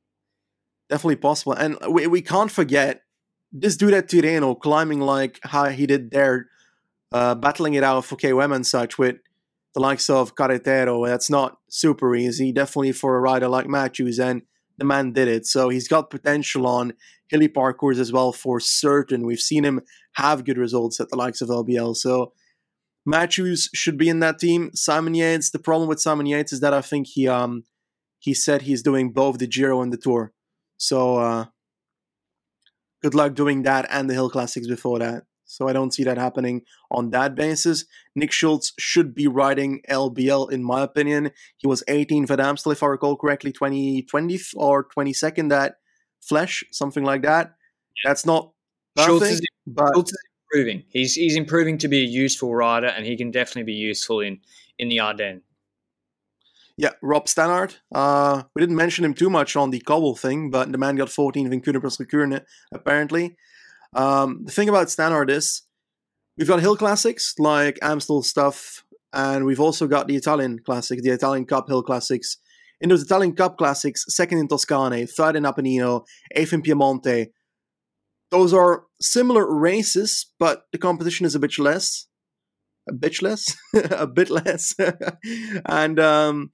definitely 0.89 1.17
possible. 1.17 1.53
And 1.53 1.77
we, 1.89 2.07
we 2.07 2.21
can't 2.21 2.51
forget 2.51 3.01
this 3.51 3.77
dude 3.77 3.93
at 3.93 4.09
Tirreno 4.09 4.59
climbing 4.59 4.99
like 4.99 5.39
how 5.43 5.65
he 5.65 5.85
did 5.85 6.11
there, 6.11 6.47
uh, 7.11 7.35
battling 7.35 7.75
it 7.75 7.83
out 7.83 8.05
for 8.05 8.15
KOM 8.15 8.51
and 8.51 8.65
such 8.65 8.97
with 8.97 9.17
the 9.73 9.79
likes 9.79 10.09
of 10.09 10.35
Carretero. 10.35 11.07
That's 11.07 11.29
not 11.29 11.59
super 11.69 12.15
easy, 12.15 12.51
definitely 12.51 12.93
for 12.93 13.15
a 13.15 13.19
rider 13.21 13.47
like 13.47 13.67
Matthews. 13.67 14.19
And 14.19 14.41
the 14.77 14.85
man 14.85 15.13
did 15.13 15.27
it. 15.27 15.45
So 15.45 15.69
he's 15.69 15.87
got 15.87 16.09
potential 16.09 16.67
on 16.67 16.93
hilly 17.29 17.47
parcours 17.47 17.99
as 17.99 18.11
well 18.11 18.31
for 18.31 18.59
certain. 18.59 19.25
We've 19.25 19.39
seen 19.39 19.63
him 19.63 19.81
have 20.13 20.45
good 20.45 20.57
results 20.57 20.99
at 20.99 21.09
the 21.09 21.15
likes 21.17 21.41
of 21.41 21.49
LBL. 21.49 21.95
So 21.95 22.33
Matthews 23.05 23.69
should 23.73 23.97
be 23.97 24.09
in 24.09 24.19
that 24.19 24.39
team. 24.39 24.71
Simon 24.73 25.13
Yates, 25.13 25.51
the 25.51 25.59
problem 25.59 25.87
with 25.87 26.01
Simon 26.01 26.25
Yates 26.25 26.51
is 26.51 26.59
that 26.61 26.73
I 26.73 26.81
think 26.81 27.07
he 27.07 27.27
um 27.27 27.63
he 28.19 28.33
said 28.33 28.63
he's 28.63 28.81
doing 28.81 29.11
both 29.11 29.37
the 29.37 29.47
Giro 29.47 29.81
and 29.81 29.93
the 29.93 29.97
Tour. 29.97 30.33
So 30.77 31.17
uh, 31.17 31.45
good 33.01 33.13
luck 33.13 33.35
doing 33.35 33.61
that 33.63 33.85
and 33.89 34.09
the 34.09 34.15
Hill 34.15 34.31
Classics 34.31 34.67
before 34.67 34.99
that. 34.99 35.23
So 35.45 35.67
I 35.67 35.73
don't 35.73 35.93
see 35.93 36.03
that 36.03 36.17
happening 36.17 36.63
on 36.91 37.11
that 37.11 37.35
basis. 37.35 37.85
Nick 38.15 38.31
Schultz 38.31 38.73
should 38.79 39.13
be 39.13 39.27
riding 39.27 39.81
LBL 39.89 40.51
in 40.51 40.63
my 40.63 40.81
opinion. 40.81 41.31
He 41.57 41.67
was 41.67 41.83
18th 41.87 42.31
at 42.31 42.39
Amstel, 42.39 42.71
if 42.71 42.83
I 42.83 42.87
recall 42.87 43.15
correctly, 43.15 43.53
20th 43.53 44.55
or 44.55 44.87
22nd 44.87 45.51
at 45.53 45.75
Flèche, 46.29 46.63
something 46.71 47.03
like 47.03 47.21
that. 47.21 47.55
That's 48.03 48.25
not 48.25 48.51
Schultz 48.97 49.29
is, 49.29 49.41
but 49.67 49.93
Schultz 49.93 50.11
is 50.11 50.17
improving. 50.51 50.83
He's 50.89 51.15
he's 51.15 51.35
improving 51.35 51.77
to 51.79 51.87
be 51.87 52.01
a 52.01 52.05
useful 52.05 52.55
rider, 52.55 52.87
and 52.87 53.05
he 53.05 53.17
can 53.17 53.31
definitely 53.31 53.63
be 53.63 53.73
useful 53.73 54.19
in 54.21 54.39
in 54.79 54.89
the 54.89 54.99
Ardennes. 54.99 55.41
Yeah, 56.77 56.91
Rob 57.01 57.27
Stannard. 57.27 57.75
Uh, 57.93 58.43
we 58.53 58.61
didn't 58.61 58.75
mention 58.75 59.05
him 59.05 59.13
too 59.13 59.29
much 59.29 59.55
on 59.55 59.69
the 59.69 59.79
cobble 59.79 60.15
thing, 60.15 60.49
but 60.49 60.71
the 60.71 60.77
man 60.77 60.97
got 60.97 61.07
14th 61.07 61.51
in 61.51 61.61
Kuurne 61.61 62.41
apparently. 62.73 63.37
Um, 63.95 64.43
the 64.45 64.51
thing 64.51 64.69
about 64.69 64.87
Stannard 64.87 65.29
is 65.29 65.63
we've 66.37 66.47
got 66.47 66.59
hill 66.59 66.77
classics 66.77 67.33
like 67.39 67.79
Amstel 67.81 68.23
stuff, 68.23 68.83
and 69.13 69.45
we've 69.45 69.59
also 69.59 69.87
got 69.87 70.07
the 70.07 70.15
Italian 70.15 70.59
classics, 70.59 71.01
the 71.01 71.11
Italian 71.11 71.45
Cup 71.45 71.67
hill 71.67 71.81
classics. 71.81 72.37
In 72.81 72.89
those 72.89 73.03
Italian 73.03 73.33
Cup 73.33 73.57
classics, 73.57 74.03
second 74.09 74.39
in 74.39 74.47
Toscane, 74.47 75.07
third 75.07 75.37
in 75.37 75.43
Apennino, 75.43 76.05
eighth 76.35 76.53
in 76.53 76.61
Piemonte. 76.61 77.27
Those 78.31 78.53
are 78.53 78.83
similar 78.99 79.49
races, 79.49 80.31
but 80.39 80.63
the 80.73 80.77
competition 80.77 81.25
is 81.25 81.35
a 81.35 81.39
bit 81.39 81.57
less 81.57 82.07
a 82.87 82.93
bit 82.93 83.21
less, 83.21 83.55
a 83.73 84.07
bit 84.07 84.29
less. 84.29 84.75
and 85.65 85.99
um, 85.99 86.51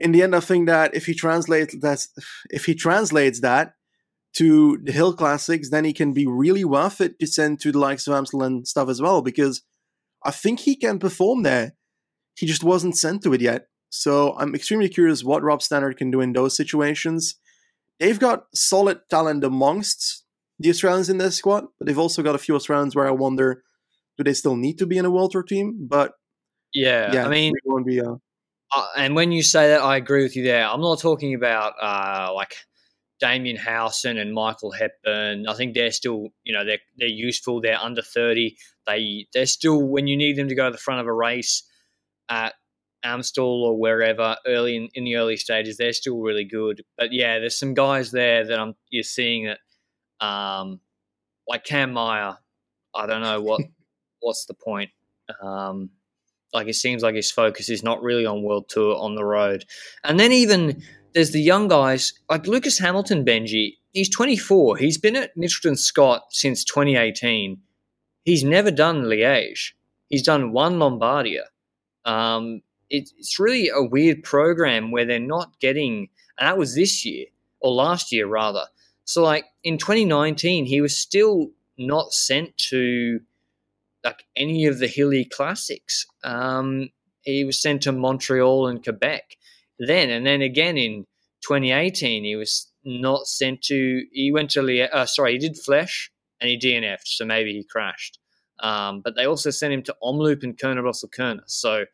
in 0.00 0.12
the 0.12 0.22
end, 0.22 0.34
I 0.34 0.40
think 0.40 0.66
that 0.66 0.94
if 0.94 1.06
he 1.06 1.14
translates 1.14 1.76
that, 1.80 2.06
if 2.50 2.64
he 2.64 2.74
translates 2.74 3.40
that 3.40 3.74
to 4.34 4.78
the 4.82 4.92
Hill 4.92 5.12
Classics, 5.12 5.70
then 5.70 5.84
he 5.84 5.92
can 5.92 6.12
be 6.12 6.26
really 6.26 6.64
worth 6.64 7.00
it 7.00 7.18
to 7.18 7.26
send 7.26 7.60
to 7.60 7.72
the 7.72 7.78
likes 7.78 8.06
of 8.06 8.14
Amstel 8.14 8.42
and 8.42 8.66
stuff 8.66 8.88
as 8.88 9.00
well, 9.00 9.22
because 9.22 9.62
I 10.24 10.30
think 10.30 10.60
he 10.60 10.76
can 10.76 10.98
perform 10.98 11.42
there. 11.42 11.74
He 12.36 12.46
just 12.46 12.64
wasn't 12.64 12.96
sent 12.96 13.22
to 13.24 13.34
it 13.34 13.40
yet. 13.40 13.66
So 13.90 14.34
I'm 14.38 14.54
extremely 14.54 14.88
curious 14.88 15.22
what 15.22 15.42
Rob 15.42 15.60
Stannard 15.60 15.98
can 15.98 16.10
do 16.10 16.22
in 16.22 16.32
those 16.32 16.56
situations. 16.56 17.38
They've 18.00 18.18
got 18.18 18.44
solid 18.54 19.00
talent 19.10 19.44
amongst 19.44 20.24
the 20.58 20.70
Australians 20.70 21.10
in 21.10 21.18
their 21.18 21.30
squad, 21.30 21.64
but 21.78 21.86
they've 21.86 21.98
also 21.98 22.22
got 22.22 22.34
a 22.34 22.38
few 22.38 22.54
Australians 22.54 22.96
where 22.96 23.06
I 23.06 23.10
wonder 23.10 23.62
do 24.16 24.24
they 24.24 24.34
still 24.34 24.56
need 24.56 24.78
to 24.78 24.86
be 24.86 24.98
in 24.98 25.04
a 25.04 25.10
World 25.10 25.32
Tour 25.32 25.42
team? 25.42 25.86
But 25.88 26.12
Yeah, 26.72 27.12
yeah, 27.12 27.26
I 27.26 27.28
mean, 27.28 27.52
won't 27.64 27.86
be. 27.86 28.00
Uh, 28.00 28.14
uh, 28.74 28.86
and 28.96 29.14
when 29.14 29.32
you 29.32 29.42
say 29.42 29.68
that, 29.68 29.82
I 29.82 29.96
agree 29.96 30.22
with 30.22 30.36
you 30.36 30.42
there. 30.42 30.66
I'm 30.66 30.80
not 30.80 30.98
talking 31.00 31.34
about 31.34 31.74
uh, 31.80 32.32
like 32.34 32.54
Damien 33.22 33.56
Howson 33.56 34.18
and 34.18 34.34
Michael 34.34 34.72
Hepburn. 34.72 35.46
I 35.46 35.54
think 35.54 35.74
they're 35.74 35.92
still, 35.92 36.30
you 36.42 36.52
know, 36.52 36.64
they're 36.66 36.80
they're 36.98 37.06
useful. 37.06 37.60
They're 37.60 37.78
under 37.78 38.02
30. 38.02 38.56
They 38.84 39.28
they're 39.32 39.46
still 39.46 39.80
when 39.80 40.08
you 40.08 40.16
need 40.16 40.36
them 40.36 40.48
to 40.48 40.56
go 40.56 40.66
to 40.66 40.72
the 40.72 40.76
front 40.76 41.00
of 41.00 41.06
a 41.06 41.12
race 41.12 41.62
at 42.28 42.54
Amstel 43.04 43.62
or 43.62 43.78
wherever 43.78 44.36
early 44.44 44.74
in, 44.74 44.88
in 44.94 45.04
the 45.04 45.14
early 45.16 45.36
stages, 45.36 45.76
they're 45.76 45.92
still 45.92 46.20
really 46.20 46.44
good. 46.44 46.82
But 46.98 47.12
yeah, 47.12 47.38
there's 47.38 47.56
some 47.56 47.74
guys 47.74 48.10
there 48.10 48.44
that 48.44 48.58
I'm 48.58 48.74
you're 48.90 49.04
seeing 49.04 49.46
that, 49.46 50.26
um, 50.26 50.80
like 51.46 51.64
Cam 51.64 51.92
Meyer. 51.92 52.38
I 52.92 53.06
don't 53.06 53.22
know 53.22 53.40
what 53.40 53.60
what's 54.20 54.46
the 54.46 54.54
point. 54.54 54.90
Um, 55.40 55.90
like 56.52 56.66
it 56.66 56.74
seems 56.74 57.04
like 57.04 57.14
his 57.14 57.30
focus 57.30 57.68
is 57.68 57.84
not 57.84 58.02
really 58.02 58.26
on 58.26 58.42
world 58.42 58.68
tour 58.68 58.96
on 58.96 59.14
the 59.14 59.24
road, 59.24 59.64
and 60.02 60.18
then 60.18 60.32
even 60.32 60.82
there's 61.14 61.32
the 61.32 61.40
young 61.40 61.68
guys 61.68 62.12
like 62.28 62.46
Lucas 62.46 62.78
Hamilton. 62.78 63.24
Benji, 63.24 63.76
he's 63.92 64.08
24. 64.08 64.76
He's 64.76 64.98
been 64.98 65.16
at 65.16 65.36
Mitchelton 65.36 65.78
Scott 65.78 66.24
since 66.30 66.64
2018. 66.64 67.58
He's 68.24 68.44
never 68.44 68.70
done 68.70 69.02
Liège. 69.02 69.72
He's 70.08 70.22
done 70.22 70.52
one 70.52 70.74
Lombardia. 70.74 71.44
Um, 72.04 72.62
it, 72.90 73.10
it's 73.18 73.38
really 73.38 73.68
a 73.68 73.82
weird 73.82 74.22
program 74.22 74.90
where 74.90 75.04
they're 75.04 75.18
not 75.18 75.58
getting, 75.60 76.08
and 76.38 76.48
that 76.48 76.58
was 76.58 76.74
this 76.74 77.04
year 77.04 77.26
or 77.60 77.72
last 77.72 78.12
year 78.12 78.26
rather. 78.26 78.64
So 79.04 79.22
like 79.22 79.46
in 79.64 79.78
2019, 79.78 80.66
he 80.66 80.80
was 80.80 80.96
still 80.96 81.50
not 81.78 82.12
sent 82.12 82.56
to 82.56 83.20
like 84.04 84.24
any 84.36 84.66
of 84.66 84.78
the 84.78 84.88
hilly 84.88 85.24
classics. 85.24 86.06
Um, 86.24 86.90
he 87.22 87.44
was 87.44 87.60
sent 87.60 87.82
to 87.82 87.92
Montreal 87.92 88.66
and 88.66 88.82
Quebec 88.82 89.36
then, 89.78 90.10
and 90.10 90.26
then 90.26 90.42
again 90.42 90.76
in 90.76 91.06
2018, 91.42 92.24
he 92.24 92.36
was 92.36 92.70
not 92.84 93.26
sent 93.26 93.62
to. 93.62 94.02
He 94.12 94.32
went 94.32 94.50
to 94.50 94.62
Lia, 94.62 94.86
uh, 94.86 95.06
sorry, 95.06 95.32
he 95.32 95.38
did 95.38 95.56
Flèche 95.56 96.08
and 96.40 96.50
he 96.50 96.58
DNF'd, 96.58 97.06
so 97.06 97.24
maybe 97.24 97.52
he 97.52 97.64
crashed. 97.64 98.18
Um, 98.60 99.00
but 99.02 99.16
they 99.16 99.26
also 99.26 99.50
sent 99.50 99.72
him 99.72 99.82
to 99.84 99.96
Omloop 100.02 100.42
and 100.42 100.56
Kuurne 100.56 100.80
Brussel 100.80 101.08
Kuurne. 101.08 101.40
So 101.46 101.84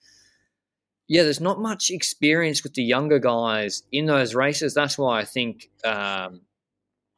yeah, 1.08 1.22
there's 1.22 1.40
not 1.40 1.60
much 1.60 1.90
experience 1.90 2.62
with 2.62 2.74
the 2.74 2.82
younger 2.82 3.18
guys 3.18 3.82
in 3.90 4.06
those 4.06 4.34
races. 4.34 4.74
That's 4.74 4.98
why 4.98 5.20
I 5.20 5.24
think 5.24 5.70
um, 5.82 6.42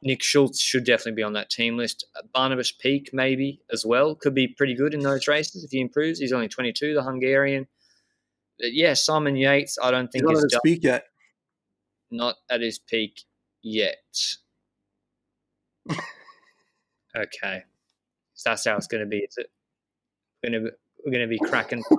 Nick 0.01 0.23
Schultz 0.23 0.61
should 0.61 0.85
definitely 0.85 1.17
be 1.17 1.23
on 1.23 1.33
that 1.33 1.49
team 1.49 1.75
list. 1.75 2.05
Uh, 2.15 2.21
Barnabas 2.33 2.71
Peak, 2.71 3.09
maybe 3.11 3.61
as 3.71 3.85
well, 3.85 4.15
could 4.15 4.33
be 4.33 4.47
pretty 4.47 4.75
good 4.75 4.93
in 4.93 5.01
those 5.01 5.27
races 5.27 5.65
if 5.65 5.71
he 5.71 5.81
improves. 5.81 6.19
He's 6.19 6.31
only 6.31 6.47
22, 6.47 6.93
the 6.93 7.03
Hungarian. 7.03 7.67
But 8.59 8.73
yeah, 8.73 8.93
Simon 8.93 9.35
Yates, 9.35 9.77
I 9.81 9.91
don't 9.91 10.11
think 10.11 10.25
he's 10.27 10.37
not 10.37 10.45
at 10.45 10.51
his 10.51 10.59
peak 10.63 10.83
yet. 10.83 11.05
not 12.11 12.35
at 12.49 12.61
his 12.61 12.79
peak 12.79 13.23
yet. 13.63 13.97
okay, 17.15 17.63
so 18.35 18.49
that's 18.49 18.65
how 18.65 18.77
it's 18.77 18.87
going 18.87 19.03
to 19.03 19.09
be. 19.09 19.17
Is 19.17 19.37
it? 19.37 19.47
We're 20.43 20.51
going 20.51 20.65
to 20.65 20.71
we're 21.05 21.11
going 21.11 21.27
to 21.27 21.29
be 21.29 21.39
cracking. 21.39 21.83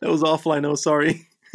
that 0.00 0.10
was. 0.10 0.24
I 0.46 0.60
know. 0.60 0.74
Sorry. 0.74 1.28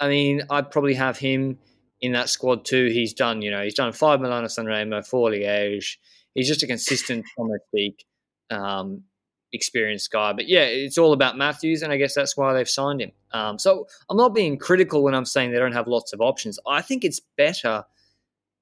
I 0.00 0.08
mean, 0.08 0.42
I'd 0.50 0.70
probably 0.70 0.94
have 0.94 1.16
him 1.16 1.58
in 2.00 2.12
that 2.12 2.28
squad 2.28 2.64
too. 2.64 2.86
He's 2.86 3.14
done, 3.14 3.40
you 3.40 3.50
know, 3.50 3.62
he's 3.62 3.74
done 3.74 3.92
five 3.92 4.20
Milano 4.20 4.48
Sanremo, 4.48 5.06
four 5.06 5.30
Liège. 5.30 5.96
He's 6.34 6.48
just 6.48 6.62
a 6.62 6.66
consistent 6.66 7.24
Thomas 7.36 7.60
Peak 7.72 8.04
um, 8.50 9.04
experienced 9.52 10.10
guy. 10.10 10.32
But 10.32 10.48
yeah, 10.48 10.62
it's 10.62 10.98
all 10.98 11.12
about 11.12 11.36
Matthews, 11.36 11.82
and 11.82 11.92
I 11.92 11.96
guess 11.96 12.14
that's 12.14 12.36
why 12.36 12.52
they've 12.52 12.68
signed 12.68 13.00
him. 13.00 13.12
Um, 13.32 13.58
so 13.58 13.86
I'm 14.08 14.16
not 14.16 14.34
being 14.34 14.58
critical 14.58 15.02
when 15.02 15.14
I'm 15.14 15.24
saying 15.24 15.52
they 15.52 15.58
don't 15.58 15.72
have 15.72 15.86
lots 15.86 16.12
of 16.12 16.20
options. 16.20 16.58
I 16.66 16.82
think 16.82 17.04
it's 17.04 17.20
better. 17.36 17.84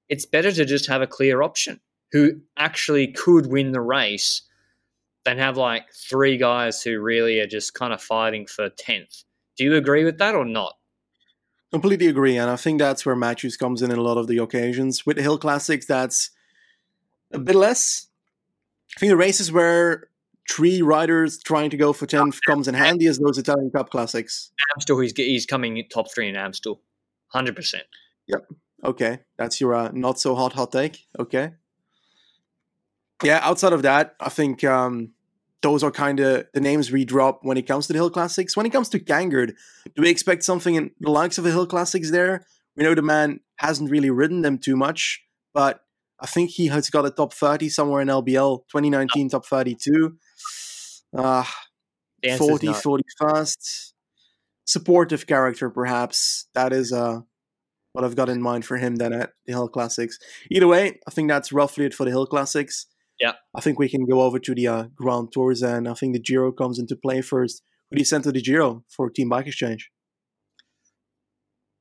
It's 0.09 0.27
better 0.27 0.53
to 0.53 0.65
just 0.65 0.87
have 0.89 1.03
a 1.03 1.07
clear 1.07 1.43
option 1.43 1.81
who 2.13 2.41
actually 2.57 3.09
could 3.09 3.47
win 3.47 3.73
the 3.73 3.81
race 3.81 4.43
than 5.25 5.39
have 5.39 5.57
like 5.57 5.93
three 5.93 6.37
guys 6.37 6.83
who 6.83 7.01
really 7.01 7.41
are 7.41 7.47
just 7.47 7.75
kind 7.75 7.93
of 7.93 8.03
fighting 8.03 8.47
for 8.47 8.71
10th. 8.71 9.25
Do 9.57 9.65
you 9.65 9.77
agree 9.77 10.05
with 10.05 10.19
that 10.19 10.35
or 10.35 10.45
not? 10.45 10.75
Completely 11.71 12.09
agree, 12.09 12.37
and 12.37 12.51
I 12.51 12.57
think 12.57 12.81
that's 12.81 13.07
where 13.07 13.15
Matthews 13.15 13.57
comes 13.57 13.81
in 13.81 13.93
in 13.93 13.99
a 13.99 14.03
lot 14.03 14.19
of 14.19 14.27
the 14.27 14.39
occasions. 14.39 15.07
With 15.07 15.17
the 15.17 15.23
Hill 15.23 15.39
Classics, 15.39 15.87
that's 15.87 16.31
a 17.33 17.39
bit 17.39 17.55
less. 17.55 18.09
I 18.97 18.99
think 18.99 19.11
the 19.11 19.17
races 19.17 19.53
where 19.53 20.10
three 20.51 20.83
riders 20.83 21.39
trying 21.39 21.71
to 21.71 21.77
go 21.77 21.93
for 21.93 22.07
10th 22.07 22.41
comes 22.47 22.69
in 22.69 22.75
handy 22.75 23.07
as 23.07 23.19
those 23.19 23.39
Italian 23.39 23.71
Cup 23.71 23.91
Classics. 23.91 24.53
Amstel, 24.75 24.99
he's, 24.99 25.13
he's 25.17 25.47
coming 25.47 25.83
top 25.93 26.13
three 26.13 26.29
in 26.29 26.37
Amstel. 26.37 26.81
100%. 27.35 27.75
Yep. 28.27 28.47
Okay. 28.85 29.21
That's 29.39 29.61
your 29.61 29.75
uh, 29.75 29.91
not 29.93 30.19
so 30.19 30.35
hot 30.35 30.53
hot 30.53 30.73
take. 30.73 31.07
Okay 31.19 31.53
yeah, 33.23 33.41
outside 33.43 33.73
of 33.73 33.83
that, 33.83 34.15
I 34.21 34.29
think 34.29 34.65
um, 34.65 35.13
those 35.63 35.83
are 35.83 35.91
kind 35.91 36.21
of 36.21 36.47
the 36.55 36.61
names 36.61 36.91
we 36.91 37.05
drop 37.05 37.41
when 37.43 37.57
it 37.57 37.67
comes 37.67 37.87
to 37.87 37.93
the 37.93 37.99
Hill 37.99 38.11
Classics. 38.11 38.57
When 38.57 38.67
it 38.67 38.71
comes 38.71 38.89
to 38.91 38.99
Kangert, 38.99 39.55
do 39.95 40.03
we 40.03 40.11
expect 40.11 40.45
something 40.45 40.75
in 40.75 40.91
the 41.01 41.11
likes 41.11 41.39
of 41.39 41.45
the 41.45 41.51
Hill 41.51 41.67
Classics 41.67 42.11
there? 42.11 42.47
We 42.77 42.85
know 42.85 42.95
the 42.95 43.03
man 43.03 43.41
hasn't 43.57 43.91
really 43.91 44.11
ridden 44.11 44.43
them 44.43 44.59
too 44.59 44.77
much, 44.77 45.23
but 45.53 45.85
I 46.21 46.27
think 46.27 46.51
he 46.51 46.67
has 46.67 46.91
got 46.91 47.07
a 47.07 47.11
top 47.11 47.33
30 47.33 47.69
somewhere 47.69 48.03
in 48.03 48.09
LBL 48.09 48.61
2019 48.69 49.31
top 49.31 49.47
32. 49.47 50.17
Uh, 51.17 51.45
40, 52.37 52.67
41st. 52.69 53.93
Supportive 54.67 55.27
character, 55.27 55.71
perhaps. 55.71 56.47
That 56.55 56.73
is 56.73 56.93
uh, 56.93 57.21
what 57.93 58.05
I've 58.05 58.17
got 58.17 58.29
in 58.29 58.43
mind 58.43 58.65
for 58.65 58.77
him 58.77 58.97
then 58.97 59.13
at 59.13 59.31
the 59.47 59.53
Hill 59.53 59.69
Classics. 59.69 60.19
Either 60.51 60.69
way, 60.69 61.01
I 61.09 61.11
think 61.11 61.29
that's 61.29 61.53
roughly 61.53 61.87
it 61.87 61.95
for 61.95 62.05
the 62.05 62.11
Hill 62.11 62.27
Classics. 62.27 62.87
Yeah. 63.19 63.33
I 63.55 63.61
think 63.61 63.79
we 63.79 63.89
can 63.89 64.07
go 64.07 64.23
over 64.23 64.39
to 64.39 64.55
the 64.55 64.69
uh, 64.69 64.85
Grand 64.95 65.33
Tours, 65.33 65.63
and 65.63 65.89
I 65.89 65.95
think 65.95 66.15
the 66.15 66.21
Giro 66.21 66.53
comes 66.53 66.79
into 66.79 66.97
play 66.97 67.21
first. 67.21 67.63
Who 67.91 67.97
do 67.97 68.01
you 68.01 68.05
send 68.07 68.25
to 68.25 68.33
the 68.33 68.41
Giro 68.41 68.85
for 68.89 69.11
Team 69.11 69.29
Bike 69.31 69.47
Exchange? 69.47 69.91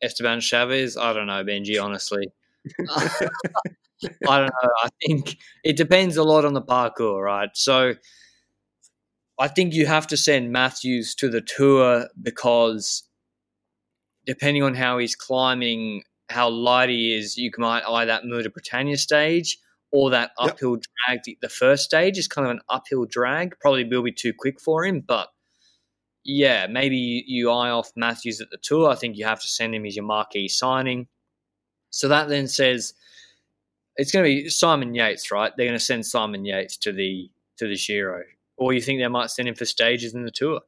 Esteban 0.01 0.39
Chaves? 0.39 0.99
I 0.99 1.13
don't 1.13 1.27
know, 1.27 1.43
Benji, 1.43 1.81
honestly. 1.81 2.31
I 4.27 4.39
don't 4.39 4.51
know. 4.63 4.69
I 4.83 4.89
think 5.05 5.37
it 5.63 5.77
depends 5.77 6.17
a 6.17 6.23
lot 6.23 6.45
on 6.45 6.53
the 6.53 6.61
parcours, 6.61 7.23
right? 7.23 7.49
So 7.53 7.93
I 9.39 9.47
think 9.47 9.73
you 9.73 9.85
have 9.85 10.07
to 10.07 10.17
send 10.17 10.51
Matthews 10.51 11.15
to 11.15 11.29
the 11.29 11.41
tour 11.41 12.07
because 12.21 13.03
depending 14.25 14.63
on 14.63 14.73
how 14.73 14.97
he's 14.97 15.15
climbing, 15.15 16.03
how 16.29 16.49
light 16.49 16.89
he 16.89 17.15
is, 17.15 17.37
you 17.37 17.51
might 17.57 17.83
either 17.83 18.21
move 18.23 18.43
to 18.43 18.49
Britannia 18.49 18.97
stage 18.97 19.57
or 19.91 20.11
that 20.11 20.31
uphill 20.37 20.75
yep. 20.75 21.23
drag. 21.23 21.37
The 21.41 21.49
first 21.49 21.83
stage 21.83 22.17
is 22.17 22.27
kind 22.27 22.45
of 22.45 22.51
an 22.51 22.61
uphill 22.69 23.05
drag. 23.05 23.57
Probably 23.59 23.85
will 23.85 24.03
be 24.03 24.11
too 24.11 24.33
quick 24.37 24.59
for 24.59 24.85
him, 24.85 25.01
but 25.01 25.29
yeah, 26.23 26.67
maybe 26.67 27.23
you 27.25 27.49
eye 27.49 27.69
off 27.69 27.91
Matthews 27.95 28.41
at 28.41 28.49
the 28.51 28.57
tour. 28.61 28.89
I 28.89 28.95
think 28.95 29.17
you 29.17 29.25
have 29.25 29.41
to 29.41 29.47
send 29.47 29.73
him 29.73 29.85
as 29.85 29.95
your 29.95 30.05
marquee 30.05 30.47
signing. 30.47 31.07
So 31.89 32.07
that 32.09 32.29
then 32.29 32.47
says 32.47 32.93
it's 33.99 34.11
going 34.11 34.23
to 34.23 34.29
be 34.43 34.49
Simon 34.49 34.95
Yates, 34.95 35.29
right? 35.29 35.51
They're 35.55 35.67
going 35.67 35.77
to 35.77 35.83
send 35.83 36.05
Simon 36.05 36.45
Yates 36.45 36.77
to 36.77 36.93
the 36.93 37.29
to 37.57 37.67
the 37.67 37.75
Giro, 37.75 38.23
or 38.57 38.71
you 38.73 38.81
think 38.81 39.01
they 39.01 39.07
might 39.07 39.29
send 39.29 39.49
him 39.49 39.55
for 39.55 39.65
stages 39.65 40.13
in 40.13 40.23
the 40.23 40.31
tour? 40.31 40.61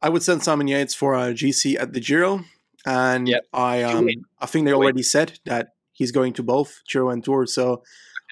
I 0.00 0.08
would 0.08 0.22
send 0.22 0.44
Simon 0.44 0.68
Yates 0.68 0.94
for 0.94 1.14
a 1.14 1.34
GC 1.34 1.76
at 1.80 1.92
the 1.92 2.00
Giro, 2.00 2.44
and 2.86 3.28
yep. 3.28 3.42
I 3.52 3.82
um, 3.82 4.08
I 4.38 4.46
think 4.46 4.66
they 4.66 4.72
already 4.72 5.02
said 5.02 5.40
that 5.44 5.74
he's 5.92 6.12
going 6.12 6.34
to 6.34 6.42
both 6.44 6.82
Giro 6.88 7.10
and 7.10 7.24
Tour. 7.24 7.46
So 7.46 7.82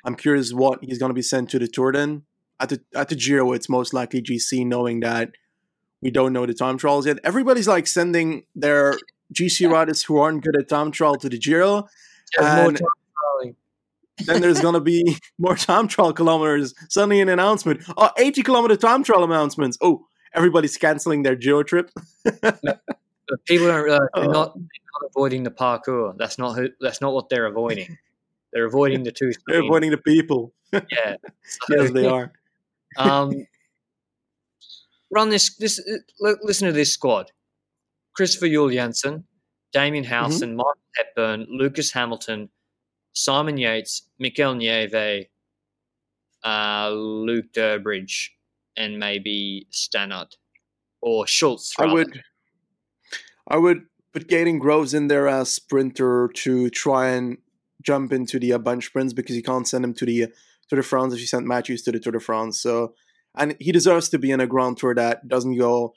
I'm 0.05 0.15
curious 0.15 0.53
what 0.53 0.79
he's 0.85 0.99
going 0.99 1.11
to 1.11 1.15
be 1.15 1.23
sent 1.23 1.51
to 1.51 1.59
the 1.59 1.67
Tour 1.67 1.93
then. 1.93 2.23
At 2.61 2.69
the 2.69 2.81
at 2.95 3.09
the 3.09 3.17
Giro, 3.17 3.53
it's 3.53 3.69
most 3.69 3.93
likely 3.93 4.23
GC, 4.23 4.65
knowing 4.65 5.01
that 5.01 5.33
we 6.01 6.13
don't 6.13 6.33
know 6.33 6.47
the 6.47 6.55
time 6.55 6.79
trials 6.79 7.07
yet. 7.07 7.19
Everybody's 7.25 7.67
like 7.67 7.89
sending 7.89 8.45
their 8.55 8.97
GC 9.35 9.69
riders 9.69 10.05
who 10.05 10.19
aren't 10.19 10.45
good 10.45 10.57
at 10.57 10.69
time 10.69 10.93
trial 10.93 11.17
to 11.17 11.29
the 11.29 11.39
Giro. 11.39 11.89
And 12.39 12.79
then 14.27 14.41
there's 14.41 14.61
going 14.61 14.75
to 14.75 14.81
be 14.81 15.17
more 15.39 15.57
time 15.57 15.89
trial 15.89 16.13
kilometers. 16.13 16.75
Suddenly, 16.89 17.21
an 17.21 17.29
announcement: 17.29 17.83
oh, 17.97 18.11
80 18.19 18.43
kilometer 18.43 18.77
time 18.77 19.03
trial 19.05 19.25
announcements. 19.25 19.79
Oh, 19.81 20.07
everybody's 20.35 20.77
canceling 20.77 21.23
their 21.23 21.37
Giro 21.37 21.63
trip. 21.63 21.91
people 22.25 23.67
don't 23.67 23.85
realize 23.85 24.09
they're 24.15 24.29
not, 24.29 24.55
they're 24.55 25.01
not 25.01 25.11
avoiding 25.11 25.43
the 25.43 25.51
parcours. 25.51 26.15
That's 26.19 26.39
not 26.39 26.57
who, 26.57 26.69
that's 26.81 27.01
not 27.01 27.13
what 27.13 27.29
they're 27.29 27.47
avoiding. 27.47 27.99
They're 28.53 28.67
avoiding 28.67 29.03
the 29.03 29.13
two. 29.13 29.33
they're 29.47 29.63
avoiding 29.63 29.91
the 29.91 29.99
people. 29.99 30.53
Yeah, 30.73 31.17
so, 31.45 31.59
yes, 31.77 31.91
they 31.91 32.07
are. 32.07 32.33
um, 32.97 33.47
run 35.11 35.31
this. 35.31 35.55
This 35.57 35.81
listen 36.21 36.67
to 36.67 36.73
this 36.73 36.93
squad: 36.93 37.33
Christopher 38.15 38.49
Janssen, 38.49 39.25
Damien 39.73 40.05
Howson, 40.05 40.51
mm-hmm. 40.51 40.57
Michael 40.57 40.75
Hepburn, 40.97 41.47
Lucas 41.49 41.93
Hamilton, 41.93 42.49
Simon 43.15 43.57
Yates, 43.57 44.03
Mikel 44.19 44.55
Nieve, 44.55 45.27
uh, 46.45 46.91
Luke 46.91 47.53
Durbridge, 47.55 48.29
and 48.77 48.99
maybe 48.99 49.67
Stannard 49.71 50.37
or 51.01 51.27
Schultz. 51.27 51.75
Rather. 51.79 51.91
I 51.91 51.95
would, 51.95 52.23
I 53.49 53.57
would 53.57 53.83
put 54.13 54.29
Kaden 54.29 54.61
Groves 54.61 54.95
in 54.95 55.09
there 55.09 55.29
as 55.29 55.53
sprinter 55.53 56.31
to 56.35 56.71
try 56.71 57.11
and 57.11 57.39
jump 57.83 58.13
into 58.13 58.39
the 58.39 58.53
uh, 58.53 58.59
bunch 58.59 58.87
sprints 58.87 59.13
because 59.13 59.37
you 59.37 59.43
can't 59.43 59.67
send 59.67 59.85
him 59.85 59.95
to 59.95 60.07
the 60.07 60.25
uh, 60.25 60.27
Tour 60.69 60.77
de 60.79 60.83
France 60.83 61.15
if 61.15 61.21
you 61.21 61.27
sent 61.27 61.47
Matthews 61.47 61.83
to 61.83 61.93
the 61.93 61.99
Tour 61.99 62.13
de 62.13 62.21
France. 62.21 62.61
So, 62.61 62.95
and 63.35 63.57
he 63.59 63.73
deserves 63.73 64.09
to 64.11 64.19
be 64.19 64.31
in 64.31 64.41
a 64.41 64.47
Grand 64.47 64.79
Tour 64.79 64.95
that 64.95 65.29
doesn't 65.29 65.57
go 65.57 65.95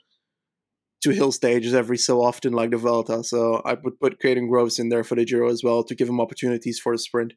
to 1.02 1.10
hill 1.10 1.32
stages 1.32 1.74
every 1.74 1.98
so 1.98 2.22
often 2.22 2.52
like 2.52 2.70
the 2.70 2.76
Vuelta. 2.76 3.22
So 3.22 3.62
I 3.64 3.74
would 3.74 3.98
put 4.00 4.20
Kaden 4.20 4.48
Groves 4.48 4.78
in 4.78 4.88
there 4.88 5.04
for 5.04 5.14
the 5.14 5.24
Giro 5.24 5.50
as 5.50 5.62
well 5.62 5.84
to 5.84 5.94
give 5.94 6.08
him 6.08 6.20
opportunities 6.20 6.78
for 6.78 6.92
a 6.92 6.98
sprint. 6.98 7.34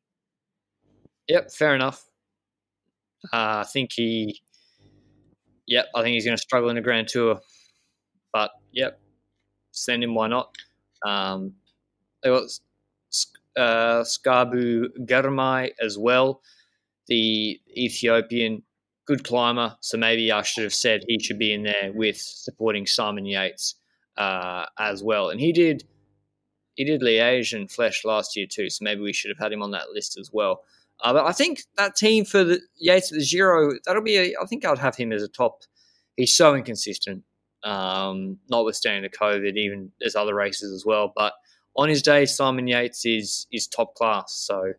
Yep, 1.28 1.51
fair 1.51 1.76
enough. 1.76 2.03
Uh, 3.34 3.62
I 3.62 3.66
think 3.72 3.91
he, 3.93 4.41
yep, 5.68 5.88
I 5.93 6.01
think 6.01 6.14
he's 6.14 6.26
going 6.26 6.38
to 6.38 6.41
struggle 6.41 6.70
in 6.70 6.76
the 6.76 6.82
Grand 6.82 7.07
Tour. 7.07 7.39
But 8.32 8.51
yep, 8.72 8.99
send 9.72 10.03
him. 10.03 10.16
Why 10.16 10.28
not? 10.28 10.55
Um, 11.05 11.53
they 12.24 12.30
got 12.30 12.43
uh, 13.57 14.03
Tsgabu 14.03 14.88
Grmay 15.05 15.72
as 15.82 15.97
well, 15.97 16.41
the 17.07 17.60
Ethiopian 17.78 18.64
good 19.10 19.24
climber. 19.24 19.76
So 19.82 19.97
maybe 19.97 20.32
I 20.32 20.43
should 20.43 20.64
have 20.64 20.74
said 20.74 21.03
he 21.07 21.20
should 21.20 21.39
be 21.39 21.51
in 21.51 21.64
there 21.64 21.91
with 21.93 22.18
supporting 22.18 22.86
Simon 22.86 23.26
Yates 23.26 23.74
uh, 24.18 24.68
as 24.78 25.01
well. 25.01 25.30
And 25.32 25.39
he 25.39 25.51
did 25.51 25.84
he 26.76 26.86
did 26.86 27.01
Liège 27.01 27.53
and 27.53 27.68
Flèche 27.68 28.05
last 28.05 28.38
year 28.38 28.45
too. 28.49 28.70
So 28.70 28.84
maybe 28.84 29.01
we 29.01 29.12
should 29.12 29.30
have 29.30 29.39
had 29.39 29.51
him 29.51 29.64
on 29.64 29.72
that 29.72 29.89
list 29.91 30.18
as 30.18 30.30
well. 30.32 30.62
Uh, 31.03 31.14
but 31.14 31.26
I 31.26 31.32
think 31.32 31.64
that 31.76 31.95
team 31.95 32.24
for 32.24 32.43
the 32.43 32.62
Yates 32.78 33.12
at 33.12 33.18
the 33.18 33.26
Giro, 33.26 33.72
that'll 33.86 34.03
be. 34.03 34.18
A, 34.18 34.36
I 34.41 34.45
think 34.45 34.64
I'd 34.64 34.78
have 34.78 34.95
him 34.95 35.12
as 35.12 35.24
a 35.24 35.28
top. 35.28 35.64
He's 36.16 36.36
so 36.36 36.53
inconsistent, 36.53 37.24
um, 37.64 38.38
notwithstanding 38.49 39.10
the 39.10 39.18
COVID. 39.18 39.55
Even 39.55 39.91
there's 39.99 40.16
other 40.16 40.36
races 40.36 40.72
as 40.72 40.86
well, 40.86 41.12
but 41.16 41.34
on 41.76 41.89
his 41.89 42.03
day, 42.03 42.26
Simon 42.26 42.68
Yates 42.68 43.05
is 43.05 43.47
is 43.51 43.66
top 43.68 43.95
class. 43.95 44.34
So 44.34 44.74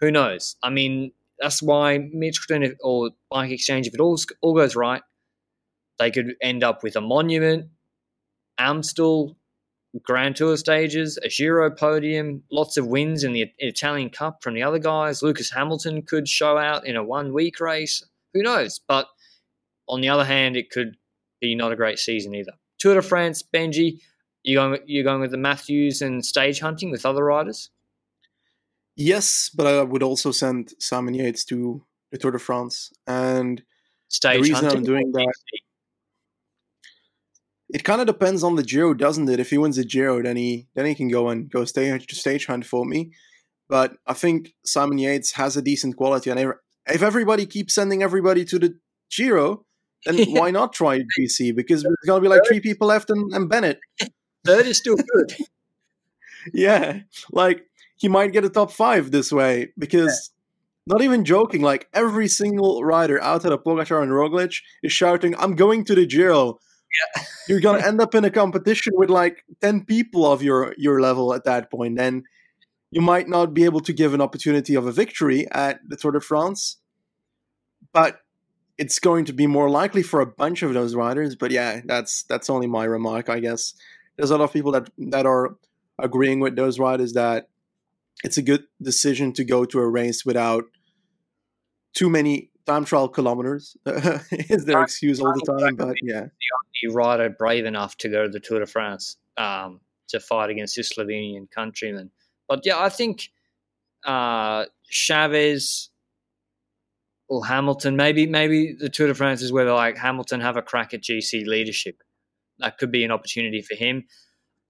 who 0.00 0.10
knows? 0.10 0.56
I 0.62 0.70
mean, 0.70 1.12
that's 1.44 1.62
why 1.62 1.98
Mitchelton 1.98 2.74
or 2.80 3.10
Bike 3.30 3.50
Exchange, 3.50 3.86
if 3.86 3.92
it 3.92 4.00
all 4.00 4.18
all 4.40 4.54
goes 4.54 4.74
right, 4.74 5.02
they 5.98 6.10
could 6.10 6.36
end 6.40 6.64
up 6.64 6.82
with 6.82 6.96
a 6.96 7.02
monument, 7.02 7.66
Amstel, 8.56 9.36
Grand 10.02 10.36
Tour 10.36 10.56
stages, 10.56 11.18
a 11.22 11.28
Giro 11.28 11.70
podium, 11.70 12.44
lots 12.50 12.78
of 12.78 12.86
wins 12.86 13.24
in 13.24 13.34
the 13.34 13.52
Italian 13.58 14.08
Cup 14.08 14.42
from 14.42 14.54
the 14.54 14.62
other 14.62 14.78
guys. 14.78 15.22
Lucas 15.22 15.50
Hamilton 15.50 16.00
could 16.00 16.26
show 16.26 16.56
out 16.56 16.86
in 16.86 16.96
a 16.96 17.04
one 17.04 17.34
week 17.34 17.60
race. 17.60 18.02
Who 18.32 18.42
knows? 18.42 18.80
But 18.88 19.06
on 19.86 20.00
the 20.00 20.08
other 20.08 20.24
hand, 20.24 20.56
it 20.56 20.70
could 20.70 20.96
be 21.42 21.54
not 21.54 21.72
a 21.72 21.76
great 21.76 21.98
season 21.98 22.34
either. 22.34 22.52
Tour 22.78 22.94
de 22.94 23.02
France, 23.02 23.42
Benji, 23.42 24.00
you 24.44 24.56
going 24.56 24.78
you 24.86 25.02
going 25.02 25.20
with 25.20 25.30
the 25.30 25.36
Matthews 25.36 26.00
and 26.00 26.24
stage 26.24 26.60
hunting 26.60 26.90
with 26.90 27.04
other 27.04 27.22
riders? 27.22 27.68
Yes, 28.96 29.50
but 29.54 29.66
I 29.66 29.82
would 29.82 30.02
also 30.02 30.30
send 30.30 30.72
Simon 30.78 31.14
Yates 31.14 31.44
to 31.46 31.84
the 32.12 32.18
Tour 32.18 32.32
de 32.32 32.38
France, 32.38 32.92
and 33.06 33.62
stage 34.08 34.36
the 34.36 34.42
reason 34.42 34.54
hunting 34.54 34.78
I'm 34.78 34.84
doing 34.84 35.12
that 35.12 35.34
it 37.74 37.82
kind 37.82 38.00
of 38.00 38.06
depends 38.06 38.44
on 38.44 38.54
the 38.54 38.62
Giro, 38.62 38.94
doesn't 38.94 39.28
it? 39.28 39.40
If 39.40 39.50
he 39.50 39.58
wins 39.58 39.76
the 39.76 39.84
Giro, 39.84 40.22
then 40.22 40.36
he 40.36 40.68
then 40.74 40.86
he 40.86 40.94
can 40.94 41.08
go 41.08 41.28
and 41.28 41.50
go 41.50 41.64
stage 41.64 42.02
uh, 42.02 42.14
stage 42.14 42.46
hunt 42.46 42.64
for 42.64 42.84
me. 42.84 43.12
But 43.68 43.96
I 44.06 44.12
think 44.14 44.54
Simon 44.64 44.98
Yates 44.98 45.32
has 45.32 45.56
a 45.56 45.62
decent 45.62 45.96
quality, 45.96 46.30
and 46.30 46.54
if 46.86 47.02
everybody 47.02 47.46
keeps 47.46 47.74
sending 47.74 48.00
everybody 48.00 48.44
to 48.44 48.60
the 48.60 48.78
Giro, 49.10 49.64
then 50.06 50.24
why 50.28 50.52
not 50.52 50.72
try 50.72 51.00
GC? 51.18 51.56
Because 51.56 51.82
there's 51.82 51.96
gonna 52.06 52.20
be 52.20 52.28
like 52.28 52.42
three 52.46 52.60
people 52.60 52.86
left, 52.86 53.10
and, 53.10 53.32
and 53.32 53.48
Bennett. 53.48 53.80
Third 54.44 54.66
is 54.66 54.78
still 54.78 54.96
good. 54.96 55.34
yeah, 56.54 57.00
like 57.32 57.66
he 57.96 58.08
might 58.08 58.32
get 58.32 58.44
a 58.44 58.50
top 58.50 58.72
five 58.72 59.10
this 59.10 59.32
way 59.32 59.72
because. 59.78 60.30
Yeah. 60.30 60.30
Not 60.86 61.00
even 61.00 61.24
joking, 61.24 61.62
like 61.62 61.88
every 61.94 62.28
single 62.28 62.84
rider 62.84 63.18
outside 63.22 63.52
of 63.52 63.64
Pogacar 63.64 64.02
and 64.02 64.12
Roglic 64.12 64.60
is 64.82 64.92
shouting, 64.92 65.34
I'm 65.38 65.54
going 65.54 65.82
to 65.86 65.94
the 65.94 66.04
Giro 66.04 66.58
yeah. 66.94 67.22
you're 67.48 67.60
gonna 67.60 67.78
end 67.86 68.00
up 68.00 68.14
in 68.14 68.24
a 68.24 68.30
competition 68.30 68.92
with 68.96 69.10
like 69.10 69.44
10 69.60 69.84
people 69.84 70.30
of 70.30 70.42
your 70.42 70.74
your 70.78 71.00
level 71.00 71.34
at 71.34 71.44
that 71.44 71.70
point 71.70 71.96
then 71.96 72.24
you 72.90 73.00
might 73.00 73.28
not 73.28 73.54
be 73.54 73.64
able 73.64 73.80
to 73.80 73.92
give 73.92 74.14
an 74.14 74.20
opportunity 74.20 74.74
of 74.74 74.86
a 74.86 74.92
victory 74.92 75.46
at 75.52 75.80
the 75.88 75.96
tour 75.96 76.12
de 76.12 76.20
france 76.20 76.78
but 77.92 78.20
it's 78.76 78.98
going 78.98 79.24
to 79.24 79.32
be 79.32 79.46
more 79.46 79.70
likely 79.70 80.02
for 80.02 80.20
a 80.20 80.26
bunch 80.26 80.62
of 80.62 80.74
those 80.74 80.94
riders 80.94 81.34
but 81.36 81.50
yeah 81.50 81.80
that's 81.84 82.22
that's 82.24 82.50
only 82.50 82.66
my 82.66 82.84
remark 82.84 83.28
i 83.28 83.40
guess 83.40 83.74
there's 84.16 84.30
a 84.30 84.36
lot 84.36 84.44
of 84.44 84.52
people 84.52 84.72
that 84.72 84.88
that 84.98 85.26
are 85.26 85.56
agreeing 85.98 86.40
with 86.40 86.56
those 86.56 86.78
riders 86.78 87.12
that 87.12 87.48
it's 88.22 88.36
a 88.36 88.42
good 88.42 88.64
decision 88.80 89.32
to 89.34 89.44
go 89.44 89.64
to 89.64 89.80
a 89.80 89.88
race 89.88 90.24
without 90.24 90.64
too 91.94 92.08
many 92.10 92.50
time 92.66 92.84
trial 92.84 93.08
kilometers 93.08 93.76
is 93.86 94.64
their 94.64 94.82
excuse 94.82 95.20
all 95.20 95.32
the 95.32 95.58
time. 95.60 95.76
But 95.76 95.96
yeah, 96.02 96.26
the 96.82 96.88
rider 96.92 97.30
brave 97.30 97.64
enough 97.64 97.96
to 97.98 98.08
go 98.08 98.24
to 98.24 98.28
the 98.28 98.40
Tour 98.40 98.60
de 98.60 98.66
France 98.66 99.16
um, 99.36 99.80
to 100.08 100.20
fight 100.20 100.50
against 100.50 100.76
his 100.76 100.92
Slovenian 100.92 101.50
countrymen. 101.50 102.10
But 102.48 102.60
yeah, 102.64 102.78
I 102.78 102.88
think 102.88 103.30
uh, 104.04 104.66
Chaves 104.92 105.88
or 107.28 107.44
Hamilton, 107.46 107.96
maybe 107.96 108.26
maybe 108.26 108.74
the 108.78 108.88
Tour 108.88 109.08
de 109.08 109.14
France 109.14 109.42
is 109.42 109.52
where 109.52 109.64
they're 109.64 109.74
like 109.74 109.96
Hamilton 109.96 110.40
have 110.40 110.56
a 110.56 110.62
crack 110.62 110.94
at 110.94 111.02
GC 111.02 111.46
leadership. 111.46 112.02
That 112.58 112.78
could 112.78 112.92
be 112.92 113.04
an 113.04 113.10
opportunity 113.10 113.62
for 113.62 113.74
him. 113.74 114.04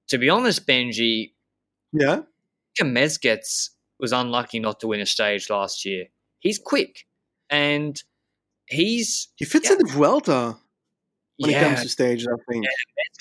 To 0.08 0.18
be 0.18 0.30
honest, 0.30 0.66
Benji, 0.66 1.32
yeah, 1.92 2.22
Mezgec 2.82 3.70
was 4.00 4.12
unlucky 4.12 4.58
not 4.58 4.80
to 4.80 4.88
win 4.88 5.00
a 5.00 5.06
stage 5.06 5.48
last 5.48 5.84
year. 5.84 6.06
He's 6.40 6.58
quick 6.58 7.06
and 7.48 8.02
he's 8.66 9.28
he 9.36 9.44
fits 9.44 9.68
yeah. 9.68 9.72
in 9.74 9.78
the 9.78 9.92
Vuelta 9.92 10.56
when 11.38 11.50
yeah. 11.50 11.60
it 11.60 11.68
comes 11.68 11.82
to 11.82 11.88
stages. 11.88 12.26
I 12.26 12.36
think 12.50 12.66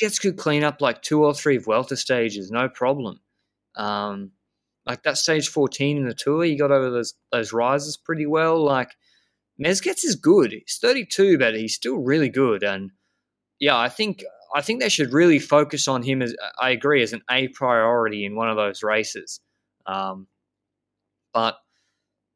yeah, 0.01 0.09
could 0.21 0.37
clean 0.37 0.63
up 0.63 0.81
like 0.81 1.01
two 1.01 1.23
or 1.23 1.33
three 1.33 1.57
Vuelta 1.57 1.95
stages, 1.95 2.51
no 2.51 2.69
problem. 2.69 3.19
Um, 3.75 4.31
like 4.85 5.03
that 5.03 5.17
stage 5.17 5.47
fourteen 5.47 5.97
in 5.97 6.07
the 6.07 6.13
tour, 6.13 6.43
he 6.43 6.55
got 6.55 6.71
over 6.71 6.89
those 6.89 7.13
those 7.31 7.53
rises 7.53 7.97
pretty 7.97 8.25
well. 8.25 8.63
Like 8.63 8.95
Mezgec 9.63 10.03
is 10.03 10.15
good. 10.15 10.51
He's 10.51 10.79
thirty 10.81 11.05
two, 11.05 11.37
but 11.37 11.55
he's 11.55 11.75
still 11.75 11.97
really 11.97 12.29
good. 12.29 12.63
And 12.63 12.91
yeah, 13.59 13.77
I 13.77 13.89
think 13.89 14.23
I 14.53 14.61
think 14.61 14.81
they 14.81 14.89
should 14.89 15.13
really 15.13 15.39
focus 15.39 15.87
on 15.87 16.03
him 16.03 16.21
as 16.21 16.35
I 16.59 16.69
agree 16.69 17.01
as 17.01 17.13
an 17.13 17.21
A 17.31 17.47
priority 17.49 18.25
in 18.25 18.35
one 18.35 18.49
of 18.49 18.55
those 18.55 18.83
races. 18.83 19.39
Um, 19.85 20.27
but 21.33 21.57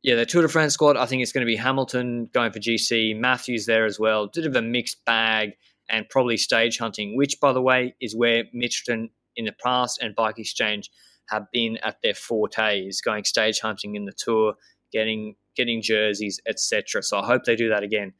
yeah, 0.03 0.15
the 0.15 0.25
Tour 0.25 0.41
de 0.41 0.47
France 0.47 0.73
squad, 0.73 0.97
I 0.97 1.05
think 1.05 1.21
it's 1.21 1.31
going 1.31 1.45
to 1.45 1.49
be 1.49 1.55
Hamilton 1.55 2.29
going 2.33 2.51
for 2.51 2.59
GC, 2.59 3.17
Matthews 3.19 3.65
there 3.65 3.85
as 3.85 3.99
well. 3.99 4.27
Bit 4.33 4.45
of 4.45 4.55
a 4.55 4.61
mixed 4.61 5.03
bag 5.05 5.51
and 5.89 6.07
probably 6.09 6.37
stage 6.37 6.77
hunting, 6.77 7.15
which, 7.15 7.39
by 7.39 7.53
the 7.53 7.61
way, 7.61 7.95
is 8.01 8.15
where 8.15 8.43
Mitchelton 8.55 9.09
in 9.35 9.45
the 9.45 9.55
past 9.63 9.99
and 10.01 10.15
Bike 10.15 10.39
Exchange 10.39 10.89
have 11.29 11.45
been 11.51 11.77
at 11.83 11.97
their 12.01 12.13
fortes, 12.13 13.01
going 13.01 13.23
stage 13.23 13.59
hunting 13.59 13.95
in 13.95 14.05
the 14.05 14.13
Tour, 14.13 14.55
getting 14.91 15.35
getting 15.55 15.81
jerseys, 15.81 16.39
etc. 16.47 17.03
So 17.03 17.19
I 17.19 17.25
hope 17.25 17.43
they 17.43 17.55
do 17.55 17.69
that 17.69 17.83
again. 17.83 18.13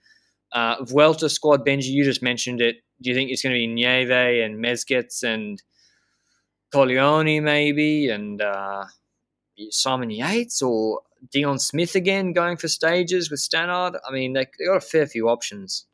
Uh, 0.52 0.84
Vuelta 0.84 1.30
squad, 1.30 1.66
Benji, 1.66 1.88
you 1.88 2.04
just 2.04 2.22
mentioned 2.22 2.62
it. 2.62 2.78
Do 3.02 3.10
you 3.10 3.16
think 3.16 3.32
it's 3.32 3.41
going 3.41 3.54
to 3.54 3.60
be 3.60 3.68
Nieve 3.68 4.12
and 4.12 4.64
Mezgec 4.64 5.24
and 5.24 5.62
Colleoni 6.74 7.41
maybe 7.41 8.10
and 8.10 8.41
uh, 8.41 8.86
Simon 9.70 10.10
Yates 10.10 10.62
or 10.62 11.02
Dion 11.32 11.60
Smith 11.60 11.95
again 11.95 12.34
going 12.34 12.58
for 12.58 12.68
stages 12.68 13.32
with 13.32 13.39
Stannard. 13.39 13.98
I 14.08 14.12
mean, 14.12 14.34
they, 14.34 14.45
they 14.60 14.66
got 14.66 14.78
a 14.78 14.82
fair 14.82 15.08
few 15.08 15.30
options. 15.30 15.86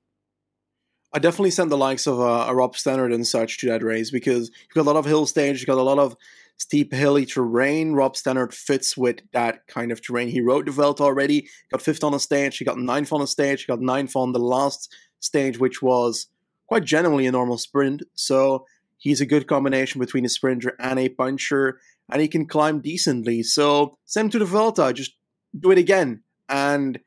I 1.13 1.19
definitely 1.19 1.51
sent 1.51 1.69
the 1.69 1.77
likes 1.77 2.07
of 2.07 2.19
uh, 2.19 2.47
a 2.49 2.55
Rob 2.55 2.75
Stannard 2.75 3.13
and 3.13 3.25
such 3.25 3.59
to 3.59 3.67
that 3.67 3.83
race 3.83 4.09
because 4.09 4.49
you've 4.49 4.73
got 4.73 4.81
a 4.81 4.89
lot 4.91 4.95
of 4.95 5.05
hill 5.05 5.27
stage, 5.27 5.59
you've 5.59 5.67
got 5.67 5.77
a 5.77 5.83
lot 5.83 5.99
of 5.99 6.15
steep, 6.57 6.93
hilly 6.93 7.25
terrain. 7.25 7.93
Rob 7.93 8.15
Stannard 8.15 8.53
fits 8.53 8.95
with 8.95 9.19
that 9.31 9.67
kind 9.67 9.91
of 9.91 10.01
terrain. 10.01 10.29
He 10.29 10.41
rode 10.41 10.67
the 10.67 10.71
Vuelta 10.71 11.03
already, 11.03 11.47
got 11.71 11.81
fifth 11.81 12.03
on 12.03 12.13
a 12.13 12.19
stage, 12.19 12.57
he 12.57 12.65
got 12.65 12.77
ninth 12.77 13.11
on 13.11 13.21
a 13.21 13.27
stage, 13.27 13.63
he 13.63 13.67
got 13.67 13.81
ninth 13.81 14.15
on 14.15 14.31
the 14.31 14.39
last 14.39 14.93
stage, 15.19 15.59
which 15.59 15.81
was 15.81 16.27
quite 16.67 16.83
generally 16.83 17.25
a 17.25 17.31
normal 17.31 17.57
sprint. 17.57 18.03
So 18.15 18.65
he's 18.97 19.21
a 19.21 19.25
good 19.25 19.47
combination 19.47 19.99
between 19.99 20.25
a 20.25 20.29
sprinter 20.29 20.75
and 20.79 20.99
a 20.99 21.09
puncher 21.09 21.79
and 22.11 22.21
he 22.21 22.27
can 22.27 22.45
climb 22.45 22.79
decently. 22.79 23.43
So 23.43 23.97
send 24.05 24.25
him 24.25 24.31
to 24.31 24.39
the 24.39 24.45
Vuelta, 24.45 24.93
just 24.93 25.15
do 25.57 25.71
it 25.71 25.77
again. 25.77 26.21
And 26.49 26.99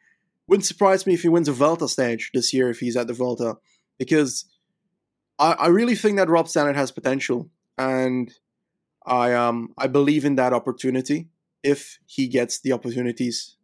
wouldn't 0.49 0.67
surprise 0.67 1.07
me 1.07 1.15
if 1.15 1.23
he 1.23 1.29
wins 1.29 1.49
a 1.49 1.53
Vuelta 1.53 1.89
stage 1.89 2.31
this 2.33 2.53
year 2.53 2.71
if 2.71 2.79
he's 2.79 2.97
at 2.97 3.07
the 3.07 3.13
Vuelta, 3.13 3.57
because 3.99 4.45
I, 5.39 5.53
I 5.53 5.67
really 5.69 5.95
think 5.95 6.17
that 6.17 6.29
Rob 6.29 6.47
Stannard 6.47 6.77
has 6.77 6.91
potential, 6.91 7.51
and 7.77 8.33
I 9.07 9.33
um 9.35 9.73
I 9.79 9.87
believe 9.87 10.25
in 10.25 10.37
that 10.37 10.53
opportunity 10.53 11.29
if 11.63 11.99
he 12.07 12.29
gets 12.29 12.61
the 12.61 12.73
opportunities 12.73 13.57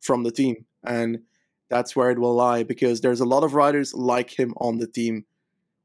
from 0.00 0.22
the 0.22 0.30
team. 0.30 0.64
And 0.84 1.20
that's 1.68 1.94
where 1.94 2.10
it 2.10 2.18
will 2.18 2.34
lie 2.34 2.62
because 2.62 3.00
there's 3.00 3.20
a 3.20 3.24
lot 3.24 3.44
of 3.44 3.54
riders 3.54 3.94
like 3.94 4.30
him 4.30 4.54
on 4.56 4.78
the 4.78 4.86
team. 4.86 5.24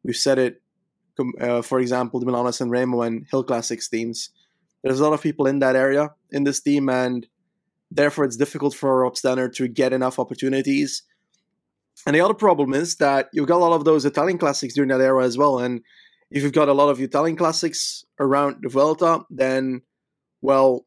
We've 0.04 0.16
said 0.16 0.40
it, 0.40 0.62
uh, 1.40 1.62
for 1.62 1.80
example, 1.80 2.20
the 2.20 2.26
Milano 2.26 2.52
San 2.52 2.70
Remo 2.70 3.02
and 3.02 3.26
Hill 3.30 3.44
Classics 3.44 3.90
teams. 3.90 4.30
There's 4.84 5.00
a 5.00 5.04
lot 5.04 5.14
of 5.14 5.22
people 5.22 5.48
in 5.48 5.60
that 5.60 5.76
area 5.76 6.12
in 6.32 6.44
this 6.44 6.60
team, 6.60 6.90
and 6.90 7.28
therefore 7.92 8.24
it's 8.26 8.38
difficult 8.38 8.74
for 8.74 9.02
Rob 9.02 9.16
Stannard 9.16 9.54
to 9.56 9.68
get 9.68 9.94
enough 9.94 10.20
opportunities. 10.20 11.04
And 12.06 12.16
the 12.16 12.22
other 12.22 12.34
problem 12.34 12.74
is 12.74 12.96
that 12.98 13.30
you've 13.34 13.48
got 13.48 13.58
a 13.58 13.66
lot 13.66 13.74
of 13.74 13.86
those 13.86 14.06
Italian 14.06 14.38
classics 14.38 14.76
during 14.76 14.90
that 14.90 15.02
era 15.02 15.24
as 15.24 15.38
well. 15.38 15.60
And 15.60 15.82
if 16.32 16.44
you've 16.44 16.54
got 16.54 16.70
a 16.70 16.74
lot 16.74 16.90
of 16.90 17.00
Italian 17.00 17.36
classics 17.36 18.06
around 18.20 18.58
the 18.62 18.70
Vuelta, 18.70 19.22
then, 19.30 19.82
well, 20.42 20.86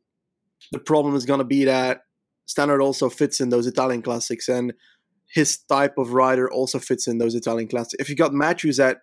the 0.72 0.78
problem 0.78 1.14
is 1.14 1.24
going 1.24 1.38
to 1.38 1.44
be 1.44 1.64
that 1.64 2.02
Stannard 2.46 2.82
also 2.82 3.08
fits 3.08 3.40
in 3.40 3.50
those 3.50 3.66
Italian 3.66 4.02
classics, 4.02 4.48
and 4.48 4.72
his 5.32 5.58
type 5.58 5.98
of 5.98 6.12
rider 6.12 6.50
also 6.50 6.78
fits 6.78 7.06
in 7.06 7.18
those 7.18 7.34
Italian 7.34 7.68
classics. 7.68 8.00
If 8.00 8.08
you 8.08 8.16
got 8.16 8.32
Matthews 8.32 8.80
at 8.80 8.98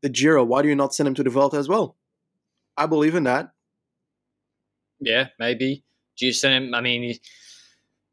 the 0.00 0.08
Giro, 0.08 0.44
why 0.44 0.62
do 0.62 0.68
you 0.68 0.76
not 0.76 0.94
send 0.94 1.08
him 1.08 1.14
to 1.14 1.22
the 1.22 1.30
Vuelta 1.30 1.56
as 1.56 1.68
well? 1.68 1.96
I 2.76 2.86
believe 2.86 3.14
in 3.14 3.24
that. 3.24 3.50
Yeah, 5.00 5.28
maybe. 5.38 5.84
Do 6.16 6.26
you 6.26 6.32
send 6.32 6.64
him? 6.64 6.74
I 6.74 6.80
mean, 6.80 7.18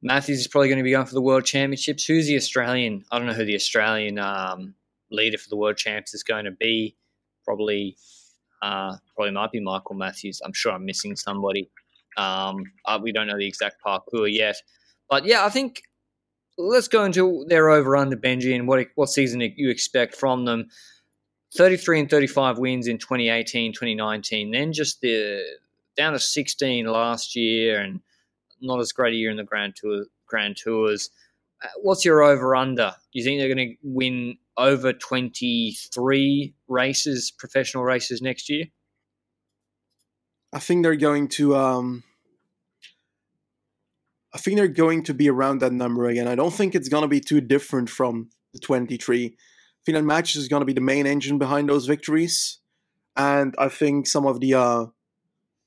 Matthews 0.01 0.39
is 0.39 0.47
probably 0.47 0.69
going 0.69 0.80
to 0.80 0.84
be 0.84 0.91
going 0.91 1.05
for 1.05 1.13
the 1.13 1.22
World 1.22 1.45
Championships. 1.45 2.05
Who's 2.05 2.28
the 2.28 2.36
Australian? 2.36 3.03
I 3.11 3.17
don't 3.17 3.28
know 3.28 3.34
who 3.34 3.45
the 3.45 3.55
Australian 3.55 4.17
um, 4.17 4.74
leader 5.11 5.38
for 5.38 5.49
the 5.49 5.57
World 5.57 5.78
Champs 5.78 6.13
is 6.13 6.24
going 6.24 6.45
to 6.45 6.51
be. 6.51 6.95
Probably, 7.52 7.97
uh, 8.62 8.95
probably 9.14 9.34
might 9.34 9.52
be 9.52 9.60
Michael 9.60 9.95
Matthews. 9.95 10.41
I'm 10.45 10.54
sure 10.54 10.72
I'm 10.72 10.86
missing 10.86 11.18
somebody. 11.18 11.70
Um, 12.16 12.64
uh, 12.86 12.97
we 13.02 13.12
don't 13.12 13.28
know 13.28 13.38
the 13.38 13.45
exact 13.45 13.82
parcours 13.82 14.32
yet, 14.32 14.56
but 15.10 15.26
yeah, 15.26 15.45
I 15.45 15.49
think 15.49 15.82
let's 16.58 16.88
go 16.88 17.04
into 17.04 17.43
their 17.49 17.70
over 17.70 17.97
under 17.97 18.16
Benji 18.16 18.56
and 18.56 18.70
what 18.70 18.88
what 18.95 19.10
season 19.10 19.41
you 19.41 19.70
expect 19.70 20.16
from 20.16 20.45
them. 20.45 20.70
33 21.58 21.99
and 21.99 22.10
35 22.10 22.58
wins 22.58 22.88
in 22.88 22.97
2018, 22.97 23.74
2019. 23.74 24.52
Then 24.52 24.72
just 24.72 25.02
the 25.02 25.43
down 25.97 26.14
to 26.14 26.20
16 26.20 26.86
last 26.86 27.36
year 27.36 27.82
and 27.82 27.99
not 28.62 28.80
as 28.80 28.93
great 28.93 29.14
a 29.14 29.18
year 29.18 29.30
in 29.30 29.36
the 29.36 29.43
Grand 29.43 29.76
Tour 29.76 30.06
Grand 30.26 30.56
Tours. 30.56 31.10
What's 31.78 32.05
your 32.05 32.24
over 32.24 32.55
under? 32.55 32.93
Do 33.14 33.20
you 33.20 33.24
think 33.24 33.39
they're 33.39 33.53
going 33.53 33.70
to 33.70 33.76
win 33.84 34.38
over 34.57 34.93
23 34.93 36.53
races, 36.68 37.32
professional 37.32 37.84
races 37.84 38.22
next 38.22 38.49
year? 38.49 38.66
I 40.53 40.59
think 40.59 40.84
they're 40.84 40.95
going 40.95 41.28
to. 41.30 41.55
Um, 41.55 42.03
I 44.34 44.38
think 44.38 44.57
they're 44.57 44.68
going 44.68 45.03
to 45.03 45.14
be 45.14 45.30
around 45.30 45.59
that 45.59 45.74
number 45.74 46.05
again. 46.05 46.28
I 46.28 46.36
don't 46.36 46.53
think 46.53 46.74
it's 46.74 46.89
going 46.89 47.01
to 47.01 47.07
be 47.07 47.20
too 47.20 47.41
different 47.41 47.89
from 47.89 48.30
the 48.53 48.59
23. 48.59 49.26
I 49.26 49.30
think 49.86 49.95
that 49.97 50.03
Matthews 50.03 50.43
is 50.43 50.47
going 50.47 50.62
to 50.62 50.66
be 50.66 50.74
the 50.74 50.82
main 50.82 51.05
engine 51.05 51.38
behind 51.38 51.70
those 51.70 51.86
victories, 51.86 52.59
and 53.16 53.55
I 53.57 53.68
think 53.68 54.07
some 54.07 54.26
of 54.26 54.39
the 54.39 54.53
uh, 54.53 54.86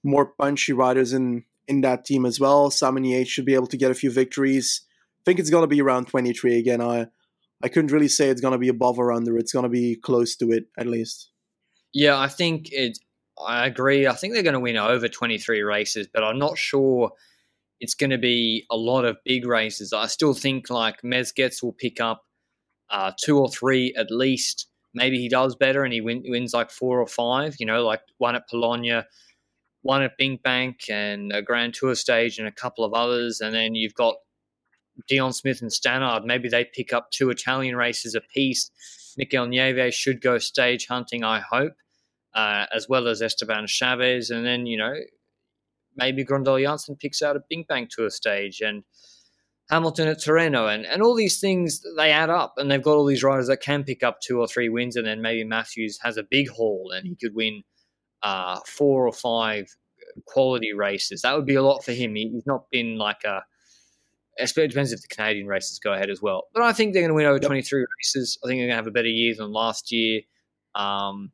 more 0.03 0.27
punchy 0.27 0.73
riders 0.73 1.13
in 1.13 1.45
in 1.67 1.81
that 1.81 2.05
team 2.05 2.27
as 2.27 2.39
well. 2.39 2.71
Yates 2.71 3.31
should 3.31 3.47
be 3.47 3.55
able 3.55 3.67
to 3.69 3.77
get 3.77 3.91
a 3.91 3.95
few 3.95 4.11
victories. 4.11 4.83
Think 5.25 5.39
it's 5.39 5.51
going 5.51 5.63
to 5.63 5.69
be 5.69 5.81
around 5.81 6.09
23 6.09 6.59
again. 6.59 6.81
I 6.81 7.07
I 7.63 7.69
couldn't 7.69 7.93
really 7.93 8.09
say 8.09 8.29
it's 8.29 8.41
going 8.41 8.53
to 8.53 8.59
be 8.59 8.69
above 8.69 8.99
or 8.99 9.13
under. 9.13 9.39
It's 9.39 9.53
going 9.53 9.63
to 9.63 9.71
be 9.71 9.97
close 9.97 10.37
to 10.37 10.51
it 10.51 10.67
at 10.79 10.87
least. 10.87 11.31
Yeah, 11.93 12.19
I 12.19 12.29
think 12.29 12.71
it 12.73 12.99
I 13.39 13.67
agree. 13.67 14.07
I 14.07 14.15
think 14.15 14.35
they're 14.35 14.43
going 14.43 14.55
to 14.55 14.61
win 14.61 14.77
over 14.77 15.09
23 15.09 15.63
races, 15.63 16.09
but 16.13 16.23
I'm 16.23 16.39
not 16.39 16.59
sure 16.59 17.13
it's 17.81 17.95
going 17.95 18.11
to 18.11 18.19
be 18.19 18.67
a 18.71 18.77
lot 18.77 19.05
of 19.05 19.17
big 19.25 19.47
races. 19.47 19.93
I 19.93 20.07
still 20.07 20.35
think 20.35 20.71
like 20.71 21.03
Mezgec 21.03 21.63
will 21.63 21.73
pick 21.73 22.01
up 22.01 22.25
uh, 22.91 23.13
two 23.23 23.39
or 23.39 23.49
three 23.49 23.95
at 23.97 24.11
least. 24.11 24.69
Maybe 24.95 25.19
he 25.19 25.29
does 25.29 25.57
better 25.57 25.83
and 25.83 25.93
he 25.93 26.01
win, 26.01 26.23
wins 26.27 26.55
like 26.55 26.71
four 26.71 27.01
or 27.01 27.07
five, 27.07 27.57
you 27.59 27.67
know, 27.67 27.85
like 27.85 28.01
one 28.19 28.37
at 28.37 28.49
Polonia, 28.49 29.07
one 29.83 30.03
at 30.03 30.19
BinckBank 30.19 30.89
and 30.89 31.33
a 31.33 31.43
Grand 31.43 31.75
Tour 31.75 31.95
stage 31.97 32.39
and 32.39 32.47
a 32.47 32.53
couple 32.53 32.85
of 32.85 32.95
others. 32.95 33.41
And 33.41 33.55
then 33.55 33.75
you've 33.75 33.95
got 33.95 34.15
Dion 35.09 35.33
Smith 35.33 35.61
and 35.63 35.73
Stannard. 35.73 36.25
Maybe 36.25 36.49
they 36.49 36.65
pick 36.65 36.93
up 36.93 37.11
two 37.11 37.31
Italian 37.31 37.77
races 37.77 38.15
apiece. 38.15 38.71
Mikel 39.17 39.47
Nieve 39.47 39.93
should 39.93 40.21
go 40.21 40.39
stage 40.39 40.87
hunting, 40.87 41.25
I 41.25 41.41
hope 41.41 41.75
uh, 42.35 42.67
as 42.75 42.89
well 42.89 43.09
as 43.09 43.23
Esteban 43.23 43.67
Chaves. 43.67 44.31
And 44.31 44.45
then, 44.45 44.67
you 44.67 44.77
know, 44.77 44.95
maybe 45.97 46.25
Grøndal 46.25 46.61
Jansen 46.63 46.97
picks 46.97 47.23
out 47.23 47.37
a 47.37 47.43
BinckBank 47.53 47.89
Tour 47.91 48.11
stage 48.11 48.61
and 48.61 48.83
Hamilton 49.71 50.09
at 50.09 50.23
Torino. 50.23 50.67
And, 50.67 50.85
and 50.85 51.03
all 51.03 51.15
these 51.15 51.41
things, 51.41 51.83
they 51.97 52.11
add 52.11 52.31
up. 52.31 52.55
And 52.57 52.71
they've 52.71 52.83
got 52.83 52.97
all 52.97 53.07
these 53.07 53.23
riders 53.23 53.47
that 53.47 53.61
can 53.61 53.85
pick 53.85 54.03
up 54.03 54.21
two 54.21 54.41
or 54.41 54.49
three 54.49 54.69
wins. 54.69 54.97
And 54.97 55.07
then 55.07 55.23
maybe 55.23 55.45
Matthews 55.45 55.99
has 56.03 56.17
a 56.17 56.25
big 56.25 56.49
haul 56.49 56.93
and 56.95 57.07
he 57.07 57.17
could 57.17 57.35
win 57.35 57.63
uh, 58.23 58.59
four 58.67 59.07
or 59.07 59.13
five 59.13 59.67
quality 60.27 60.73
races. 60.75 61.23
That 61.23 61.37
would 61.37 61.47
be 61.47 61.55
a 61.55 61.63
lot 61.63 61.85
for 61.85 61.93
him. 61.93 62.15
He, 62.15 62.31
he's 62.31 62.47
not 62.47 62.71
been 62.71 62.99
like 62.99 63.25
a. 63.25 63.43
It 64.37 64.53
depends 64.55 64.93
if 64.93 65.01
the 65.03 65.09
Canadian 65.09 65.47
races 65.47 65.79
go 65.79 65.93
ahead 65.93 66.11
as 66.11 66.21
well. 66.21 66.49
But 66.53 66.65
I 66.65 66.73
think 66.73 66.93
they're 66.93 67.03
going 67.03 67.11
to 67.11 67.15
win 67.15 67.27
over 67.27 67.37
yep. 67.37 67.47
23 67.47 67.87
races. 67.99 68.39
I 68.43 68.49
think 68.49 68.59
they're 68.59 68.67
going 68.67 68.71
to 68.71 68.77
have 68.77 68.87
a 68.87 68.91
better 68.91 69.09
year 69.09 69.35
than 69.37 69.53
last 69.53 69.93
year. 69.93 70.23
Um, 70.75 71.31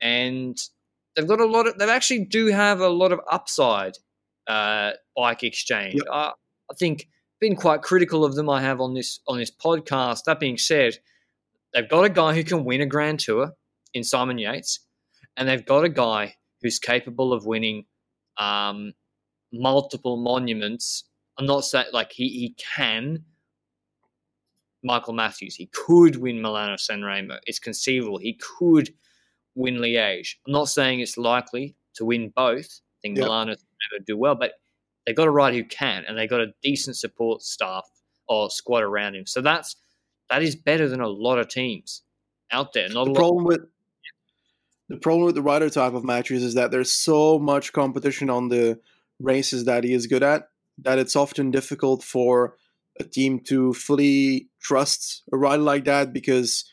and 0.00 0.56
they've 1.16 1.26
got 1.26 1.40
a 1.40 1.46
lot 1.46 1.66
of. 1.66 1.78
They 1.78 1.90
actually 1.90 2.24
do 2.26 2.46
have 2.46 2.80
a 2.80 2.88
lot 2.88 3.12
of 3.12 3.20
upside. 3.30 3.94
Uh, 4.46 4.92
bike 5.16 5.44
exchange. 5.44 5.94
Yep. 5.94 6.04
I, 6.10 6.32
I 6.70 6.74
think 6.78 7.08
been 7.40 7.56
quite 7.56 7.82
critical 7.82 8.24
of 8.24 8.34
them. 8.34 8.48
I 8.48 8.60
have 8.60 8.80
on 8.80 8.94
this 8.94 9.20
on 9.26 9.38
this 9.38 9.50
podcast. 9.50 10.24
That 10.24 10.38
being 10.38 10.58
said, 10.58 10.98
they've 11.72 11.88
got 11.88 12.04
a 12.04 12.10
guy 12.10 12.34
who 12.34 12.44
can 12.44 12.64
win 12.64 12.80
a 12.80 12.86
Grand 12.86 13.20
Tour 13.20 13.52
in 13.94 14.04
Simon 14.04 14.38
Yates, 14.38 14.80
and 15.36 15.48
they've 15.48 15.64
got 15.64 15.84
a 15.84 15.88
guy 15.88 16.36
who's 16.62 16.78
capable 16.78 17.32
of 17.32 17.46
winning 17.46 17.86
um, 18.36 18.92
multiple 19.52 20.16
monuments. 20.16 21.04
I'm 21.40 21.46
not 21.46 21.64
saying 21.64 21.86
like 21.94 22.12
he, 22.12 22.28
he 22.28 22.54
can. 22.76 23.24
Michael 24.84 25.14
Matthews, 25.14 25.54
he 25.54 25.70
could 25.72 26.16
win 26.16 26.40
Milano 26.40 26.76
San 26.76 27.02
Remo. 27.02 27.38
It's 27.46 27.58
conceivable. 27.58 28.18
He 28.18 28.34
could 28.34 28.90
win 29.54 29.76
Liège. 29.76 30.36
I'm 30.46 30.52
not 30.52 30.68
saying 30.68 31.00
it's 31.00 31.16
likely 31.16 31.76
to 31.94 32.04
win 32.04 32.32
both. 32.34 32.66
I 32.66 32.98
think 33.02 33.16
yep. 33.16 33.26
Milano's 33.26 33.64
never 33.90 34.04
do 34.06 34.18
well, 34.18 34.34
but 34.34 34.52
they've 35.04 35.16
got 35.16 35.28
a 35.28 35.30
rider 35.30 35.56
who 35.56 35.64
can, 35.64 36.04
and 36.06 36.16
they've 36.16 36.28
got 36.28 36.40
a 36.40 36.52
decent 36.62 36.96
support 36.96 37.42
staff 37.42 37.84
or 38.28 38.50
squad 38.50 38.82
around 38.82 39.16
him. 39.16 39.26
So 39.26 39.40
that's 39.40 39.76
that 40.28 40.42
is 40.42 40.56
better 40.56 40.88
than 40.88 41.00
a 41.00 41.08
lot 41.08 41.38
of 41.38 41.48
teams 41.48 42.02
out 42.52 42.74
there. 42.74 42.88
Not 42.88 43.06
the 43.06 43.14
problem 43.14 43.44
with 43.44 43.60
the 44.90 44.98
problem 44.98 45.24
with 45.24 45.36
the 45.36 45.42
rider 45.42 45.70
type 45.70 45.94
of 45.94 46.04
matches 46.04 46.42
is 46.42 46.54
that 46.54 46.70
there's 46.70 46.92
so 46.92 47.38
much 47.38 47.72
competition 47.72 48.28
on 48.28 48.48
the 48.48 48.78
races 49.20 49.64
that 49.64 49.84
he 49.84 49.94
is 49.94 50.06
good 50.06 50.22
at 50.22 50.49
that 50.82 50.98
it's 50.98 51.16
often 51.16 51.50
difficult 51.50 52.02
for 52.02 52.56
a 52.98 53.04
team 53.04 53.40
to 53.40 53.72
fully 53.72 54.48
trust 54.60 55.22
a 55.32 55.36
rider 55.36 55.62
like 55.62 55.84
that 55.84 56.12
because 56.12 56.64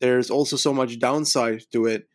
there's 0.00 0.30
also 0.30 0.56
so 0.56 0.72
much 0.72 0.98
downside 0.98 1.62
to 1.72 1.86
it 1.86 2.08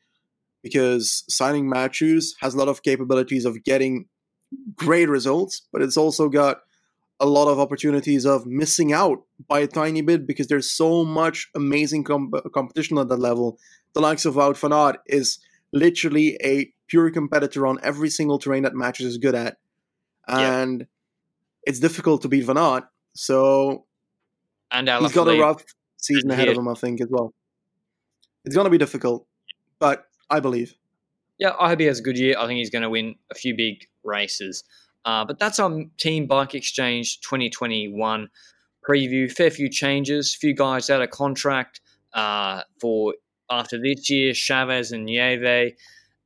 because 0.64 1.24
signing 1.30 1.70
Matthews 1.70 2.36
has 2.42 2.54
a 2.54 2.58
lot 2.58 2.68
of 2.68 2.84
capabilities 2.84 3.46
of 3.46 3.64
getting 3.64 4.08
great 4.76 5.10
results, 5.10 5.62
but 5.72 5.82
it's 5.82 5.98
also 5.98 6.30
got 6.30 6.62
a 7.20 7.26
lot 7.26 7.48
of 7.48 7.60
opportunities 7.60 8.26
of 8.26 8.46
missing 8.46 8.94
out 8.94 9.24
by 9.48 9.60
a 9.60 9.68
tiny 9.68 10.02
bit 10.02 10.28
because 10.28 10.48
there's 10.48 10.70
so 10.70 11.04
much 11.04 11.50
amazing 11.56 12.04
competition 12.04 12.98
at 12.98 13.10
that 13.10 13.18
level. 13.20 13.58
The 13.94 14.02
likes 14.02 14.26
of 14.26 14.36
Wout 14.36 14.58
van 14.58 14.74
Aert 14.74 14.98
is 15.08 15.40
literally 15.74 16.38
a 16.44 16.72
pure 16.88 17.10
competitor 17.10 17.66
on 17.66 17.80
every 17.82 18.10
single 18.10 18.38
terrain 18.38 18.64
that 18.64 18.76
Matthews 18.76 19.08
is 19.08 19.18
good 19.18 19.36
at, 19.36 19.58
and 20.28 20.82
yeah. 20.82 20.86
It's 21.68 21.80
difficult 21.80 22.22
to 22.22 22.30
beat 22.30 22.46
van 22.46 22.58
Aert. 22.58 22.86
So, 23.14 23.86
and 24.72 24.88
he's 24.88 25.12
got 25.12 25.28
a 25.28 25.40
rough 25.40 25.64
season 25.98 26.32
ahead 26.32 26.48
of 26.48 26.58
him, 26.58 26.68
I 26.68 26.74
think, 26.76 27.02
as 27.02 27.08
well. 27.10 27.34
It's 28.46 28.56
going 28.56 28.66
to 28.66 28.72
be 28.72 28.78
difficult, 28.78 29.28
but 29.78 30.06
I 30.30 30.40
believe. 30.40 30.76
Yeah, 31.38 31.52
I 31.60 31.70
hope 31.70 31.80
he 31.80 31.86
has 31.88 32.00
a 32.00 32.02
good 32.02 32.18
year. 32.18 32.36
I 32.40 32.48
think 32.48 32.60
he's 32.60 32.70
going 32.70 32.84
to 32.84 32.90
win 32.90 33.16
a 33.30 33.36
few 33.36 33.56
big 33.56 33.86
races. 34.04 34.64
Uh, 35.04 35.26
but 35.26 35.40
that's 35.40 35.60
our 35.60 35.84
Team 35.98 36.26
Bike 36.26 36.56
Exchange 36.56 37.20
2021 37.22 38.30
preview. 38.88 39.32
Fair 39.32 39.52
few 39.52 39.70
changes, 39.70 40.34
few 40.34 40.54
guys 40.54 40.90
out 40.90 41.02
of 41.02 41.10
contract 41.10 41.82
uh, 42.14 42.62
for 42.80 43.14
after 43.50 43.80
this 43.80 44.10
year, 44.10 44.32
Chaves 44.34 44.92
and 44.92 45.06
Nieve, 45.06 45.76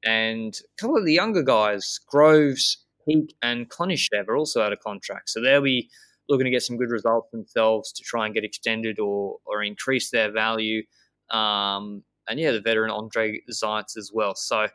and 0.03 0.55
a 0.55 0.81
couple 0.81 0.97
of 0.97 1.05
the 1.05 1.13
younger 1.13 1.43
guys, 1.43 1.99
Groves, 2.07 2.77
Peak 3.11 3.35
and 3.41 3.69
Konychev 3.69 4.27
are 4.27 4.37
also 4.37 4.61
out 4.61 4.73
of 4.73 4.79
contract. 4.79 5.29
So 5.29 5.41
they'll 5.41 5.61
be 5.61 5.89
looking 6.29 6.45
to 6.45 6.51
get 6.51 6.63
some 6.63 6.77
good 6.77 6.91
results 6.91 7.29
themselves 7.31 7.91
to 7.93 8.03
try 8.03 8.25
and 8.25 8.33
get 8.33 8.43
extended 8.43 8.99
or, 8.99 9.37
or 9.45 9.63
increase 9.63 10.11
their 10.11 10.31
value. 10.31 10.83
Um, 11.29 12.03
and 12.27 12.39
yeah, 12.39 12.51
the 12.51 12.61
veteran 12.61 12.91
Andre 12.91 13.41
Zeits 13.51 13.97
as 13.97 14.11
well. 14.13 14.35
So 14.35 14.67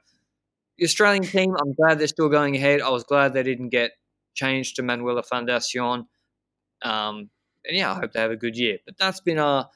the 0.79 0.85
Australian 0.85 1.23
team, 1.23 1.55
I'm 1.59 1.73
glad 1.75 1.99
they're 1.99 2.07
still 2.09 2.29
going 2.29 2.57
ahead. 2.57 2.83
I 2.83 2.91
was 2.91 3.05
glad 3.05 3.33
they 3.33 3.43
didn't 3.43 3.71
get 3.71 3.93
changed 4.35 4.77
to 4.77 4.83
Manuela 4.83 5.23
Fundacion. 5.23 6.07
Um, 6.83 7.31
and 7.65 7.77
yeah, 7.77 7.93
I 7.93 7.95
hope 7.95 8.13
they 8.13 8.21
have 8.21 8.31
a 8.31 8.37
good 8.37 8.57
year. 8.57 8.79
But 8.85 8.99
that's 8.99 9.21
been 9.21 9.39
our 9.39 9.71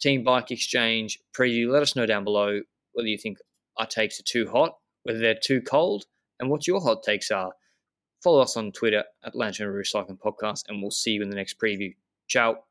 Team 0.00 0.24
Bike 0.24 0.50
Exchange 0.50 1.18
preview. 1.32 1.70
Let 1.70 1.82
us 1.82 1.96
know 1.96 2.06
down 2.06 2.24
below 2.24 2.60
whether 2.92 3.08
you 3.08 3.16
think 3.16 3.38
our 3.78 3.86
takes 3.86 4.20
are 4.20 4.24
too 4.24 4.48
hot, 4.50 4.76
whether 5.04 5.18
they're 5.18 5.38
too 5.42 5.62
cold, 5.62 6.04
and 6.38 6.50
what 6.50 6.66
your 6.66 6.80
hot 6.80 7.02
takes 7.02 7.30
are. 7.30 7.52
Follow 8.22 8.40
us 8.40 8.56
on 8.56 8.72
Twitter 8.72 9.04
at 9.24 9.34
Lantern 9.34 9.72
Recycling 9.72 10.18
Podcast, 10.18 10.64
and 10.68 10.80
we'll 10.80 10.90
see 10.92 11.12
you 11.12 11.22
in 11.22 11.30
the 11.30 11.36
next 11.36 11.58
preview. 11.58 11.94
Ciao. 12.28 12.64